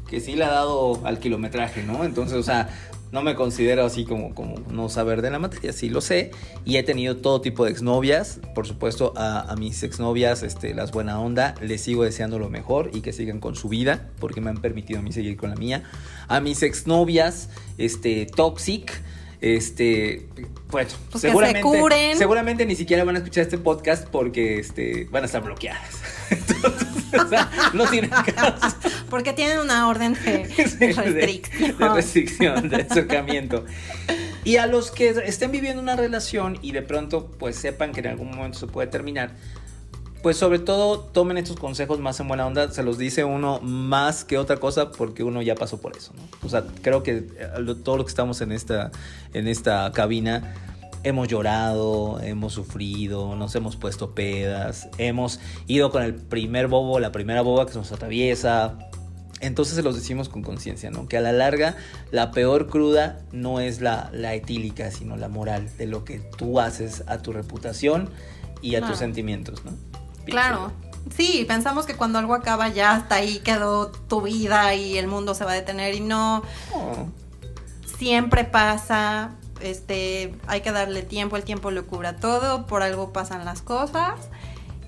que 0.09 0.21
sí 0.21 0.35
le 0.37 0.45
ha 0.45 0.51
dado 0.51 1.01
al 1.05 1.19
kilometraje, 1.19 1.83
¿no? 1.83 2.05
Entonces, 2.05 2.37
o 2.37 2.43
sea, 2.43 2.69
no 3.13 3.23
me 3.23 3.35
considero 3.35 3.85
así 3.87 4.05
como, 4.05 4.35
como 4.35 4.57
no 4.71 4.91
saber 4.91 5.23
de 5.23 5.31
la 5.31 5.39
materia, 5.39 5.73
sí 5.73 5.89
lo 5.89 6.01
sé. 6.01 6.33
Y 6.67 6.77
he 6.77 6.83
tenido 6.83 7.17
todo 7.17 7.41
tipo 7.41 7.65
de 7.65 7.71
exnovias. 7.71 8.41
Por 8.55 8.67
supuesto, 8.67 9.15
a, 9.17 9.51
a 9.51 9.57
mis 9.57 9.83
exnovias, 9.83 10.43
este, 10.43 10.75
las 10.75 10.93
buena 10.93 11.19
onda, 11.19 11.55
les 11.63 11.81
sigo 11.81 12.05
deseando 12.05 12.39
lo 12.39 12.51
mejor 12.51 12.91
y 12.93 13.01
que 13.01 13.15
sigan 13.15 13.41
con 13.41 13.55
su 13.57 13.69
vida, 13.69 14.11
porque 14.21 14.43
me 14.43 14.51
han 14.51 14.59
permitido 14.59 14.99
a 14.99 15.03
mí 15.03 15.13
seguir 15.13 15.39
con 15.39 15.49
la 15.51 15.57
mía. 15.57 15.85
A 16.29 16.41
mis 16.41 16.63
exnovias, 16.63 17.49
este, 17.79 18.27
toxic. 18.27 19.03
Este, 19.41 20.27
bueno, 20.71 20.91
Pues 20.91 20.95
que 21.13 21.19
se 21.19 21.29
seguramente, 21.29 21.61
curen. 21.63 22.19
seguramente 22.19 22.67
ni 22.67 22.75
siquiera 22.75 23.05
van 23.05 23.15
a 23.17 23.19
escuchar 23.19 23.43
este 23.45 23.59
podcast 23.59 24.09
porque 24.09 24.59
este, 24.59 25.07
van 25.11 25.23
a 25.23 25.27
estar 25.27 25.43
bloqueadas. 25.43 26.01
Entonces, 26.31 26.89
o 27.25 27.29
sea, 27.29 27.51
no 27.73 27.87
tienen 27.89 28.11
caso. 28.35 28.77
Porque 29.09 29.33
tienen 29.33 29.59
una 29.59 29.89
orden 29.89 30.15
de 30.15 30.49
de, 30.79 30.93
restricción. 30.93 31.79
de 31.79 31.89
restricción, 31.89 32.69
de 32.69 32.77
acercamiento. 32.83 33.65
Y 34.45 34.57
a 34.57 34.67
los 34.67 34.91
que 34.91 35.11
estén 35.11 35.53
viviendo 35.53 35.81
una 35.83 35.95
relación 35.95 36.59
y 36.63 36.73
de 36.73 36.83
pronto 36.83 37.31
pues 37.39 37.57
sepan 37.57 37.93
que 37.93 38.01
en 38.01 38.09
algún 38.09 38.31
momento 38.35 38.59
se 38.59 38.67
puede 38.67 38.89
terminar, 38.89 39.33
pues 40.23 40.37
sobre 40.37 40.59
todo 40.59 40.99
tomen 41.01 41.39
estos 41.39 41.57
consejos 41.57 42.01
más 42.01 42.19
en 42.21 42.29
buena 42.29 42.47
onda, 42.47 42.71
se 42.73 42.83
los 42.83 42.99
dice 42.99 43.25
uno 43.25 43.61
más 43.61 44.25
que 44.25 44.37
otra 44.39 44.57
cosa 44.57 44.91
porque 44.91 45.23
uno 45.23 45.43
ya 45.43 45.55
pasó 45.55 45.81
por 45.81 45.97
eso, 45.97 46.13
¿no? 46.17 46.23
O 46.47 46.49
sea, 46.51 46.65
creo 46.83 47.03
que 47.03 47.19
eh, 47.19 47.49
lo- 47.61 47.77
todo 47.77 47.97
lo 47.99 48.05
que 48.05 48.09
estamos 48.11 48.41
en 48.41 48.53
esta, 48.53 48.91
en 49.33 49.47
esta 49.49 49.91
cabina 49.93 50.55
hemos 51.05 51.29
llorado, 51.29 52.21
hemos 52.21 52.53
sufrido, 52.53 53.37
nos 53.37 53.55
hemos 53.55 53.77
puesto 53.77 54.15
pedas, 54.15 54.89
hemos 54.99 55.39
ido 55.69 55.91
con 55.93 56.03
el 56.03 56.15
primer 56.15 56.67
bobo, 56.67 56.99
la 56.99 57.13
primera 57.13 57.41
boba 57.43 57.67
que 57.67 57.73
se 57.73 57.79
nos 57.79 57.93
atraviesa, 57.93 58.77
entonces 59.41 59.77
se 59.77 59.83
los 59.85 59.95
decimos 59.95 60.29
con 60.29 60.43
conciencia, 60.43 60.91
¿no? 60.91 61.07
Que 61.07 61.17
a 61.17 61.21
la 61.21 61.31
larga 61.31 61.77
la 62.11 62.33
peor 62.33 62.67
cruda 62.67 63.21
no 63.31 63.61
es 63.61 63.81
la, 63.81 64.11
la 64.13 64.35
etílica, 64.35 64.91
sino 64.91 65.17
la 65.17 65.29
moral 65.29 65.69
de 65.79 65.87
lo 65.87 66.05
que 66.05 66.19
tú 66.19 66.59
haces 66.59 67.05
a 67.07 67.19
tu 67.19 67.33
reputación 67.33 68.11
y 68.61 68.75
a 68.75 68.81
tus 68.81 68.99
sentimientos, 68.99 69.65
¿no? 69.65 69.71
Claro. 70.31 70.73
Sí, 71.17 71.45
pensamos 71.49 71.87
que 71.87 71.95
cuando 71.95 72.19
algo 72.19 72.35
acaba 72.35 72.69
ya 72.69 72.93
hasta 72.93 73.17
ahí 73.17 73.39
quedó 73.41 73.89
tu 73.91 74.23
vida 74.23 74.75
y 74.75 74.99
el 74.99 75.07
mundo 75.09 75.35
se 75.35 75.45
va 75.45 75.53
a 75.53 75.55
detener 75.55 75.95
y 75.95 76.01
no, 76.01 76.43
Oh, 76.73 77.07
siempre 77.99 78.45
pasa, 78.45 79.31
este, 79.61 80.35
hay 80.47 80.61
que 80.61 80.71
darle 80.71 81.03
tiempo, 81.03 81.37
el 81.37 81.45
tiempo 81.45 81.71
lo 81.71 81.87
cubra 81.87 82.17
todo, 82.17 82.67
por 82.67 82.83
algo 82.83 83.13
pasan 83.13 83.45
las 83.45 83.63
cosas 83.63 84.15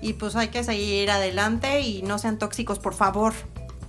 y 0.01 0.13
pues 0.13 0.35
hay 0.35 0.49
que 0.49 0.63
seguir 0.63 1.09
adelante 1.11 1.81
y 1.81 2.01
no 2.03 2.17
sean 2.19 2.37
tóxicos, 2.37 2.79
por 2.79 2.93
favor. 2.93 3.33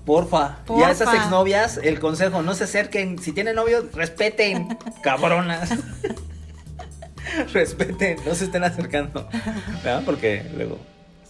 porfa. 0.07 0.59
Y 0.64 0.66
Porfa. 0.66 0.88
a 0.88 0.90
esas 0.90 1.14
exnovias, 1.14 1.78
el 1.82 2.00
consejo, 2.00 2.42
no 2.42 2.55
se 2.55 2.64
acerquen. 2.64 3.18
Si 3.18 3.32
tienen 3.32 3.55
novio, 3.57 3.86
respeten, 3.94 4.76
cabronas. 5.03 5.70
respeten, 7.53 8.18
no 8.26 8.34
se 8.34 8.44
estén 8.46 8.64
acercando. 8.64 9.28
¿Verdad? 9.84 10.03
Porque 10.05 10.50
luego 10.57 10.78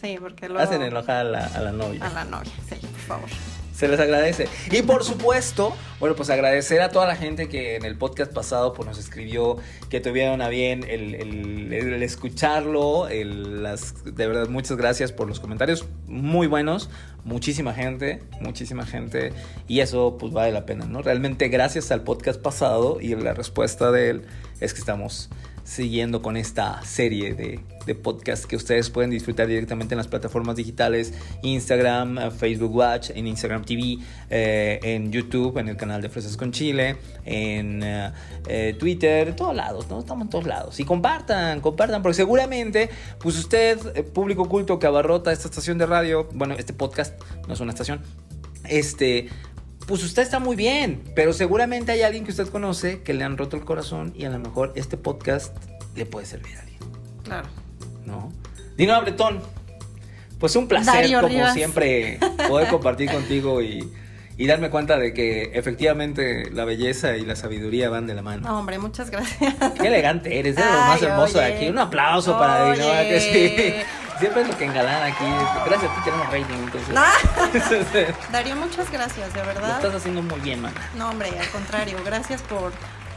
Sí, 0.03 0.16
porque 0.20 0.48
luego 0.48 0.62
hacen 0.62 0.82
enojar 0.82 1.16
a 1.18 1.24
la, 1.24 1.46
a 1.46 1.61
la 1.61 1.72
novia. 1.72 2.05
a 2.07 2.12
la 2.12 2.24
novia, 2.24 2.50
sí, 2.68 2.74
por 2.74 3.00
favor. 3.00 3.28
Se 3.74 3.88
les 3.88 3.98
agradece. 3.98 4.48
Y 4.70 4.82
por 4.82 5.03
supuesto, 5.03 5.74
bueno, 5.98 6.14
pues 6.14 6.28
agradecer 6.30 6.82
a 6.82 6.90
toda 6.90 7.07
la 7.07 7.16
gente 7.16 7.48
que 7.48 7.74
en 7.76 7.84
el 7.84 7.96
podcast 7.96 8.30
pasado 8.32 8.74
pues, 8.74 8.86
nos 8.86 8.98
escribió, 8.98 9.57
que 9.88 9.98
tuvieron 10.00 10.42
a 10.42 10.48
bien 10.48 10.84
el, 10.88 11.14
el- 11.14 11.72
el 11.72 12.03
escucharlo. 12.03 13.09
el- 13.09 13.62
las, 13.62 14.05
de 14.05 14.26
verdad, 14.26 14.48
muchas 14.48 14.76
gracias 14.76 15.11
por 15.11 15.26
los 15.26 15.40
comentarios 15.40 15.86
muy 16.07 16.46
buenos. 16.46 16.90
Muchísima 17.24 17.72
gente, 17.72 18.22
muchísima 18.40 18.84
gente. 18.84 19.32
Y 19.68 19.80
eso 19.80 20.16
pues 20.18 20.32
vale 20.32 20.53
la 20.53 20.66
pena, 20.66 20.84
¿no? 20.84 21.03
Realmente 21.03 21.48
gracias 21.48 21.90
al 21.90 22.03
podcast 22.03 22.40
pasado 22.40 23.00
y 23.00 23.14
la 23.16 23.32
respuesta 23.32 23.90
de 23.90 24.11
él 24.11 24.22
es 24.61 24.74
que 24.74 24.80
estamos 24.80 25.30
siguiendo 25.64 26.22
con 26.22 26.36
esta 26.36 26.82
serie 26.84 27.34
de, 27.34 27.61
de 27.86 27.94
podcasts 27.94 28.46
que 28.46 28.56
ustedes 28.56 28.90
pueden 28.90 29.10
disfrutar 29.10 29.46
directamente 29.46 29.94
en 29.94 29.98
las 29.98 30.08
plataformas 30.08 30.56
digitales, 30.56 31.12
Instagram, 31.42 32.18
eh, 32.18 32.30
Facebook 32.30 32.74
Watch, 32.74 33.10
en 33.10 33.26
Instagram 33.26 33.64
TV, 33.64 33.98
eh, 34.30 34.80
en 34.82 35.10
YouTube, 35.12 35.58
en 35.58 35.68
el 35.68 35.76
canal 35.76 36.02
de 36.02 36.08
Fresas 36.08 36.36
con 36.36 36.52
Chile, 36.52 36.96
en 37.24 37.80
eh, 37.82 38.76
Twitter, 38.78 39.28
en 39.28 39.36
todos 39.36 39.54
lados, 39.54 39.88
¿no? 39.88 40.00
Estamos 40.00 40.24
en 40.24 40.30
todos 40.30 40.46
lados. 40.46 40.80
Y 40.80 40.84
compartan, 40.84 41.60
compartan, 41.60 42.02
porque 42.02 42.14
seguramente, 42.14 42.90
pues 43.18 43.38
usted, 43.38 44.06
público 44.12 44.48
culto 44.48 44.78
que 44.78 44.86
abarrota 44.86 45.32
esta 45.32 45.48
estación 45.48 45.78
de 45.78 45.86
radio, 45.86 46.28
bueno, 46.32 46.54
este 46.58 46.72
podcast 46.72 47.20
no 47.46 47.54
es 47.54 47.60
una 47.60 47.72
estación, 47.72 48.00
este 48.68 49.28
pues 49.86 50.04
usted 50.04 50.22
está 50.22 50.38
muy 50.38 50.54
bien, 50.54 51.02
pero 51.16 51.32
seguramente 51.32 51.90
hay 51.92 52.02
alguien 52.02 52.24
que 52.24 52.30
usted 52.30 52.46
conoce 52.48 53.02
que 53.02 53.14
le 53.14 53.24
han 53.24 53.36
roto 53.36 53.56
el 53.56 53.64
corazón 53.64 54.12
y 54.16 54.24
a 54.24 54.30
lo 54.30 54.38
mejor 54.38 54.72
este 54.76 54.96
podcast 54.96 55.56
le 55.96 56.06
puede 56.06 56.24
servir 56.24 56.56
a 56.56 56.60
alguien, 56.60 56.78
Claro. 57.24 57.61
¿No? 58.07 58.32
Dino 58.76 59.00
Bretón, 59.03 59.40
pues 60.38 60.57
un 60.57 60.66
placer 60.68 60.94
Darío 60.94 61.20
como 61.20 61.32
Rivas. 61.34 61.55
siempre 61.55 62.18
poder 62.48 62.68
compartir 62.68 63.11
contigo 63.11 63.62
y, 63.62 63.92
y 64.36 64.46
darme 64.46 64.70
cuenta 64.70 64.96
de 64.98 65.12
que 65.14 65.53
efectivamente 65.55 66.50
la 66.50 66.64
belleza 66.64 67.16
y 67.16 67.24
la 67.24 67.36
sabiduría 67.36 67.90
van 67.90 68.07
de 68.07 68.14
la 68.14 68.22
mano. 68.22 68.48
No, 68.48 68.59
hombre, 68.59 68.78
muchas 68.78 69.11
gracias. 69.11 69.55
Qué 69.80 69.86
elegante 69.86 70.38
eres, 70.38 70.57
eres 70.57 70.70
lo 70.70 70.78
más 70.78 71.03
Ay, 71.03 71.09
hermoso 71.09 71.38
de 71.38 71.44
aquí. 71.44 71.68
Un 71.68 71.78
aplauso 71.78 72.38
para 72.38 72.64
Oye. 72.64 72.80
Dinora, 72.80 73.03
que 73.03 73.20
sí. 73.20 73.74
Siempre 74.18 74.42
es 74.42 74.48
lo 74.48 74.57
que 74.57 74.64
engalana 74.66 75.07
aquí. 75.07 75.24
Gracias 75.66 75.90
a 75.90 75.94
ti 75.96 76.00
tenemos 76.05 76.26
rating, 76.26 76.55
entonces. 76.55 76.94
Ah, 76.96 78.22
Darío, 78.32 78.55
muchas 78.57 78.90
gracias, 78.90 79.32
de 79.34 79.40
Lo 79.40 79.46
verdad. 79.46 79.76
estás 79.76 79.94
haciendo 79.96 80.22
muy 80.22 80.38
bien, 80.40 80.61
mana. 80.62 80.80
No, 80.96 81.11
hombre, 81.11 81.30
al 81.40 81.48
contrario, 81.48 81.98
gracias 82.05 82.40
por, 82.42 82.72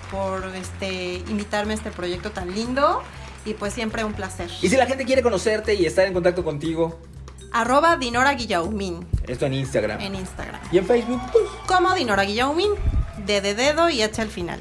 por 0.10 0.44
este, 0.56 1.16
invitarme 1.30 1.74
a 1.74 1.76
este 1.76 1.92
proyecto 1.92 2.32
tan 2.32 2.54
lindo 2.56 3.04
y 3.46 3.54
pues 3.54 3.74
siempre 3.74 4.04
un 4.04 4.14
placer. 4.14 4.50
Y 4.62 4.70
si 4.70 4.76
la 4.76 4.86
gente 4.86 5.06
quiere 5.06 5.22
conocerte 5.22 5.76
y 5.76 5.86
estar 5.86 6.06
en 6.06 6.14
contacto 6.14 6.44
contigo, 6.44 7.00
Arroba 7.52 7.96
Dinora 7.96 8.34
Guillaumín 8.34 9.06
esto 9.28 9.46
en 9.46 9.54
Instagram. 9.54 10.02
en 10.02 10.16
Instagram. 10.16 10.60
Y 10.72 10.78
en 10.78 10.86
Facebook, 10.86 11.22
pues. 11.32 11.46
Como 11.68 11.94
Dinora 11.96 12.24
Guillaumín, 12.24 12.72
D 13.26 13.42
de 13.42 13.56
dedo 13.56 13.90
y 13.90 14.02
H 14.02 14.22
al 14.22 14.30
final. 14.30 14.60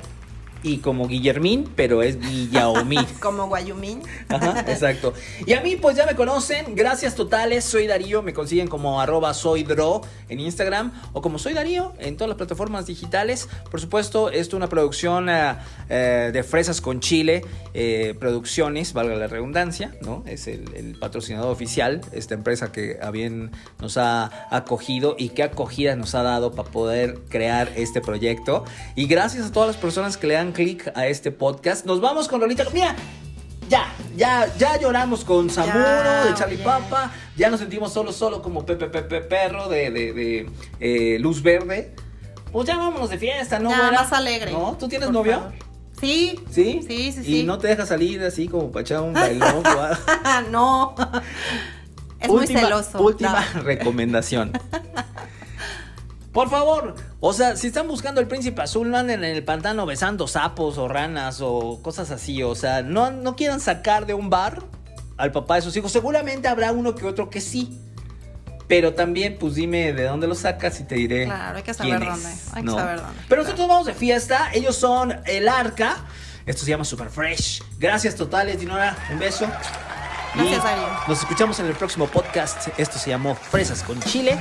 Y 0.64 0.78
como 0.78 1.06
Guillermín, 1.06 1.68
pero 1.76 2.02
es 2.02 2.18
Guillaumín. 2.18 3.04
Como 3.20 3.48
Guayumín. 3.48 4.02
Ajá, 4.30 4.60
exacto. 4.66 5.12
Y 5.46 5.52
a 5.52 5.60
mí, 5.60 5.76
pues 5.76 5.94
ya 5.94 6.06
me 6.06 6.14
conocen. 6.16 6.74
Gracias 6.74 7.14
totales. 7.14 7.64
Soy 7.64 7.86
Darío. 7.86 8.22
Me 8.22 8.32
consiguen 8.32 8.66
como 8.66 8.98
arroba 8.98 9.34
soydro 9.34 10.00
en 10.30 10.40
Instagram 10.40 10.90
o 11.12 11.20
como 11.20 11.38
soy 11.38 11.52
Darío 11.52 11.92
en 11.98 12.16
todas 12.16 12.30
las 12.30 12.38
plataformas 12.38 12.86
digitales. 12.86 13.46
Por 13.70 13.78
supuesto, 13.78 14.30
esto 14.30 14.38
es 14.38 14.54
una 14.54 14.68
producción 14.70 15.28
eh, 15.28 15.54
eh, 15.90 16.30
de 16.32 16.42
Fresas 16.42 16.80
con 16.80 17.00
Chile. 17.00 17.44
eh, 17.74 18.14
producciones, 18.18 18.94
valga 18.94 19.16
la 19.16 19.26
redundancia, 19.26 19.94
¿no? 20.00 20.22
Es 20.26 20.46
el, 20.46 20.74
el 20.74 20.96
patrocinador 20.98 21.50
oficial. 21.50 22.00
Esta 22.12 22.32
empresa 22.32 22.72
que 22.72 22.98
a 23.02 23.10
bien 23.10 23.50
nos 23.80 23.98
ha 23.98 24.46
acogido 24.50 25.14
y 25.18 25.30
qué 25.30 25.42
acogida 25.42 25.94
nos 25.94 26.14
ha 26.14 26.22
dado 26.22 26.52
para 26.52 26.70
poder 26.70 27.18
crear 27.28 27.70
este 27.76 28.00
proyecto. 28.00 28.64
Y 28.94 29.06
gracias 29.06 29.46
a 29.46 29.52
todas 29.52 29.66
las 29.66 29.76
personas 29.76 30.16
que 30.16 30.26
le 30.26 30.34
dan 30.34 30.53
clic 30.54 30.90
a 30.94 31.06
este 31.06 31.30
podcast. 31.30 31.84
Nos 31.84 32.00
vamos 32.00 32.28
con 32.28 32.40
Rolita. 32.40 32.64
Mira, 32.72 32.94
ya, 33.68 33.92
ya, 34.16 34.46
ya 34.56 34.78
lloramos 34.80 35.24
con 35.24 35.50
Samuro 35.50 35.78
Ya, 35.80 36.24
de 36.24 36.34
Charlie. 36.34 36.56
Papa. 36.58 37.10
Ya 37.36 37.50
nos 37.50 37.60
sentimos 37.60 37.92
solo, 37.92 38.12
solo 38.12 38.40
como 38.40 38.64
Pepe 38.64 38.86
Pepe 38.86 39.20
Perro 39.20 39.68
de, 39.68 39.90
de, 39.90 40.12
de, 40.12 40.50
eh, 40.80 41.18
Luz 41.18 41.42
Verde. 41.42 41.94
Pues 42.52 42.66
ya 42.68 42.76
vámonos 42.76 43.10
de 43.10 43.18
fiesta, 43.18 43.58
¿no? 43.58 43.68
Ya, 43.70 43.90
más 43.92 44.12
alegre. 44.12 44.52
¿No? 44.52 44.76
¿Tú 44.78 44.88
tienes 44.88 45.10
novio? 45.10 45.32
favor. 45.34 45.52
Sí. 46.00 46.38
¿Sí? 46.50 46.80
Sí, 46.86 47.12
sí, 47.12 47.20
Y 47.20 47.24
sí. 47.40 47.42
no 47.44 47.58
te 47.58 47.68
deja 47.68 47.84
salir 47.86 48.22
así 48.22 48.48
como 48.48 48.70
para 48.70 48.82
echar 48.82 49.00
un 49.00 49.12
bailón. 49.12 49.62
no. 50.50 50.94
Es 52.20 52.28
Última- 52.28 52.60
muy 52.60 52.62
celoso. 52.70 53.02
Última 53.02 53.44
No. 53.54 53.62
recomendación. 53.62 54.52
Por 56.34 56.50
favor, 56.50 56.96
o 57.20 57.32
sea, 57.32 57.54
si 57.54 57.68
están 57.68 57.86
buscando 57.86 58.20
el 58.20 58.26
príncipe 58.26 58.60
azul, 58.60 58.90
no 58.90 58.98
anden 58.98 59.22
en 59.22 59.36
el 59.36 59.44
pantano 59.44 59.86
besando 59.86 60.26
sapos 60.26 60.78
o 60.78 60.88
ranas 60.88 61.38
o 61.40 61.80
cosas 61.80 62.10
así. 62.10 62.42
O 62.42 62.56
sea, 62.56 62.82
no, 62.82 63.12
no 63.12 63.36
quieran 63.36 63.60
sacar 63.60 64.04
de 64.04 64.14
un 64.14 64.30
bar 64.30 64.64
al 65.16 65.30
papá 65.30 65.54
de 65.54 65.62
sus 65.62 65.76
hijos. 65.76 65.92
Seguramente 65.92 66.48
habrá 66.48 66.72
uno 66.72 66.96
que 66.96 67.06
otro 67.06 67.30
que 67.30 67.40
sí. 67.40 67.78
Pero 68.66 68.94
también, 68.94 69.36
pues 69.38 69.54
dime 69.54 69.92
de 69.92 70.04
dónde 70.04 70.26
lo 70.26 70.34
sacas 70.34 70.80
y 70.80 70.84
te 70.84 70.96
diré. 70.96 71.26
Claro, 71.26 71.56
hay 71.56 71.62
que 71.62 71.72
saber 71.72 71.98
quién 71.98 72.10
dónde, 72.10 72.32
es, 72.32 72.52
hay 72.52 72.64
que 72.64 72.70
saber 72.70 73.00
dónde, 73.00 73.20
Pero 73.28 73.42
nosotros 73.42 73.68
vamos 73.68 73.86
de 73.86 73.94
fiesta. 73.94 74.50
Ellos 74.52 74.74
son 74.74 75.14
el 75.26 75.48
Arca. 75.48 75.98
Esto 76.46 76.64
se 76.64 76.70
llama 76.70 76.84
Super 76.84 77.10
Fresh. 77.10 77.62
Gracias 77.78 78.16
totales, 78.16 78.58
Dinora. 78.58 78.96
Un 79.12 79.20
beso. 79.20 79.46
Gracias. 80.34 80.64
Nos 81.06 81.20
escuchamos 81.20 81.60
en 81.60 81.66
el 81.66 81.74
próximo 81.74 82.08
podcast. 82.08 82.68
Esto 82.76 82.98
se 82.98 83.10
llamó 83.10 83.36
Fresas 83.36 83.84
con 83.84 84.00
Chile. 84.00 84.36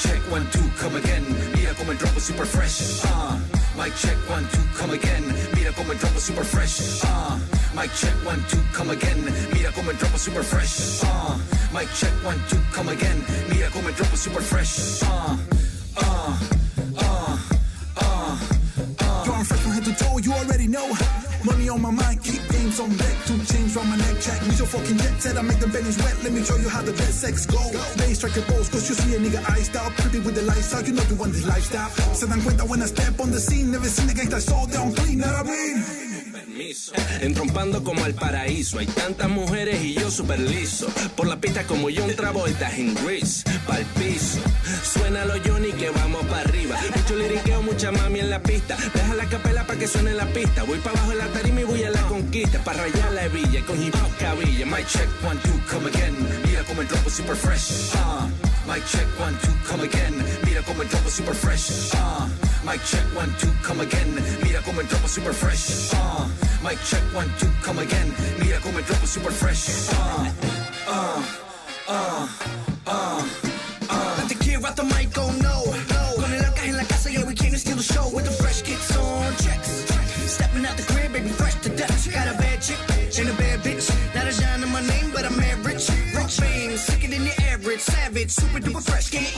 Check 0.00 0.20
one 0.30 0.46
two 0.50 0.66
come 0.78 0.96
again. 0.96 1.24
Mira 1.54 1.74
como 1.74 1.92
el 1.92 1.98
drop 1.98 2.18
super 2.18 2.46
fresh. 2.46 3.04
Uh, 3.04 3.38
mic 3.76 3.94
check 3.94 4.16
one 4.28 4.46
two 4.48 4.62
come 4.74 4.92
again. 4.92 5.24
Mira 5.54 5.72
como 5.72 5.92
el 5.92 5.98
drop 5.98 6.16
super 6.16 6.44
fresh. 6.44 7.04
Uh, 7.04 7.38
mic 7.74 7.90
check 7.94 8.14
one 8.24 8.42
two 8.48 8.60
come 8.72 8.90
again. 8.90 9.20
Mira 9.52 9.70
como 9.72 9.90
el 9.90 9.96
drop 9.96 10.16
super 10.16 10.42
fresh. 10.42 11.02
Uh, 11.02 11.38
mic 11.72 11.88
check 11.92 12.12
one 12.24 12.40
two 12.48 12.60
come 12.72 12.88
again. 12.88 13.22
Mira 13.50 13.68
como 13.70 13.88
el 13.88 13.94
drop 13.94 14.14
super 14.16 14.42
fresh. 14.42 15.02
Uh, 15.02 15.36
uh, 15.96 16.38
uh, 16.96 17.38
uh, 17.96 18.38
uh. 19.00 19.24
Yo, 19.26 19.32
I'm 19.32 19.44
fresh 19.44 19.60
from 19.60 19.72
head 19.72 19.84
to 19.84 19.94
toe, 19.94 20.18
you 20.18 20.32
already 20.32 20.66
know. 20.66 21.19
Money 21.44 21.68
on 21.70 21.80
my 21.80 21.90
mind, 21.90 22.22
keep 22.22 22.42
games 22.50 22.78
on 22.80 22.90
deck. 22.96 23.16
Two 23.26 23.38
chains 23.44 23.74
round 23.74 23.88
my 23.88 23.96
neck, 23.96 24.20
check. 24.20 24.40
Me 24.46 24.54
your 24.56 24.66
fucking 24.66 24.98
jet 24.98 25.20
set, 25.20 25.36
I 25.38 25.42
make 25.42 25.58
them 25.58 25.70
pennies 25.70 25.96
wet. 25.98 26.16
Let 26.22 26.32
me 26.32 26.44
show 26.44 26.56
you 26.56 26.68
how 26.68 26.82
the 26.82 26.92
best 26.92 27.20
sex 27.20 27.46
go. 27.46 27.60
They 27.96 28.12
strike 28.14 28.36
your 28.36 28.44
balls, 28.44 28.68
cause 28.68 28.88
you 28.88 28.94
see 28.94 29.14
a 29.14 29.18
nigga 29.18 29.40
iced 29.50 29.74
out. 29.76 29.92
Pretty 29.92 30.20
with 30.20 30.34
the 30.34 30.42
lights 30.42 30.74
out, 30.74 30.86
you 30.86 30.92
know 30.92 31.02
you 31.08 31.16
want 31.16 31.32
this 31.32 31.46
lifestyle. 31.46 31.90
Se 32.14 32.26
dan 32.26 32.40
cuenta 32.42 32.68
when 32.68 32.82
I 32.82 32.86
step 32.86 33.18
on 33.20 33.30
the 33.30 33.40
scene. 33.40 33.70
Never 33.70 33.88
seen 33.88 34.10
a 34.10 34.12
gangsta 34.12 34.40
so 34.40 34.66
down 34.70 34.92
clean, 34.94 35.18
that 35.18 35.34
I 35.34 35.42
mean? 35.42 35.99
Entrompando 37.20 37.82
como 37.82 38.04
al 38.04 38.14
paraíso. 38.14 38.78
Hay 38.78 38.86
tantas 38.86 39.28
mujeres 39.28 39.82
y 39.82 39.94
yo 39.94 40.10
super 40.10 40.38
liso. 40.38 40.86
Por 41.16 41.26
la 41.26 41.40
pista 41.40 41.64
como 41.64 41.88
John 41.94 42.14
Travolta 42.14 42.74
en 42.76 42.94
Grease. 42.94 43.42
Pa'l 43.66 43.84
piso. 43.98 44.38
Suena 44.84 45.24
lo 45.24 45.34
Johnny 45.44 45.72
que 45.72 45.90
vamos 45.90 46.24
para 46.26 46.42
arriba. 46.42 46.78
Mucho 46.96 47.16
liriqueo, 47.16 47.62
mucha 47.62 47.90
mami 47.90 48.20
en 48.20 48.30
la 48.30 48.42
pista. 48.42 48.76
Deja 48.94 49.14
la 49.14 49.26
capela 49.26 49.66
para 49.66 49.78
que 49.78 49.88
suene 49.88 50.14
la 50.14 50.26
pista. 50.26 50.62
Voy 50.62 50.78
para 50.78 50.96
abajo 50.96 51.10
de 51.10 51.16
la 51.16 51.26
tarima 51.28 51.60
y 51.60 51.64
voy 51.64 51.82
a 51.82 51.90
la 51.90 52.02
conquista. 52.02 52.62
Para 52.62 52.82
rayar 52.82 53.12
la 53.12 53.28
villa 53.28 53.64
con 53.66 53.82
hip 53.82 53.94
hop 53.94 54.16
cabilla. 54.18 54.66
My 54.66 54.84
check 54.84 55.08
one, 55.24 55.40
two, 55.42 55.60
come 55.68 55.88
again. 55.88 56.14
Mira 56.46 56.62
como 56.64 56.82
el 56.82 56.88
es 56.88 57.12
super 57.12 57.36
fresh. 57.36 57.94
Uh, 57.94 58.28
my 58.66 58.80
check 58.86 59.06
one, 59.18 59.36
two, 59.42 59.52
come 59.68 59.84
again. 59.84 60.14
Mira 60.44 60.62
como 60.62 60.82
el 60.82 60.88
es 60.88 61.12
super 61.12 61.34
fresh. 61.34 61.92
Uh, 61.94 62.28
my 62.64 62.78
check 62.84 63.04
one, 63.16 63.32
two, 63.40 63.50
come 63.62 63.82
again. 63.82 64.14
Mira 64.42 64.62
como 64.62 64.80
el 64.80 64.86
es 64.86 65.10
super 65.10 65.34
fresh. 65.34 65.92
Uh, 65.92 66.28
Mic 66.62 66.78
check 66.84 67.02
one, 67.14 67.30
two, 67.38 67.48
come 67.62 67.78
again. 67.78 68.12
Mira 68.38 68.60
como 68.60 68.78
el 68.78 68.84
drop 68.84 69.02
es 69.02 69.10
super 69.10 69.32
fresh. 69.32 69.88
Uh, 69.92 70.30
uh, 70.86 71.22
uh, 71.88 72.28
uh, 72.86 73.28
uh. 73.88 74.14
Let 74.18 74.28
the 74.28 74.34
kid 74.34 74.62
rock 74.62 74.76
the 74.76 74.84
mic, 74.84 75.16
oh 75.16 75.32
no. 75.40 75.64
Con 76.20 76.32
el 76.32 76.44
arca 76.44 76.62
en 76.64 76.76
la 76.76 76.84
casa, 76.84 77.10
yeah, 77.10 77.24
we 77.24 77.34
came 77.34 77.52
to 77.52 77.58
steal 77.58 77.76
the 77.76 77.82
show. 77.82 78.10
With 78.14 78.26
the 78.26 78.30
fresh 78.32 78.60
kicks 78.60 78.94
on 78.94 79.34
checks. 79.36 79.86
Stepping 80.30 80.66
out 80.66 80.76
the 80.76 80.82
crib, 80.82 81.12
baby, 81.12 81.30
fresh 81.30 81.54
to 81.62 81.70
death. 81.70 82.12
Got 82.12 82.28
a 82.28 82.36
bad 82.36 82.60
chick 82.60 82.78
and 83.18 83.28
a 83.30 83.32
bad 83.34 83.60
bitch. 83.60 83.88
Not 84.14 84.26
a 84.26 84.38
dime 84.38 84.62
in 84.62 84.70
my 84.70 84.82
name, 84.86 85.10
but 85.12 85.24
I'm 85.24 85.36
mad 85.36 85.64
rich. 85.64 85.90
Fame, 86.30 86.76
sicker 86.76 87.08
than 87.08 87.24
the 87.24 87.34
average. 87.50 87.80
Savage, 87.80 88.30
super 88.30 88.60
duper 88.60 88.82
fresh, 88.82 89.10
can't 89.10 89.34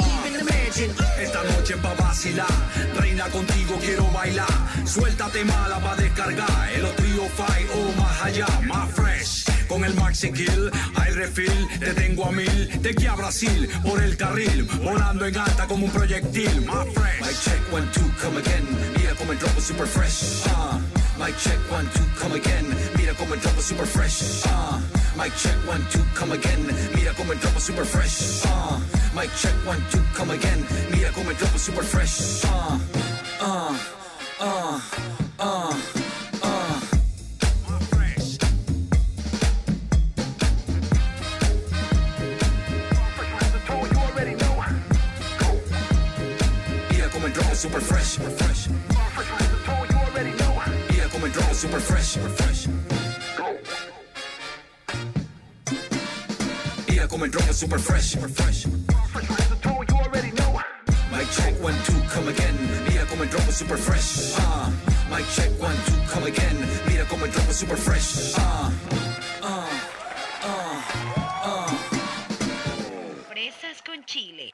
reina 3.01 3.29
contigo 3.31 3.77
quiero 3.81 4.07
bailar. 4.13 4.47
Suéltate 4.85 5.45
mala 5.45 5.81
pa' 5.81 5.97
descargar. 5.97 6.71
El 6.75 6.87
trío 6.95 7.29
fight 7.37 7.69
o 7.75 8.01
más 8.01 8.23
allá, 8.23 8.47
más 8.63 8.91
fresh. 8.93 9.45
Con 9.67 9.85
el 9.85 9.95
Maxi 9.95 10.31
Kill, 10.31 10.71
hay 10.95 11.13
refill, 11.13 11.69
te 11.81 11.95
tengo 11.95 12.27
a 12.27 12.33
mil. 12.33 12.83
De 12.83 12.91
aquí 12.91 13.07
a 13.07 13.15
Brasil, 13.15 13.69
por 13.83 14.01
el 14.03 14.17
carril, 14.17 14.65
volando 14.85 15.27
en 15.27 15.37
alta 15.37 15.67
como 15.67 15.87
un 15.87 15.91
proyectil, 15.91 16.65
más 16.67 16.87
fresh. 16.95 17.23
Mic 17.23 17.41
check 17.41 17.73
one, 17.73 17.87
two, 17.93 18.11
come 18.21 18.39
again. 18.39 18.67
Mira 18.97 19.15
como 19.15 19.33
el 19.33 19.39
drop 19.39 19.59
es 19.59 19.65
super 19.65 19.87
fresh. 19.87 20.47
Uh, 20.47 20.79
mic 21.19 21.37
check 21.39 21.59
one, 21.73 21.89
two, 21.95 22.05
come 22.21 22.37
again. 22.39 22.67
Mira 22.97 23.15
como 23.15 23.35
el 23.35 23.41
drop 23.41 23.59
es 23.59 23.65
super 23.65 23.87
fresh. 23.87 24.45
Uh, 24.47 25.02
mic 25.17 25.33
check 25.37 25.57
one, 25.67 25.85
two, 25.91 26.03
come 26.15 26.33
again. 26.33 26.67
Mira 26.95 27.13
como 27.15 27.33
el 27.33 27.39
drop 27.39 27.57
es 27.57 27.65
super 27.65 27.85
fresh. 27.85 28.45
Uh, 28.45 28.81
mic 29.15 29.31
check 29.37 29.55
one, 29.67 29.83
two, 29.91 30.01
come 30.15 30.31
again. 30.31 30.67
Mira 30.91 31.11
como 31.13 31.31
el 31.31 31.37
drop 31.37 31.55
es 31.55 31.63
super 31.63 31.85
fresh. 31.85 32.45
Uh, 32.45 32.79
uh, 33.41 33.77
uh, 34.41 34.81
uh, 35.39 35.75
uh. 36.43 36.81
Mira 46.91 47.09
como 47.11 47.27
el 47.27 47.33
drop 47.33 47.53
es 47.53 47.61
super 47.61 47.81
fresh, 47.81 48.07
super 48.07 48.31
fresh. 48.31 48.69
Mira 50.91 51.09
como 51.09 51.27
el 51.27 51.33
drop 51.33 51.51
es 51.51 51.59
super 51.59 51.81
fresh, 51.81 52.07
super 52.07 52.31
fresh. 52.31 52.69
coming, 57.23 57.31
dropping 57.31 57.55
super 57.55 57.79
fresh. 57.79 58.05
Super 58.05 58.29
fresh. 58.29 58.67
Check 61.33 61.55
one 61.63 61.75
two 61.85 61.99
come 62.11 62.29
again. 62.29 62.55
Mira 62.87 63.07
como 63.07 63.25
dropo 63.25 63.53
super 63.53 63.79
fresh. 63.79 64.35
Uh, 64.37 64.71
mic 65.09 65.25
check 65.31 65.51
one 65.59 65.77
two 65.87 65.97
come 66.07 66.25
again. 66.25 66.57
Mira 66.87 67.07
como 67.07 67.27
dropo 67.27 67.53
super 67.53 67.77
fresh. 67.77 68.35
Uh, 68.37 68.71
uh, 69.43 69.71
uh, 70.43 70.83
uh. 71.45 71.69
Fresas 73.31 73.81
con 73.83 74.05
chile. 74.05 74.53